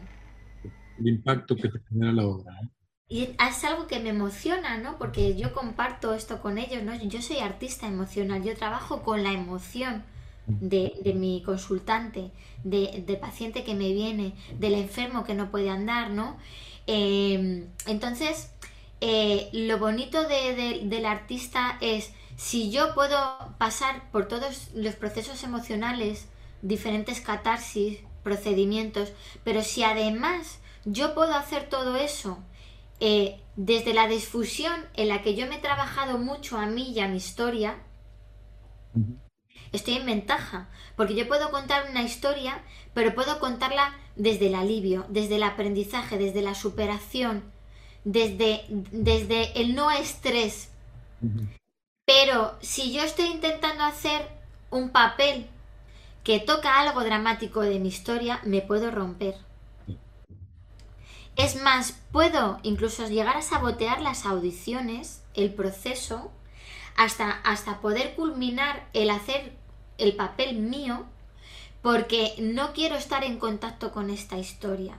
El 0.97 1.07
impacto 1.07 1.55
que 1.55 1.69
te 1.69 1.79
genera 1.89 2.13
la 2.13 2.25
obra. 2.25 2.59
Y 3.07 3.35
es 3.47 3.63
algo 3.63 3.87
que 3.87 3.99
me 3.99 4.09
emociona, 4.09 4.77
¿no? 4.77 4.97
Porque 4.97 5.35
yo 5.35 5.51
comparto 5.53 6.13
esto 6.13 6.41
con 6.41 6.57
ellos, 6.57 6.83
¿no? 6.83 6.95
Yo 6.95 7.21
soy 7.21 7.39
artista 7.39 7.87
emocional, 7.87 8.43
yo 8.43 8.55
trabajo 8.55 9.01
con 9.01 9.23
la 9.23 9.31
emoción 9.31 10.03
de, 10.47 11.13
mi 11.15 11.41
consultante, 11.43 12.31
de, 12.63 13.03
del 13.05 13.17
paciente 13.17 13.63
que 13.63 13.75
me 13.75 13.93
viene, 13.93 14.33
del 14.57 14.75
enfermo 14.75 15.23
que 15.23 15.33
no 15.33 15.51
puede 15.51 15.69
andar, 15.69 16.11
¿no? 16.11 16.37
Em, 16.87 17.67
entonces, 17.87 18.51
eh, 19.01 19.49
lo 19.53 19.77
bonito 19.77 20.27
del 20.27 21.05
artista 21.05 21.77
es, 21.81 22.13
si 22.39 22.71
yo 22.71 22.93
puedo 22.95 23.17
pasar 23.57 24.09
por 24.11 24.29
todos 24.29 24.69
los 24.73 24.95
procesos 24.95 25.43
emocionales, 25.43 26.29
diferentes 26.61 27.19
catarsis, 27.19 27.99
procedimientos, 28.23 29.11
pero 29.43 29.61
si 29.61 29.83
además 29.83 30.59
yo 30.85 31.13
puedo 31.13 31.35
hacer 31.35 31.67
todo 31.67 31.97
eso, 31.97 32.39
eh, 33.01 33.41
desde 33.57 33.93
la 33.93 34.07
disfusión 34.07 34.73
en 34.93 35.09
la 35.09 35.21
que 35.21 35.35
yo 35.35 35.47
me 35.47 35.57
he 35.57 35.59
trabajado 35.59 36.17
mucho 36.17 36.57
a 36.57 36.65
mí 36.65 36.93
y 36.93 37.01
a 37.01 37.09
mi 37.09 37.17
historia, 37.17 37.75
estoy 39.73 39.95
en 39.95 40.05
ventaja, 40.05 40.69
porque 40.95 41.15
yo 41.15 41.27
puedo 41.27 41.51
contar 41.51 41.89
una 41.89 42.03
historia, 42.03 42.63
pero 42.93 43.13
puedo 43.15 43.41
contarla 43.41 43.97
desde 44.15 44.47
el 44.47 44.55
alivio, 44.55 45.05
desde 45.09 45.35
el 45.35 45.43
aprendizaje, 45.43 46.17
desde 46.17 46.41
la 46.41 46.55
superación, 46.55 47.43
desde, 48.05 48.63
desde 48.69 49.61
el 49.61 49.75
no 49.75 49.91
estrés. 49.91 50.69
Pero 52.09 52.55
si 52.59 52.91
yo 52.91 53.03
estoy 53.03 53.27
intentando 53.27 53.83
hacer 53.83 54.27
un 54.71 54.89
papel 54.89 55.47
que 56.23 56.39
toca 56.39 56.79
algo 56.79 57.03
dramático 57.03 57.61
de 57.61 57.77
mi 57.77 57.89
historia, 57.89 58.39
me 58.43 58.61
puedo 58.61 58.89
romper. 58.89 59.35
Es 61.35 61.61
más, 61.61 62.01
puedo 62.11 62.59
incluso 62.63 63.07
llegar 63.07 63.37
a 63.37 63.43
sabotear 63.43 64.01
las 64.01 64.25
audiciones, 64.25 65.21
el 65.35 65.53
proceso, 65.53 66.31
hasta, 66.97 67.29
hasta 67.29 67.79
poder 67.79 68.15
culminar 68.15 68.89
el 68.93 69.11
hacer 69.11 69.55
el 69.99 70.15
papel 70.15 70.55
mío, 70.55 71.05
porque 71.83 72.33
no 72.39 72.73
quiero 72.73 72.95
estar 72.95 73.23
en 73.23 73.37
contacto 73.37 73.91
con 73.91 74.09
esta 74.09 74.39
historia. 74.39 74.97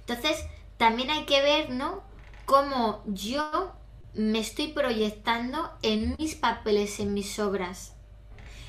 Entonces, 0.00 0.44
también 0.76 1.08
hay 1.08 1.24
que 1.24 1.40
ver, 1.40 1.70
¿no? 1.70 2.02
Cómo 2.44 3.02
yo 3.06 3.72
me 4.14 4.38
estoy 4.38 4.68
proyectando 4.68 5.70
en 5.82 6.16
mis 6.18 6.34
papeles, 6.34 7.00
en 7.00 7.14
mis 7.14 7.38
obras. 7.38 7.94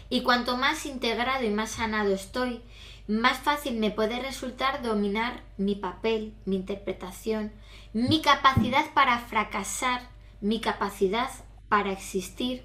Y 0.10 0.22
cuanto 0.22 0.58
más 0.58 0.86
integrado 0.86 1.44
y 1.44 1.50
más 1.50 1.72
sanado 1.72 2.14
estoy, 2.14 2.62
más 3.08 3.39
fácil 3.39 3.78
me 3.78 3.91
puede 3.91 4.22
resultar 4.22 4.82
dominar 4.82 5.44
mi 5.58 5.76
papel, 5.76 6.34
mi 6.46 6.56
interpretación, 6.56 7.52
mi 7.91 8.22
capacidad 8.22 8.94
para 8.94 9.20
fracasar, 9.20 10.10
mi 10.39 10.62
capacidad 10.62 11.30
para 11.68 11.91
existir. 11.91 12.64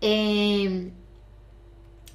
Em, 0.00 0.92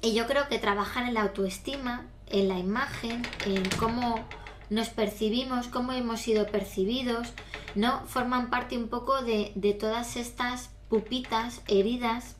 y 0.02 0.14
yo 0.14 0.26
creo 0.26 0.48
que 0.48 0.58
trabajar 0.58 1.06
en 1.08 1.14
la 1.14 1.22
autoestima, 1.22 2.06
en 2.26 2.48
la 2.48 2.58
imagen, 2.58 3.22
en 3.46 3.62
cómo 3.78 4.26
nos 4.68 4.88
percibimos, 4.88 5.68
cómo 5.68 5.92
hemos 5.92 6.20
sido 6.20 6.46
percibidos, 6.46 7.32
¿no? 7.74 8.06
Forman 8.06 8.50
parte 8.50 8.76
un 8.76 8.88
poco 8.88 9.22
de, 9.22 9.52
todas 9.78 10.16
estas 10.16 10.70
pupitas, 10.88 11.62
heridas, 11.68 12.36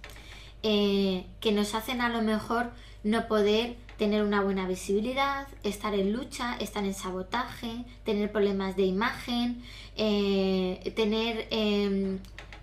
eh, 0.63 1.27
que 1.41 1.53
nos 1.53 1.75
hacen 1.75 2.01
a 2.01 2.09
lo 2.09 2.23
mejor 2.23 2.71
no 3.03 3.29
poder 3.29 3.77
tener 3.99 4.23
una 4.25 4.43
buena 4.43 4.67
visibilidad, 4.67 5.47
estar 5.63 5.95
en 5.95 6.13
lucha, 6.13 6.57
estar 6.57 6.85
en 6.85 6.95
sabotaje, 6.95 7.85
tener 8.05 8.33
problemas 8.33 8.77
de 8.77 8.85
imagen, 8.85 9.63
eh, 9.97 10.93
tener 10.97 11.47
em, 11.51 12.19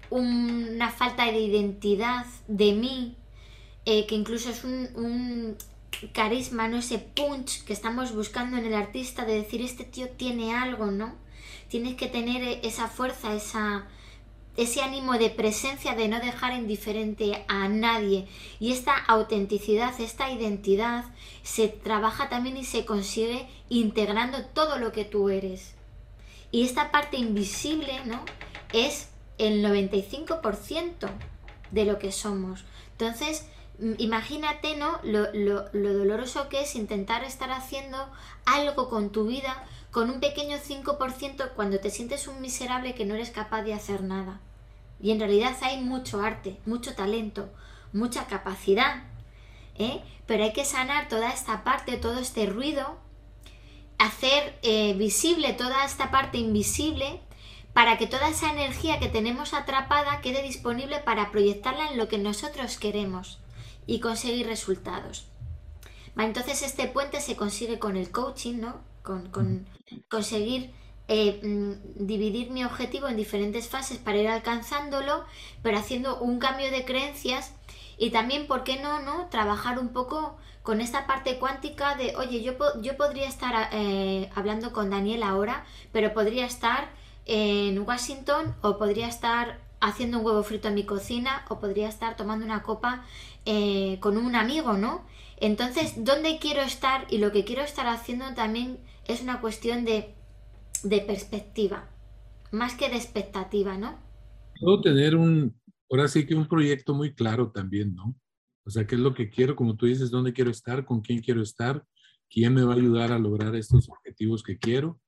una 0.10 0.92
falta 0.92 1.26
de 1.26 1.40
identidad 1.40 2.26
de 2.48 2.74
mí, 2.74 3.16
eh, 3.86 4.06
que 4.08 4.16
incluso 4.16 4.50
es 4.50 4.64
un, 4.64 5.56
carisma, 6.14 6.68
¿no? 6.68 6.78
Ese 6.78 6.98
punch 6.98 7.64
que 7.64 7.74
estamos 7.74 8.14
buscando 8.14 8.58
en 8.58 8.66
el 8.66 8.74
artista 8.74 9.24
de 9.26 9.36
decir, 9.36 9.62
este 9.62 9.84
tío 9.84 10.10
tiene 10.10 10.56
algo, 10.56 10.88
¿no? 10.88 11.14
Tienes 11.72 11.96
que 11.96 12.08
tener 12.08 12.60
esa 12.64 12.90
fuerza, 12.90 13.34
esa, 13.34 13.86
ese 14.58 14.82
ánimo 14.82 15.14
de 15.14 15.30
presencia 15.30 15.96
de 15.96 16.10
no 16.10 16.20
dejar 16.20 16.52
indiferente 16.52 17.46
a 17.48 17.70
nadie. 17.70 18.28
Y 18.60 18.74
esta 18.74 18.94
autenticidad, 18.94 19.98
esta 20.02 20.30
identidad, 20.30 21.06
se 21.44 21.70
trabaja 21.70 22.28
también 22.28 22.58
y 22.58 22.66
se 22.66 22.84
consigue 22.84 23.48
integrando 23.70 24.44
todo 24.48 24.80
lo 24.80 24.92
que 24.92 25.06
tú 25.06 25.30
eres. 25.30 25.76
Y 26.52 26.66
esta 26.66 26.92
parte 26.92 27.16
invisible, 27.16 28.02
¿no? 28.06 28.20
Es 28.74 29.08
el 29.38 29.64
95% 29.64 31.10
de 31.72 31.86
lo 31.86 32.00
que 32.00 32.12
somos. 32.12 32.66
Entonces, 32.92 33.46
imagínate, 33.98 34.76
¿no? 34.76 35.00
Lo, 35.04 35.32
lo, 35.32 35.70
doloroso 35.72 36.50
que 36.50 36.64
es 36.64 36.76
intentar 36.76 37.24
estar 37.24 37.50
haciendo 37.52 38.10
algo 38.46 38.90
con 38.90 39.12
tu 39.12 39.26
vida 39.26 39.66
con 39.92 40.10
un 40.10 40.22
pequeño 40.22 40.58
5% 40.58 41.52
cuando 41.54 41.80
te 41.80 41.90
sientes 41.90 42.28
un 42.28 42.42
miserable 42.42 42.96
que 42.96 43.06
no 43.06 43.16
eres 43.16 43.30
capaz 43.30 43.64
de 43.64 43.74
hacer 43.74 44.04
nada. 44.04 44.40
Y 45.02 45.12
en 45.12 45.20
realidad 45.20 45.56
hay 45.62 45.82
mucho 45.82 46.22
arte, 46.22 46.58
mucho 46.66 46.96
talento, 46.96 47.50
mucha 47.92 48.28
capacidad. 48.28 49.04
¿eh? 49.78 50.02
Pero 50.26 50.44
hay 50.44 50.54
que 50.54 50.64
sanar 50.64 51.10
toda 51.10 51.34
esta 51.34 51.64
parte, 51.64 51.98
todo 51.98 52.20
este 52.20 52.46
ruido, 52.46 52.98
hacer 53.98 54.58
eh, 54.64 54.94
visible 54.94 55.54
toda 55.54 55.84
esta 55.86 56.10
parte 56.10 56.38
invisible 56.38 57.20
para 57.74 57.98
que 57.98 58.08
toda 58.08 58.30
esa 58.30 58.52
energía 58.52 59.00
que 59.00 59.10
tenemos 59.10 59.54
atrapada 59.54 60.22
quede 60.22 60.42
disponible 60.42 61.00
para 61.00 61.32
proyectarla 61.32 61.90
en 61.90 61.98
lo 61.98 62.08
que 62.08 62.18
nosotros 62.18 62.78
queremos 62.78 63.40
y 63.88 64.00
conseguir 64.00 64.48
resultados. 64.48 65.28
entonces 66.18 66.62
este 66.62 66.88
puente 66.88 67.22
se 67.22 67.36
consigue 67.36 67.80
con 67.80 67.98
el 67.98 68.12
coaching, 68.12 68.60
¿no? 68.60 68.91
Con, 69.02 69.66
conseguir 70.10 70.72
eh, 71.08 71.42
mm, 71.44 72.06
dividir 72.06 72.52
mi 72.52 72.64
objetivo 72.64 73.08
en 73.08 73.18
diferentes 73.18 73.68
fases 73.68 73.98
para 73.98 74.18
ir 74.18 74.28
alcanzándolo, 74.28 75.26
pero 75.62 75.78
haciendo 75.78 76.20
un 76.20 76.40
cambio 76.40 76.72
de 76.72 76.86
creencias 76.86 77.54
y 77.98 78.10
también, 78.10 78.48
¿por 78.48 78.64
qué 78.64 78.82
no, 78.82 79.00
no? 79.00 79.28
Trabajar 79.28 79.78
un 79.78 79.90
poco 79.90 80.38
con 80.64 80.82
esta 80.82 81.06
parte 81.08 81.38
cuántica 81.38 81.96
de, 81.96 82.16
oye, 82.16 82.42
yo, 82.42 82.54
yo 82.82 82.98
podría 82.98 83.28
estar 83.28 83.70
eh, 83.74 84.30
hablando 84.36 84.74
con 84.74 84.90
Daniel 84.90 85.24
ahora, 85.24 85.66
pero 85.92 86.14
podría 86.14 86.46
estar 86.46 86.90
en 87.26 87.80
Washington 87.80 88.56
o 88.62 88.78
podría 88.78 89.08
estar 89.08 89.60
haciendo 89.82 90.20
un 90.20 90.26
huevo 90.26 90.44
frito 90.44 90.68
en 90.68 90.76
mi 90.76 90.84
cocina 90.84 91.46
o 91.50 91.60
podría 91.60 91.90
estar 91.90 92.16
tomando 92.16 92.46
una 92.46 92.64
copa 92.64 93.04
eh, 93.46 93.98
con 94.00 94.18
un 94.18 94.36
amigo, 94.36 94.74
¿no? 94.74 95.04
Entonces, 95.38 96.04
¿dónde 96.04 96.38
quiero 96.40 96.62
estar? 96.62 97.06
Y 97.10 97.18
lo 97.18 97.32
que 97.32 97.44
quiero 97.44 97.64
estar 97.64 97.88
haciendo 97.88 98.34
también 98.36 98.80
es 99.08 99.22
una 99.22 99.42
cuestión 99.42 99.86
de, 99.86 100.16
de 100.84 101.02
perspectiva, 101.02 101.90
más 102.52 102.76
que 102.76 102.90
de 102.90 102.96
expectativa, 102.96 103.78
¿no? 103.78 104.00
Puedo 104.60 104.82
tener 104.82 105.16
un, 105.16 105.60
ahora 105.90 106.08
sí 106.08 106.26
que 106.26 106.36
un 106.36 106.48
proyecto 106.48 106.94
muy 106.94 107.14
claro 107.14 107.52
también, 107.52 107.96
¿no? 107.96 108.16
O 108.66 108.70
sea, 108.70 108.86
¿qué 108.86 108.96
es 108.96 109.02
lo 109.02 109.14
que 109.14 109.30
quiero? 109.30 109.56
Como 109.56 109.76
tú 109.76 109.86
dices, 109.88 110.12
¿dónde 110.12 110.34
quiero 110.34 110.52
estar? 110.52 110.86
¿Con 110.86 111.02
quién 111.02 111.20
quiero 111.20 111.42
estar? 111.42 111.84
¿Quién 112.30 112.54
me 112.54 112.64
va 112.64 112.74
a 112.74 112.78
ayudar 112.78 113.12
a 113.12 113.20
lograr 113.20 113.56
estos 113.56 113.90
objetivos 113.90 114.44
que 114.44 114.58
quiero? 114.58 115.00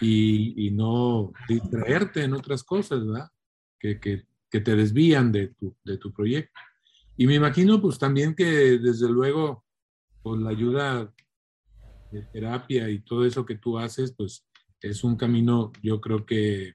Y, 0.00 0.66
y 0.66 0.70
no 0.72 1.32
distraerte 1.48 2.24
en 2.24 2.34
otras 2.34 2.64
cosas, 2.64 3.06
¿verdad? 3.06 3.28
Que, 3.78 3.98
que, 4.00 4.24
que 4.50 4.60
te 4.60 4.74
desvían 4.74 5.32
de 5.32 5.48
tu, 5.48 5.76
de 5.84 5.98
tu 5.98 6.12
proyecto. 6.12 6.52
Y 7.16 7.26
me 7.26 7.34
imagino 7.34 7.80
pues 7.80 7.98
también 7.98 8.34
que 8.34 8.44
desde 8.78 9.08
luego 9.08 9.64
con 10.22 10.44
la 10.44 10.50
ayuda 10.50 11.14
de 12.10 12.22
terapia 12.22 12.88
y 12.88 13.00
todo 13.00 13.24
eso 13.24 13.44
que 13.44 13.56
tú 13.56 13.78
haces, 13.78 14.14
pues 14.16 14.46
es 14.80 15.04
un 15.04 15.16
camino, 15.16 15.72
yo 15.82 16.00
creo 16.00 16.24
que 16.24 16.74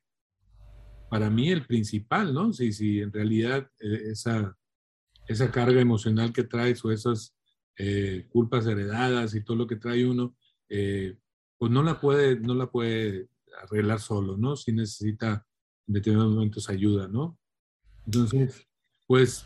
para 1.09 1.29
mí 1.29 1.49
el 1.49 1.65
principal, 1.65 2.33
¿no? 2.33 2.53
Si, 2.53 2.71
si 2.71 2.99
en 2.99 3.11
realidad 3.11 3.69
eh, 3.79 4.11
esa, 4.11 4.57
esa 5.27 5.51
carga 5.51 5.81
emocional 5.81 6.31
que 6.31 6.43
traes 6.43 6.83
o 6.85 6.91
esas 6.91 7.35
eh, 7.77 8.27
culpas 8.29 8.65
heredadas 8.65 9.35
y 9.35 9.43
todo 9.43 9.57
lo 9.57 9.67
que 9.67 9.75
trae 9.75 10.05
uno, 10.05 10.35
eh, 10.69 11.17
pues 11.57 11.71
no 11.71 11.83
la 11.83 11.99
puede, 11.99 12.39
no 12.39 12.53
la 12.53 12.71
puede 12.71 13.27
arreglar 13.61 13.99
solo, 13.99 14.37
¿no? 14.37 14.55
Si 14.55 14.71
necesita 14.71 15.45
en 15.87 15.93
determinados 15.95 16.33
momentos 16.33 16.69
ayuda, 16.69 17.07
¿no? 17.07 17.37
Entonces, 18.05 18.67
pues 19.07 19.45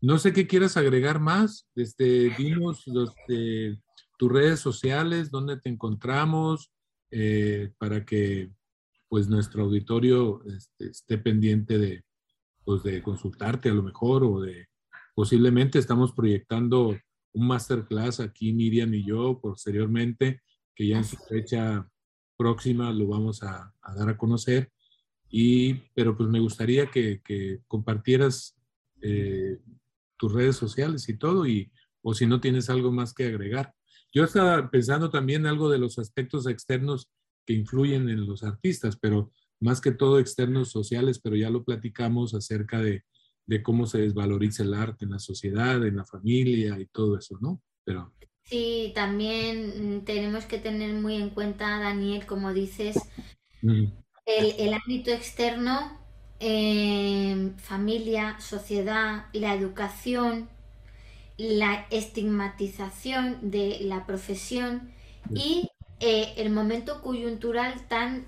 no 0.00 0.18
sé 0.18 0.32
qué 0.32 0.46
quieras 0.46 0.76
agregar 0.76 1.20
más. 1.20 1.68
Este, 1.74 2.30
dinos 2.36 2.86
los, 2.86 3.14
tus 4.16 4.30
redes 4.30 4.60
sociales, 4.60 5.30
dónde 5.30 5.58
te 5.58 5.68
encontramos, 5.68 6.72
eh, 7.10 7.72
para 7.78 8.04
que 8.04 8.50
pues 9.08 9.28
nuestro 9.28 9.64
auditorio 9.64 10.42
este, 10.46 10.90
esté 10.90 11.18
pendiente 11.18 11.78
de, 11.78 12.04
pues, 12.64 12.82
de 12.82 13.02
consultarte 13.02 13.68
a 13.68 13.74
lo 13.74 13.82
mejor 13.82 14.24
o 14.24 14.40
de 14.40 14.66
posiblemente 15.14 15.78
estamos 15.78 16.12
proyectando 16.12 16.98
un 17.32 17.46
masterclass 17.46 18.20
aquí 18.20 18.52
Miriam 18.52 18.92
y 18.94 19.06
yo 19.06 19.38
posteriormente, 19.40 20.40
que 20.74 20.88
ya 20.88 20.98
en 20.98 21.04
su 21.04 21.16
fecha 21.16 21.88
próxima 22.36 22.92
lo 22.92 23.06
vamos 23.06 23.42
a, 23.42 23.72
dar 23.96 24.08
a 24.08 24.16
conocer. 24.16 24.72
Y, 25.28 25.74
pero 25.94 26.16
pues 26.16 26.28
me 26.28 26.40
gustaría 26.40 26.90
que, 26.90 27.20
que 27.22 27.60
compartieras 27.66 28.56
eh, 29.02 29.58
tus 30.16 30.32
redes 30.32 30.56
sociales 30.56 31.08
y 31.08 31.16
todo, 31.16 31.46
y, 31.46 31.70
o 32.02 32.14
si 32.14 32.26
no 32.26 32.40
tienes 32.40 32.70
algo 32.70 32.92
más 32.92 33.14
que 33.14 33.26
agregar. 33.26 33.74
Yo 34.14 34.24
estaba 34.24 34.70
pensando 34.70 35.10
también 35.10 35.46
algo 35.46 35.68
de 35.68 35.78
los 35.78 35.98
aspectos 35.98 36.46
externos 36.46 37.10
que 37.44 37.52
influyen 37.52 38.08
en 38.08 38.26
los 38.26 38.42
artistas, 38.44 38.96
pero 38.96 39.32
más 39.60 39.80
que 39.80 39.90
todo 39.90 40.18
externos 40.18 40.70
sociales, 40.70 41.18
pero 41.18 41.36
ya 41.36 41.50
lo 41.50 41.64
platicamos 41.64 42.32
acerca 42.34 42.80
de, 42.80 43.02
de 43.46 43.62
cómo 43.62 43.86
se 43.86 43.98
desvaloriza 43.98 44.62
el 44.62 44.74
arte 44.74 45.04
en 45.04 45.10
la 45.10 45.18
sociedad, 45.18 45.84
en 45.86 45.96
la 45.96 46.04
familia 46.04 46.78
y 46.78 46.86
todo 46.86 47.18
eso, 47.18 47.36
¿no? 47.40 47.60
Pero... 47.84 48.14
Sí, 48.44 48.92
también 48.94 49.96
mm, 49.98 50.04
tenemos 50.04 50.44
que 50.44 50.58
tener 50.58 50.94
muy 50.94 51.16
en 51.16 51.30
cuenta, 51.30 51.80
Daniel, 51.80 52.26
como 52.26 52.52
dices, 52.52 52.96
el, 53.62 53.92
el 54.26 54.74
ámbito 54.74 55.10
externo 55.10 56.04
familia, 57.58 58.38
sociedad, 58.40 59.26
la 59.32 59.54
educación, 59.54 60.48
la 61.36 61.86
estigmatización 61.90 63.38
de 63.50 63.78
la 63.80 64.06
profesión 64.06 64.92
y 65.34 65.70
eh, 66.00 66.34
el 66.36 66.50
momento 66.50 67.02
coyuntural 67.02 67.86
tan 67.88 68.24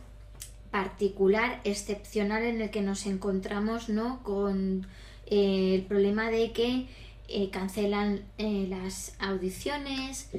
particular, 0.71 1.61
excepcional 1.65 2.43
en 2.43 2.61
el 2.61 2.71
que 2.71 2.83
nos 2.83 3.07
encontramos, 3.07 3.89
¿no? 3.89 4.23
Con 4.23 4.87
eh, 5.27 5.75
el 5.77 5.83
problema 5.83 6.31
de 6.31 6.53
que 6.53 6.87
eh, 7.29 7.51
cancelan 7.51 8.23
las 8.39 9.15
audiciones, 9.19 10.31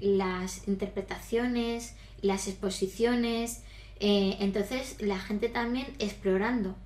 las 0.00 0.68
interpretaciones, 0.68 1.94
las 2.22 2.48
exposiciones, 2.48 3.62
entonces 3.98 5.00
la 5.00 5.18
gente 5.18 5.48
también 5.48 5.86
explorando, 5.98 6.76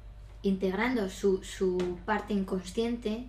integrando 0.43 1.09
su, 1.11 1.99
parte 2.05 2.35
inconsciente, 2.35 3.25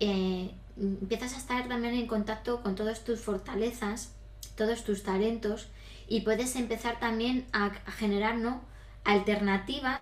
eh, 0.00 0.50
empiezas 0.76 1.34
a 1.34 1.38
estar 1.38 1.68
también 1.68 1.94
en 1.94 2.06
contacto 2.06 2.62
con 2.62 2.74
todas 2.74 3.04
tus 3.04 3.20
fortalezas, 3.20 4.12
todos 4.56 4.84
tus 4.84 5.02
talentos 5.02 5.68
y 6.08 6.20
puedes 6.20 6.56
empezar 6.56 6.98
también 6.98 7.46
a, 7.52 7.70
generar 7.98 8.36
¿no? 8.36 8.60
alternativas 9.04 10.00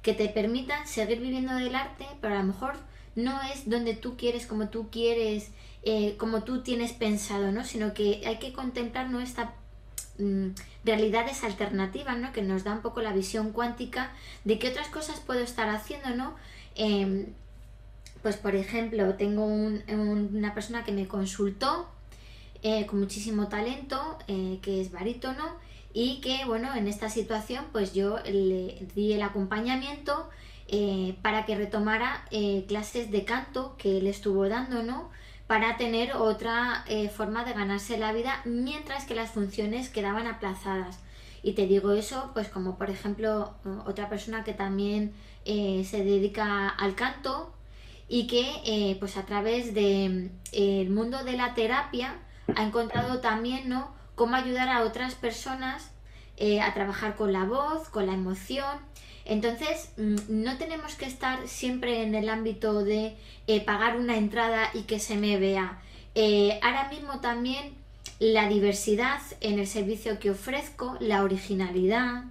que 0.00 0.14
te 0.14 0.28
permitan 0.28 0.86
seguir 0.86 1.20
viviendo 1.20 1.54
del 1.54 1.74
arte, 1.74 2.06
pero 2.20 2.34
a 2.34 2.38
lo 2.38 2.44
mejor 2.44 2.74
no 3.14 3.40
es 3.42 3.68
donde 3.68 3.94
tú 3.94 4.16
quieres, 4.16 4.46
como 4.46 4.68
tú 4.68 4.90
quieres, 4.90 5.50
eh, 5.82 6.16
como 6.18 6.44
tú 6.44 6.62
tienes 6.62 6.92
pensado, 6.92 7.52
¿no? 7.52 7.64
Sino 7.64 7.94
que 7.94 8.22
hay 8.26 8.38
que 8.38 8.52
contemplar 8.52 9.10
¿no? 9.10 9.20
esta 9.20 9.54
mm, 10.18 10.48
realidades 10.84 11.44
alternativas, 11.44 12.16
¿no? 12.18 12.32
Que 12.32 12.42
nos 12.42 12.64
da 12.64 12.72
un 12.72 12.82
poco 12.82 13.02
la 13.02 13.12
visión 13.12 13.52
cuántica 13.52 14.12
de 14.44 14.58
qué 14.58 14.68
otras 14.68 14.88
cosas 14.88 15.20
puedo 15.20 15.40
estar 15.40 15.68
haciendo, 15.68 16.10
¿no? 16.10 16.34
Em, 16.74 17.26
pues 18.22 18.36
por 18.36 18.54
ejemplo, 18.54 19.14
tengo 19.14 19.44
una 19.44 20.54
persona 20.54 20.84
que 20.84 20.92
me 20.92 21.08
consultó 21.08 21.88
eh, 22.64 22.86
con 22.86 23.00
muchísimo 23.00 23.48
talento, 23.48 24.18
eh, 24.28 24.60
que 24.62 24.80
es 24.80 24.92
barítono, 24.92 25.56
y 25.92 26.20
que 26.20 26.44
bueno, 26.46 26.74
en 26.76 26.86
esta 26.86 27.10
situación 27.10 27.66
pues 27.72 27.92
yo 27.92 28.18
le 28.24 28.86
di 28.94 29.12
el 29.12 29.22
acompañamiento 29.22 30.30
eh, 30.68 31.16
para 31.22 31.44
que 31.44 31.56
retomara 31.56 32.24
clases 32.68 33.10
de 33.10 33.24
canto 33.24 33.76
que 33.76 33.98
él 33.98 34.06
estuvo 34.06 34.48
dando, 34.48 34.82
¿no? 34.84 35.10
Para 35.48 35.76
tener 35.76 36.14
otra 36.14 36.84
forma 37.14 37.44
de 37.44 37.52
ganarse 37.52 37.98
la 37.98 38.12
vida 38.12 38.40
mientras 38.46 39.04
que 39.04 39.14
las 39.14 39.32
funciones 39.32 39.90
quedaban 39.90 40.26
aplazadas. 40.26 41.00
Y 41.42 41.52
te 41.52 41.66
digo 41.66 41.92
eso, 41.92 42.30
pues 42.32 42.48
como 42.48 42.78
por 42.78 42.88
ejemplo 42.88 43.52
otra 43.84 44.08
persona 44.08 44.44
que 44.44 44.54
también 44.54 45.12
se 45.44 46.04
dedica 46.04 46.68
al 46.70 46.94
canto, 46.94 47.52
y 48.08 48.26
que 48.26 48.44
eh, 48.64 48.96
pues 48.98 49.16
a 49.16 49.24
través 49.24 49.74
del 49.74 50.30
de, 50.52 50.86
mundo 50.90 51.24
de 51.24 51.32
la 51.32 51.54
terapia 51.54 52.16
ha 52.54 52.62
encontrado 52.62 53.20
también 53.20 53.68
¿no? 53.68 53.94
cómo 54.14 54.36
ayudar 54.36 54.68
a 54.68 54.82
otras 54.82 55.14
personas 55.14 55.90
eh, 56.36 56.60
a 56.60 56.74
trabajar 56.74 57.14
con 57.16 57.32
la 57.32 57.44
voz, 57.44 57.88
con 57.88 58.06
la 58.06 58.14
emoción. 58.14 58.78
Entonces, 59.24 59.92
mm, 59.96 60.16
no 60.28 60.58
tenemos 60.58 60.94
que 60.96 61.06
estar 61.06 61.46
siempre 61.46 62.02
en 62.02 62.14
el 62.14 62.28
ámbito 62.28 62.82
de 62.84 63.16
eh, 63.46 63.60
pagar 63.60 63.96
una 63.96 64.16
entrada 64.16 64.70
y 64.74 64.82
que 64.82 64.98
se 64.98 65.16
me 65.16 65.38
vea. 65.38 65.80
ahora 66.62 66.88
mismo 66.90 67.20
también 67.20 67.74
la 68.18 68.48
diversidad 68.48 69.20
en 69.40 69.58
el 69.58 69.66
servicio 69.66 70.18
que 70.18 70.30
ofrezco, 70.30 70.96
la 71.00 71.22
originalidad, 71.22 72.24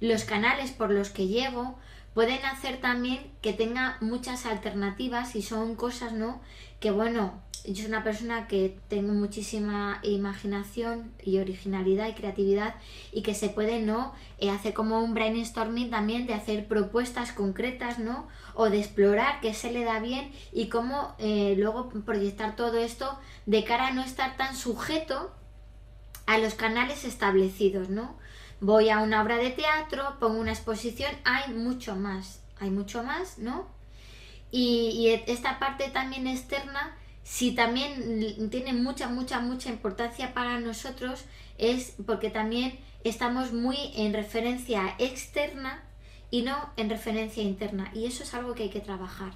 los 0.00 0.24
canales 0.24 0.70
por 0.72 0.90
los 0.90 1.10
que 1.10 1.26
llego, 1.26 1.78
pueden 2.18 2.44
hacer 2.46 2.78
también 2.78 3.30
que 3.42 3.52
tenga 3.52 3.96
muchas 4.00 4.44
alternativas 4.44 5.36
y 5.36 5.42
son 5.42 5.76
cosas, 5.76 6.12
¿no? 6.14 6.40
Que 6.80 6.90
bueno, 6.90 7.40
yo 7.64 7.76
soy 7.76 7.86
una 7.86 8.02
persona 8.02 8.48
que 8.48 8.76
tengo 8.88 9.12
muchísima 9.12 10.00
imaginación 10.02 11.12
y 11.22 11.38
originalidad 11.38 12.08
y 12.08 12.14
creatividad 12.14 12.74
y 13.12 13.22
que 13.22 13.36
se 13.36 13.50
puede, 13.50 13.78
¿no? 13.78 14.14
Eh, 14.38 14.50
hacer 14.50 14.74
como 14.74 14.98
un 14.98 15.14
brainstorming 15.14 15.90
también 15.90 16.26
de 16.26 16.34
hacer 16.34 16.66
propuestas 16.66 17.30
concretas, 17.30 18.00
¿no? 18.00 18.26
O 18.54 18.68
de 18.68 18.80
explorar 18.80 19.40
qué 19.40 19.54
se 19.54 19.70
le 19.70 19.84
da 19.84 20.00
bien 20.00 20.32
y 20.52 20.68
cómo 20.70 21.14
eh, 21.20 21.54
luego 21.56 21.88
proyectar 21.88 22.56
todo 22.56 22.78
esto 22.78 23.16
de 23.46 23.62
cara 23.62 23.86
a 23.86 23.92
no 23.92 24.02
estar 24.02 24.36
tan 24.36 24.56
sujeto 24.56 25.30
a 26.26 26.38
los 26.38 26.54
canales 26.54 27.04
establecidos, 27.04 27.90
¿no? 27.90 28.18
Voy 28.60 28.90
a 28.90 29.00
una 29.00 29.22
obra 29.22 29.36
de 29.36 29.50
teatro, 29.50 30.16
pongo 30.18 30.40
una 30.40 30.52
exposición, 30.52 31.10
hay 31.24 31.52
mucho 31.54 31.96
más, 31.96 32.42
hay 32.58 32.70
mucho 32.70 33.02
más, 33.02 33.38
¿no? 33.38 33.68
Y, 34.50 35.08
esta 35.26 35.58
parte 35.58 35.90
también 35.90 36.26
externa, 36.26 36.96
si 37.22 37.54
también 37.54 38.48
tiene 38.50 38.72
mucha, 38.72 39.08
mucha, 39.08 39.40
mucha 39.40 39.68
importancia 39.68 40.32
para 40.32 40.58
nosotros, 40.60 41.24
es 41.58 41.94
porque 42.06 42.30
también 42.30 42.78
estamos 43.04 43.52
muy 43.52 43.76
en 43.94 44.14
referencia 44.14 44.94
externa 44.98 45.84
y 46.30 46.42
no 46.42 46.56
en 46.76 46.88
referencia 46.88 47.42
interna. 47.42 47.90
Y 47.94 48.06
eso 48.06 48.22
es 48.22 48.32
algo 48.34 48.54
que 48.54 48.64
hay 48.64 48.70
que 48.70 48.80
trabajar. 48.80 49.32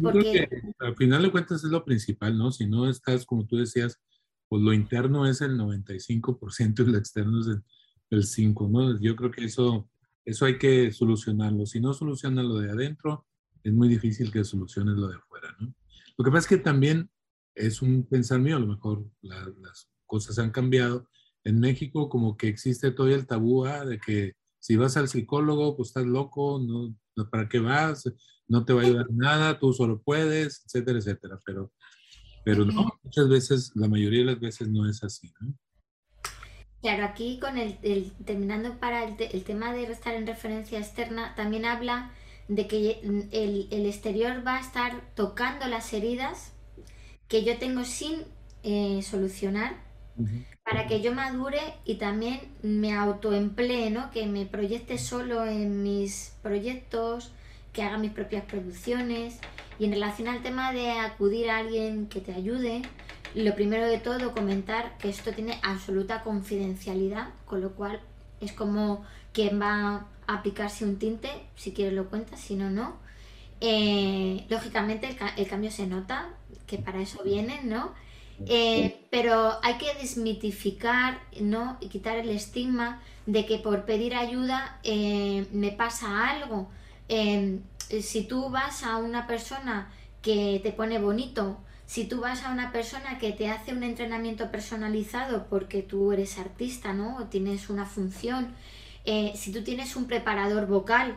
Porque 0.00 0.48
al 0.78 0.94
final 0.94 1.22
de 1.22 1.32
cuentas 1.32 1.64
es 1.64 1.70
lo 1.70 1.84
principal, 1.84 2.38
¿no? 2.38 2.52
Si 2.52 2.66
no 2.66 2.88
estás, 2.88 3.26
como 3.26 3.46
tú 3.46 3.56
decías, 3.56 3.98
pues 4.48 4.62
lo 4.62 4.72
interno 4.72 5.26
es 5.26 5.40
el 5.40 5.58
95% 5.58 6.86
y 6.86 6.90
lo 6.92 6.98
externo 6.98 7.40
es 7.40 7.48
el 7.48 7.64
el 8.10 8.24
5, 8.24 8.68
¿no? 8.68 9.00
Yo 9.00 9.16
creo 9.16 9.30
que 9.30 9.44
eso, 9.44 9.88
eso 10.24 10.44
hay 10.44 10.58
que 10.58 10.92
solucionarlo. 10.92 11.66
Si 11.66 11.80
no 11.80 11.92
solucionas 11.94 12.44
lo 12.44 12.58
de 12.58 12.70
adentro, 12.70 13.26
es 13.62 13.72
muy 13.72 13.88
difícil 13.88 14.32
que 14.32 14.44
soluciones 14.44 14.96
lo 14.96 15.08
de 15.08 15.16
afuera, 15.16 15.54
¿no? 15.60 15.74
Lo 16.16 16.24
que 16.24 16.30
pasa 16.30 16.40
es 16.40 16.48
que 16.48 16.64
también 16.64 17.10
es 17.54 17.82
un 17.82 18.04
pensar 18.04 18.40
mío, 18.40 18.56
a 18.56 18.60
lo 18.60 18.66
mejor 18.66 19.04
las 19.22 19.88
cosas 20.06 20.38
han 20.38 20.50
cambiado. 20.50 21.08
En 21.44 21.60
México 21.60 22.08
como 22.08 22.36
que 22.36 22.48
existe 22.48 22.90
todavía 22.90 23.16
el 23.16 23.26
tabú 23.26 23.64
¿ah? 23.66 23.84
de 23.84 23.98
que 23.98 24.34
si 24.58 24.76
vas 24.76 24.96
al 24.96 25.08
psicólogo, 25.08 25.76
pues 25.76 25.90
estás 25.90 26.06
loco, 26.06 26.60
no, 26.60 26.96
¿para 27.30 27.48
qué 27.48 27.60
vas? 27.60 28.10
No 28.48 28.64
te 28.64 28.72
va 28.72 28.82
a 28.82 28.84
ayudar 28.84 29.06
nada, 29.10 29.58
tú 29.58 29.72
solo 29.72 30.02
puedes, 30.02 30.64
etcétera, 30.66 30.98
etcétera. 30.98 31.38
Pero, 31.44 31.72
pero 32.44 32.64
no, 32.64 32.90
muchas 33.02 33.28
veces, 33.28 33.72
la 33.74 33.88
mayoría 33.88 34.20
de 34.20 34.32
las 34.32 34.40
veces 34.40 34.68
no 34.68 34.88
es 34.88 35.02
así, 35.04 35.32
¿no? 35.40 35.54
Claro, 36.80 37.04
aquí 37.04 37.38
con 37.40 37.58
el, 37.58 37.76
terminando 38.24 38.78
para 38.78 39.04
el, 39.04 39.44
tema 39.44 39.72
de 39.72 39.84
estar 39.84 40.14
en 40.14 40.26
referencia 40.26 40.78
externa, 40.78 41.34
también 41.34 41.64
habla 41.64 42.12
de 42.46 42.68
que 42.68 43.00
el, 43.32 43.86
exterior 43.86 44.46
va 44.46 44.56
a 44.56 44.60
estar 44.60 45.00
tocando 45.14 45.66
las 45.66 45.92
heridas 45.92 46.52
que 47.26 47.44
yo 47.44 47.58
tengo 47.58 47.84
sin 47.84 48.22
eh, 48.62 49.02
solucionar 49.02 49.76
para 50.64 50.86
que 50.86 51.00
yo 51.00 51.14
madure 51.14 51.60
y 51.84 51.94
también 51.94 52.40
me 52.62 52.92
autoemplee, 52.92 53.90
¿no? 53.90 54.10
que 54.10 54.26
me 54.26 54.46
proyecte 54.46 54.98
solo 54.98 55.46
en 55.46 55.82
mis 55.82 56.34
proyectos, 56.42 57.32
que 57.72 57.82
haga 57.82 57.98
mis 57.98 58.10
propias 58.10 58.44
producciones 58.44 59.38
y 59.78 59.84
en 59.84 59.92
relación 59.92 60.28
al 60.28 60.42
tema 60.42 60.72
de 60.72 60.90
acudir 60.90 61.50
a 61.50 61.58
alguien 61.58 62.08
que 62.08 62.20
te 62.20 62.34
ayude, 62.34 62.82
lo 63.34 63.54
primero 63.54 63.86
de 63.86 63.98
todo, 63.98 64.32
comentar 64.32 64.96
que 64.98 65.08
esto 65.08 65.32
tiene 65.32 65.58
absoluta 65.62 66.22
confidencialidad, 66.22 67.28
con 67.44 67.60
lo 67.60 67.72
cual 67.72 68.00
es 68.40 68.52
como 68.52 69.04
quien 69.32 69.60
va 69.60 70.06
a 70.26 70.34
aplicarse 70.34 70.84
un 70.84 70.98
tinte, 70.98 71.30
si 71.56 71.72
quieres 71.72 71.94
lo 71.94 72.08
cuentas, 72.08 72.40
si 72.40 72.54
no, 72.54 72.70
no. 72.70 72.96
Eh, 73.60 74.44
lógicamente 74.48 75.16
el, 75.36 75.48
cambio 75.48 75.70
se 75.70 75.86
nota, 75.86 76.30
que 76.66 76.78
para 76.78 77.00
eso 77.00 77.22
vienen, 77.24 77.68
¿no? 77.68 77.92
Eh, 78.46 79.04
pero 79.10 79.58
hay 79.62 79.78
que 79.78 79.94
desmitificar, 79.94 81.18
¿no? 81.40 81.76
Y 81.80 81.88
quitar 81.88 82.18
el 82.18 82.30
estigma 82.30 83.02
de 83.26 83.46
que 83.46 83.58
por 83.58 83.84
pedir 83.84 84.14
ayuda 84.14 84.78
eh, 84.84 85.46
me 85.52 85.72
pasa 85.72 86.30
algo. 86.30 86.70
si 87.08 88.22
tú 88.24 88.50
vas 88.50 88.84
a 88.84 88.96
una 88.98 89.26
persona 89.26 89.90
que 90.22 90.60
te 90.62 90.72
pone 90.72 90.98
bonito 90.98 91.58
si 91.88 92.04
tú 92.04 92.20
vas 92.20 92.44
a 92.44 92.52
una 92.52 92.70
persona 92.70 93.18
que 93.18 93.32
te 93.32 93.48
hace 93.48 93.72
un 93.72 93.82
entrenamiento 93.82 94.50
personalizado 94.50 95.46
porque 95.48 95.80
tú 95.80 96.12
eres 96.12 96.38
artista, 96.38 96.92
¿no? 96.92 97.16
O 97.16 97.24
tienes 97.28 97.70
una 97.70 97.86
función, 97.86 98.54
eh, 99.06 99.32
si 99.34 99.54
tú 99.54 99.62
tienes 99.62 99.96
un 99.96 100.06
preparador 100.06 100.66
vocal, 100.66 101.16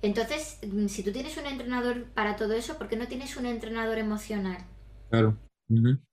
entonces, 0.00 0.60
mm, 0.66 0.86
si 0.86 1.02
tú 1.02 1.12
tienes 1.12 1.36
un 1.36 1.44
entrenador 1.44 2.04
para 2.14 2.36
todo 2.36 2.54
eso, 2.54 2.78
¿por 2.78 2.88
qué 2.88 2.96
no 2.96 3.06
tienes 3.06 3.36
un 3.36 3.44
entrenador 3.44 3.98
emocional? 3.98 4.56
Claro. 5.10 5.36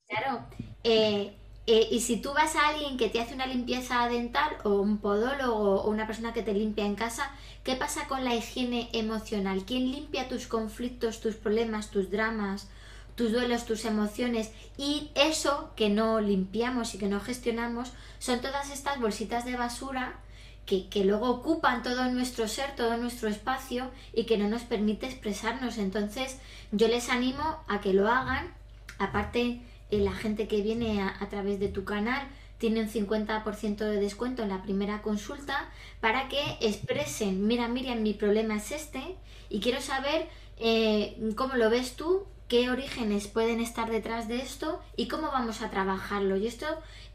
Claro. 0.10 0.46
Eh, 0.84 1.34
eh, 1.66 1.88
y 1.90 2.02
si 2.02 2.18
tú 2.18 2.34
vas 2.34 2.58
a 2.58 2.68
alguien 2.68 2.98
que 2.98 3.08
te 3.08 3.22
hace 3.22 3.34
una 3.34 3.48
limpieza 3.48 4.10
dental 4.10 4.58
o 4.66 4.82
un 4.82 4.98
podólogo 4.98 5.84
o 5.84 5.90
una 5.90 6.06
persona 6.06 6.34
que 6.34 6.44
te 6.44 6.54
limpia 6.54 6.86
en 6.86 6.96
casa, 6.96 7.32
¿qué 7.64 7.76
pasa 7.76 8.10
con 8.10 8.26
la 8.26 8.36
higiene 8.36 8.90
emocional? 8.92 9.64
¿Quién 9.66 9.90
limpia 9.90 10.28
tus 10.28 10.48
conflictos, 10.48 11.22
tus 11.22 11.36
problemas, 11.36 11.92
tus 11.92 12.12
dramas? 12.12 12.68
Tus 13.16 13.32
duelos, 13.32 13.66
tus 13.66 13.86
emociones 13.86 14.52
y 14.78 15.12
eso 15.16 15.72
que 15.76 15.90
no 15.90 16.20
limpiamos 16.20 16.94
y 16.94 16.98
que 16.98 17.08
no 17.08 17.20
gestionamos 17.20 17.92
son 18.20 18.42
todas 18.42 18.70
estas 18.72 19.00
bolsitas 19.00 19.46
de 19.46 19.56
basura 19.56 20.20
que, 20.66 21.06
luego 21.06 21.30
ocupan 21.30 21.84
todo 21.84 22.06
nuestro 22.10 22.48
ser, 22.48 22.76
todo 22.76 22.98
nuestro 22.98 23.30
espacio 23.30 23.92
y 24.14 24.26
que 24.26 24.38
no 24.38 24.50
nos 24.50 24.64
permite 24.64 25.06
expresarnos. 25.06 25.78
Entonces 25.78 26.40
yo 26.72 26.88
les 26.88 27.10
animo 27.10 27.44
a 27.68 27.82
que 27.82 27.94
lo 27.94 28.10
hagan. 28.10 28.54
Aparte, 28.98 29.62
eh, 29.92 30.00
la 30.00 30.14
gente 30.14 30.48
que 30.48 30.62
viene 30.62 31.02
a, 31.02 31.30
través 31.30 31.60
de 31.60 31.68
tu 31.68 31.84
canal 31.86 32.28
tiene 32.58 32.82
un 32.82 32.90
50% 32.90 33.78
de 33.78 34.00
descuento 34.00 34.42
en 34.42 34.50
la 34.50 34.64
primera 34.64 35.02
consulta 35.02 35.70
para 36.00 36.30
que 36.30 36.42
expresen, 36.62 37.46
mira 37.46 37.68
Miriam, 37.68 38.02
mi 38.02 38.14
problema 38.14 38.56
es 38.56 38.72
este 38.72 39.18
y 39.50 39.60
quiero 39.60 39.82
saber 39.82 40.28
eh, 40.58 41.18
cómo 41.36 41.56
lo 41.56 41.70
ves 41.70 41.96
tú, 41.96 42.26
qué 42.48 42.70
orígenes 42.70 43.28
pueden 43.28 43.60
estar 43.60 43.90
detrás 43.90 44.28
de 44.28 44.38
esto 44.38 44.82
y 44.96 45.08
cómo 45.08 45.28
vamos 45.32 45.62
a 45.62 45.70
trabajarlo. 45.70 46.38
Y 46.38 46.48
esto 46.48 46.66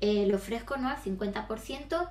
eh, 0.00 0.26
lo 0.26 0.36
ofrezco 0.36 0.76
¿no? 0.76 0.88
al 0.88 0.96
50%. 0.96 2.10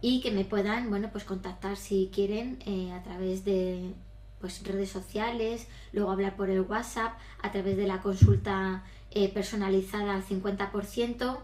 y 0.00 0.20
que 0.20 0.30
me 0.30 0.44
puedan, 0.44 0.88
bueno, 0.90 1.08
pues 1.10 1.24
contactar 1.24 1.76
si 1.76 2.10
quieren 2.12 2.62
eh, 2.66 2.92
a 2.92 3.02
través 3.02 3.44
de 3.44 3.92
pues, 4.40 4.62
redes 4.64 4.90
sociales, 4.90 5.66
luego 5.92 6.12
hablar 6.12 6.36
por 6.36 6.50
el 6.50 6.60
WhatsApp, 6.60 7.18
a 7.42 7.50
través 7.50 7.76
de 7.76 7.86
la 7.86 8.02
consulta 8.02 8.84
eh, 9.10 9.28
personalizada 9.28 10.14
al 10.14 10.24
50% 10.24 11.38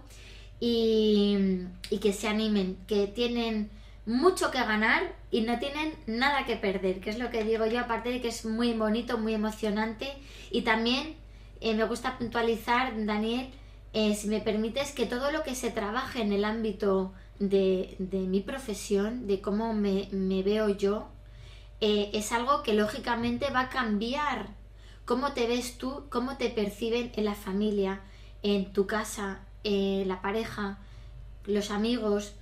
y, 0.61 1.67
que 2.01 2.13
se 2.13 2.29
animen, 2.29 2.77
que 2.87 3.07
tienen 3.07 3.71
mucho 4.07 4.51
que 4.51 4.59
ganar 4.59 5.15
y 5.31 5.43
no 5.43 5.59
tienen 5.59 5.95
nada 6.07 6.47
que 6.47 6.57
perder, 6.57 7.01
que 7.01 7.11
es 7.11 7.19
lo 7.19 7.31
que 7.31 7.45
digo 7.45 7.67
yo, 7.67 7.81
aparte 7.81 8.11
de 8.11 8.21
que 8.21 8.29
es 8.29 8.45
muy 8.45 8.73
bonito, 8.73 9.19
muy 9.19 9.35
emocionante. 9.35 10.09
Y 10.51 10.63
también 10.63 11.17
eh, 11.61 11.75
me 11.75 11.85
gusta 11.85 12.19
puntualizar, 12.19 12.93
Daniel, 13.05 13.51
eh, 13.93 14.15
si 14.15 14.29
me 14.29 14.41
permites, 14.41 14.93
que 14.93 15.07
todo 15.07 15.31
lo 15.31 15.43
que 15.43 15.55
se 15.55 15.71
trabaje 15.71 16.23
en 16.23 16.33
el 16.33 16.45
ámbito 16.45 17.13
de, 17.39 17.97
mi 17.99 18.41
profesión, 18.41 19.27
de 19.27 19.41
cómo 19.41 19.73
me, 19.73 20.09
veo 20.43 20.69
yo, 20.69 21.09
eh, 21.81 22.11
es 22.13 22.33
algo 22.33 22.63
que 22.63 22.75
lógicamente 22.75 23.51
va 23.51 23.61
a 23.61 23.69
cambiar 23.69 24.49
cómo 25.05 25.33
te 25.33 25.47
ves 25.47 25.79
tú, 25.79 26.05
cómo 26.11 26.37
te 26.37 26.51
perciben 26.51 27.13
en 27.17 27.25
la 27.25 27.35
familia, 27.35 28.01
en 28.43 28.73
tu 28.73 28.87
casa, 28.87 29.41
eh, 29.71 30.05
la 30.07 30.23
pareja, 30.23 30.79
los 31.45 31.71
amigos, 31.71 32.35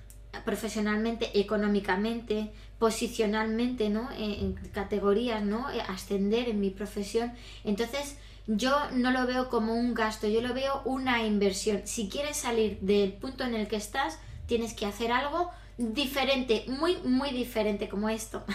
profesionalmente, 0.45 1.37
económicamente, 1.37 2.51
posicionalmente, 2.79 3.89
¿no? 3.89 4.09
En, 4.17 4.53
categorías, 4.71 5.43
¿no? 5.43 5.69
Eh, 5.71 5.81
ascender 5.81 6.47
en 6.47 6.61
mi 6.61 6.69
profesión. 6.69 7.33
Entonces, 7.65 8.17
yo 8.47 8.73
no 8.93 9.11
lo 9.11 9.27
veo 9.27 9.49
como 9.49 9.73
un 9.73 9.93
gasto, 9.93 10.25
yo 10.29 10.41
lo 10.41 10.53
veo 10.53 10.81
una 10.85 11.25
inversión. 11.25 11.81
Si 11.83 12.07
quieres 12.07 12.37
salir 12.37 12.79
del 12.79 13.11
punto 13.11 13.43
en 13.43 13.55
el 13.55 13.67
que 13.67 13.75
estás, 13.75 14.19
tienes 14.45 14.73
que 14.73 14.85
hacer 14.85 15.11
algo 15.11 15.51
diferente, 15.77 16.63
muy, 16.69 16.95
muy 17.03 17.31
diferente 17.31 17.89
como 17.89 18.07
esto. 18.07 18.45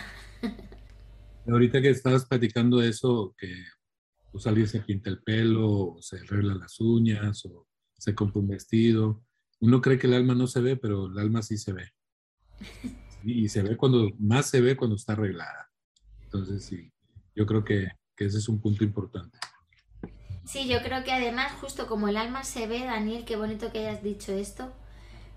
Ahorita 1.46 1.82
que 1.82 1.90
estabas 1.90 2.24
platicando 2.24 2.80
eso, 2.80 3.34
que 3.36 3.52
pues, 4.30 4.46
alguien 4.46 4.66
se 4.66 4.80
pinta 4.80 5.10
el 5.10 5.22
pelo, 5.22 5.68
o 5.68 5.98
se 6.00 6.20
arregla 6.20 6.54
las 6.54 6.80
uñas, 6.80 7.44
o 7.44 7.66
se 8.02 8.16
compra 8.16 8.40
un 8.40 8.48
vestido. 8.48 9.22
Uno 9.60 9.80
cree 9.80 9.96
que 9.96 10.08
el 10.08 10.14
alma 10.14 10.34
no 10.34 10.48
se 10.48 10.60
ve, 10.60 10.76
pero 10.76 11.06
el 11.06 11.16
alma 11.18 11.40
sí 11.40 11.56
se 11.56 11.72
ve. 11.72 11.92
Y 13.24 13.48
se 13.48 13.62
ve 13.62 13.76
cuando, 13.76 14.10
más 14.18 14.46
se 14.50 14.60
ve 14.60 14.76
cuando 14.76 14.96
está 14.96 15.12
arreglada. 15.12 15.70
Entonces, 16.24 16.64
sí, 16.64 16.90
yo 17.36 17.46
creo 17.46 17.62
que, 17.62 17.86
ese 18.16 18.38
es 18.38 18.48
un 18.48 18.60
punto 18.60 18.82
importante. 18.82 19.38
Sí, 20.44 20.66
yo 20.66 20.82
creo 20.82 21.04
que 21.04 21.12
además, 21.12 21.52
justo 21.60 21.86
como 21.86 22.08
el 22.08 22.16
alma 22.16 22.42
se 22.42 22.66
ve, 22.66 22.80
Daniel, 22.80 23.24
qué 23.24 23.36
bonito 23.36 23.70
que 23.70 23.86
hayas 23.86 24.02
dicho 24.02 24.32
esto, 24.32 24.72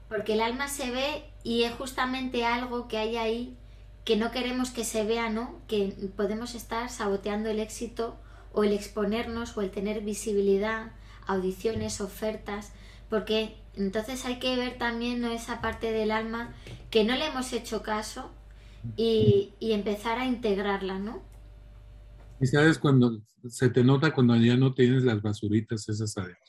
porque 0.09 0.33
el 0.33 0.41
alma 0.41 0.67
se 0.67 0.89
ve 0.89 1.25
y 1.43 1.61
es 1.61 1.73
justamente 1.73 2.43
algo 2.43 2.87
que 2.87 2.97
hay 2.97 3.17
ahí 3.17 3.55
que 4.03 4.17
no 4.17 4.31
queremos 4.31 4.71
que 4.71 4.83
se 4.83 5.05
vea, 5.05 5.29
¿no? 5.29 5.61
Que 5.67 5.93
podemos 6.17 6.55
estar 6.55 6.89
saboteando 6.89 7.51
el 7.51 7.59
éxito 7.59 8.17
o 8.51 8.63
el 8.63 8.73
exponernos 8.73 9.55
o 9.55 9.61
el 9.61 9.69
tener 9.69 10.01
visibilidad 10.01 10.91
audiciones, 11.27 12.01
ofertas, 12.01 12.71
porque 13.09 13.55
entonces 13.75 14.25
hay 14.25 14.39
que 14.39 14.55
ver 14.55 14.77
también 14.77 15.21
¿no? 15.21 15.31
esa 15.31 15.61
parte 15.61 15.91
del 15.91 16.11
alma 16.11 16.53
que 16.89 17.03
no 17.03 17.15
le 17.15 17.27
hemos 17.27 17.51
hecho 17.53 17.81
caso 17.81 18.31
y, 18.95 19.53
empezar 19.59 20.19
a 20.19 20.25
integrarla, 20.25 20.99
¿no? 20.99 21.23
Y 22.39 22.47
sabes 22.47 22.77
cuando 22.77 23.19
se 23.49 23.69
te 23.69 23.83
nota 23.83 24.13
cuando 24.13 24.35
ya 24.35 24.55
no 24.55 24.73
tienes 24.73 25.03
las 25.03 25.21
basuritas 25.21 25.87
esas 25.89 26.17
adentro. 26.17 26.43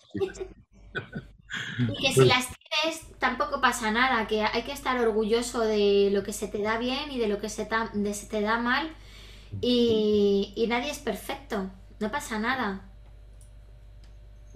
Y 1.78 2.02
que 2.02 2.12
si 2.12 2.24
las 2.26 2.48
tienes 2.48 3.06
tampoco 3.18 3.62
pasa 3.62 3.90
nada, 3.90 4.26
que 4.26 4.42
hay 4.42 4.62
que 4.64 4.72
estar 4.72 5.00
orgulloso 5.00 5.60
de 5.60 6.10
lo 6.12 6.22
que 6.22 6.34
se 6.34 6.48
te 6.48 6.60
da 6.60 6.76
bien 6.76 7.10
y 7.10 7.18
de 7.18 7.28
lo 7.28 7.38
que 7.38 7.48
se, 7.48 7.64
te 7.64 8.40
da 8.40 8.58
mal 8.58 8.90
y, 9.62 10.52
y 10.54 10.66
nadie 10.66 10.90
es 10.90 10.98
perfecto, 10.98 11.70
no 11.98 12.10
pasa 12.10 12.38
nada. 12.38 12.90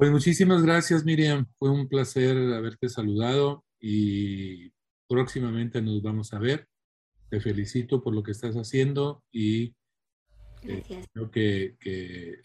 Pues 0.00 0.10
muchísimas 0.12 0.62
gracias, 0.62 1.04
Miriam. 1.04 1.44
Fue 1.58 1.68
un 1.68 1.86
placer 1.86 2.34
haberte 2.54 2.88
saludado 2.88 3.66
y 3.78 4.72
próximamente 5.06 5.82
nos 5.82 6.00
vamos 6.00 6.32
a 6.32 6.38
ver. 6.38 6.66
Te 7.28 7.38
felicito 7.38 8.02
por 8.02 8.14
lo 8.14 8.22
que 8.22 8.30
estás 8.30 8.54
haciendo 8.54 9.22
y 9.30 9.74
eh, 10.62 11.04
creo 11.12 11.30
que, 11.30 11.76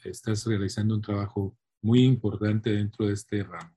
estás 0.03 0.45
realizando 0.45 0.95
un 0.95 1.01
trabajo 1.01 1.57
muy 1.81 2.03
importante 2.03 2.71
dentro 2.71 3.07
de 3.07 3.13
este 3.13 3.41
ramo. 3.43 3.73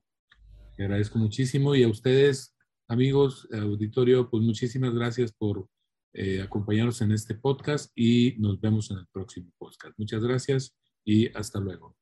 Te 0.75 0.83
agradezco 0.83 1.17
muchísimo 1.17 1.73
y 1.73 1.83
a 1.83 1.87
ustedes, 1.87 2.57
amigos, 2.89 3.47
auditorio, 3.53 4.29
pues 4.29 4.43
muchísimas 4.43 4.93
gracias 4.93 5.31
por 5.31 5.69
eh, 6.11 6.41
acompañarnos 6.41 6.99
en 6.99 7.13
este 7.13 7.33
podcast 7.33 7.93
y 7.95 8.35
nos 8.39 8.59
vemos 8.59 8.91
en 8.91 8.97
el 8.97 9.07
próximo 9.07 9.53
podcast. 9.57 9.97
Muchas 9.97 10.21
gracias 10.21 10.75
y 11.05 11.29
hasta 11.33 11.61
luego. 11.61 11.98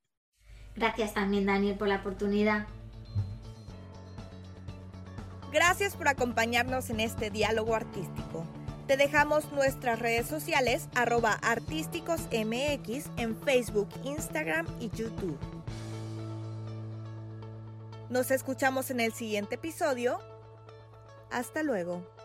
Gracias 0.77 1.15
también 1.15 1.47
Daniel 1.47 1.75
por 1.75 1.87
la 1.87 1.97
oportunidad. 1.97 2.67
Gracias 5.51 5.95
por 5.95 6.07
acompañarnos 6.07 6.91
en 6.91 6.99
este 6.99 7.31
diálogo 7.31 7.73
artístico. 7.73 8.45
Te 8.85 8.95
dejamos 8.95 9.51
nuestras 9.51 9.97
redes 9.99 10.27
sociales 10.27 10.87
arroba 10.93 11.33
artísticosmx 11.41 13.09
en 13.17 13.35
Facebook, 13.41 13.89
Instagram 14.03 14.67
y 14.79 14.89
YouTube. 14.91 15.37
Nos 18.09 18.29
escuchamos 18.29 18.91
en 18.91 18.99
el 18.99 19.13
siguiente 19.13 19.55
episodio. 19.55 20.19
Hasta 21.31 21.63
luego. 21.63 22.16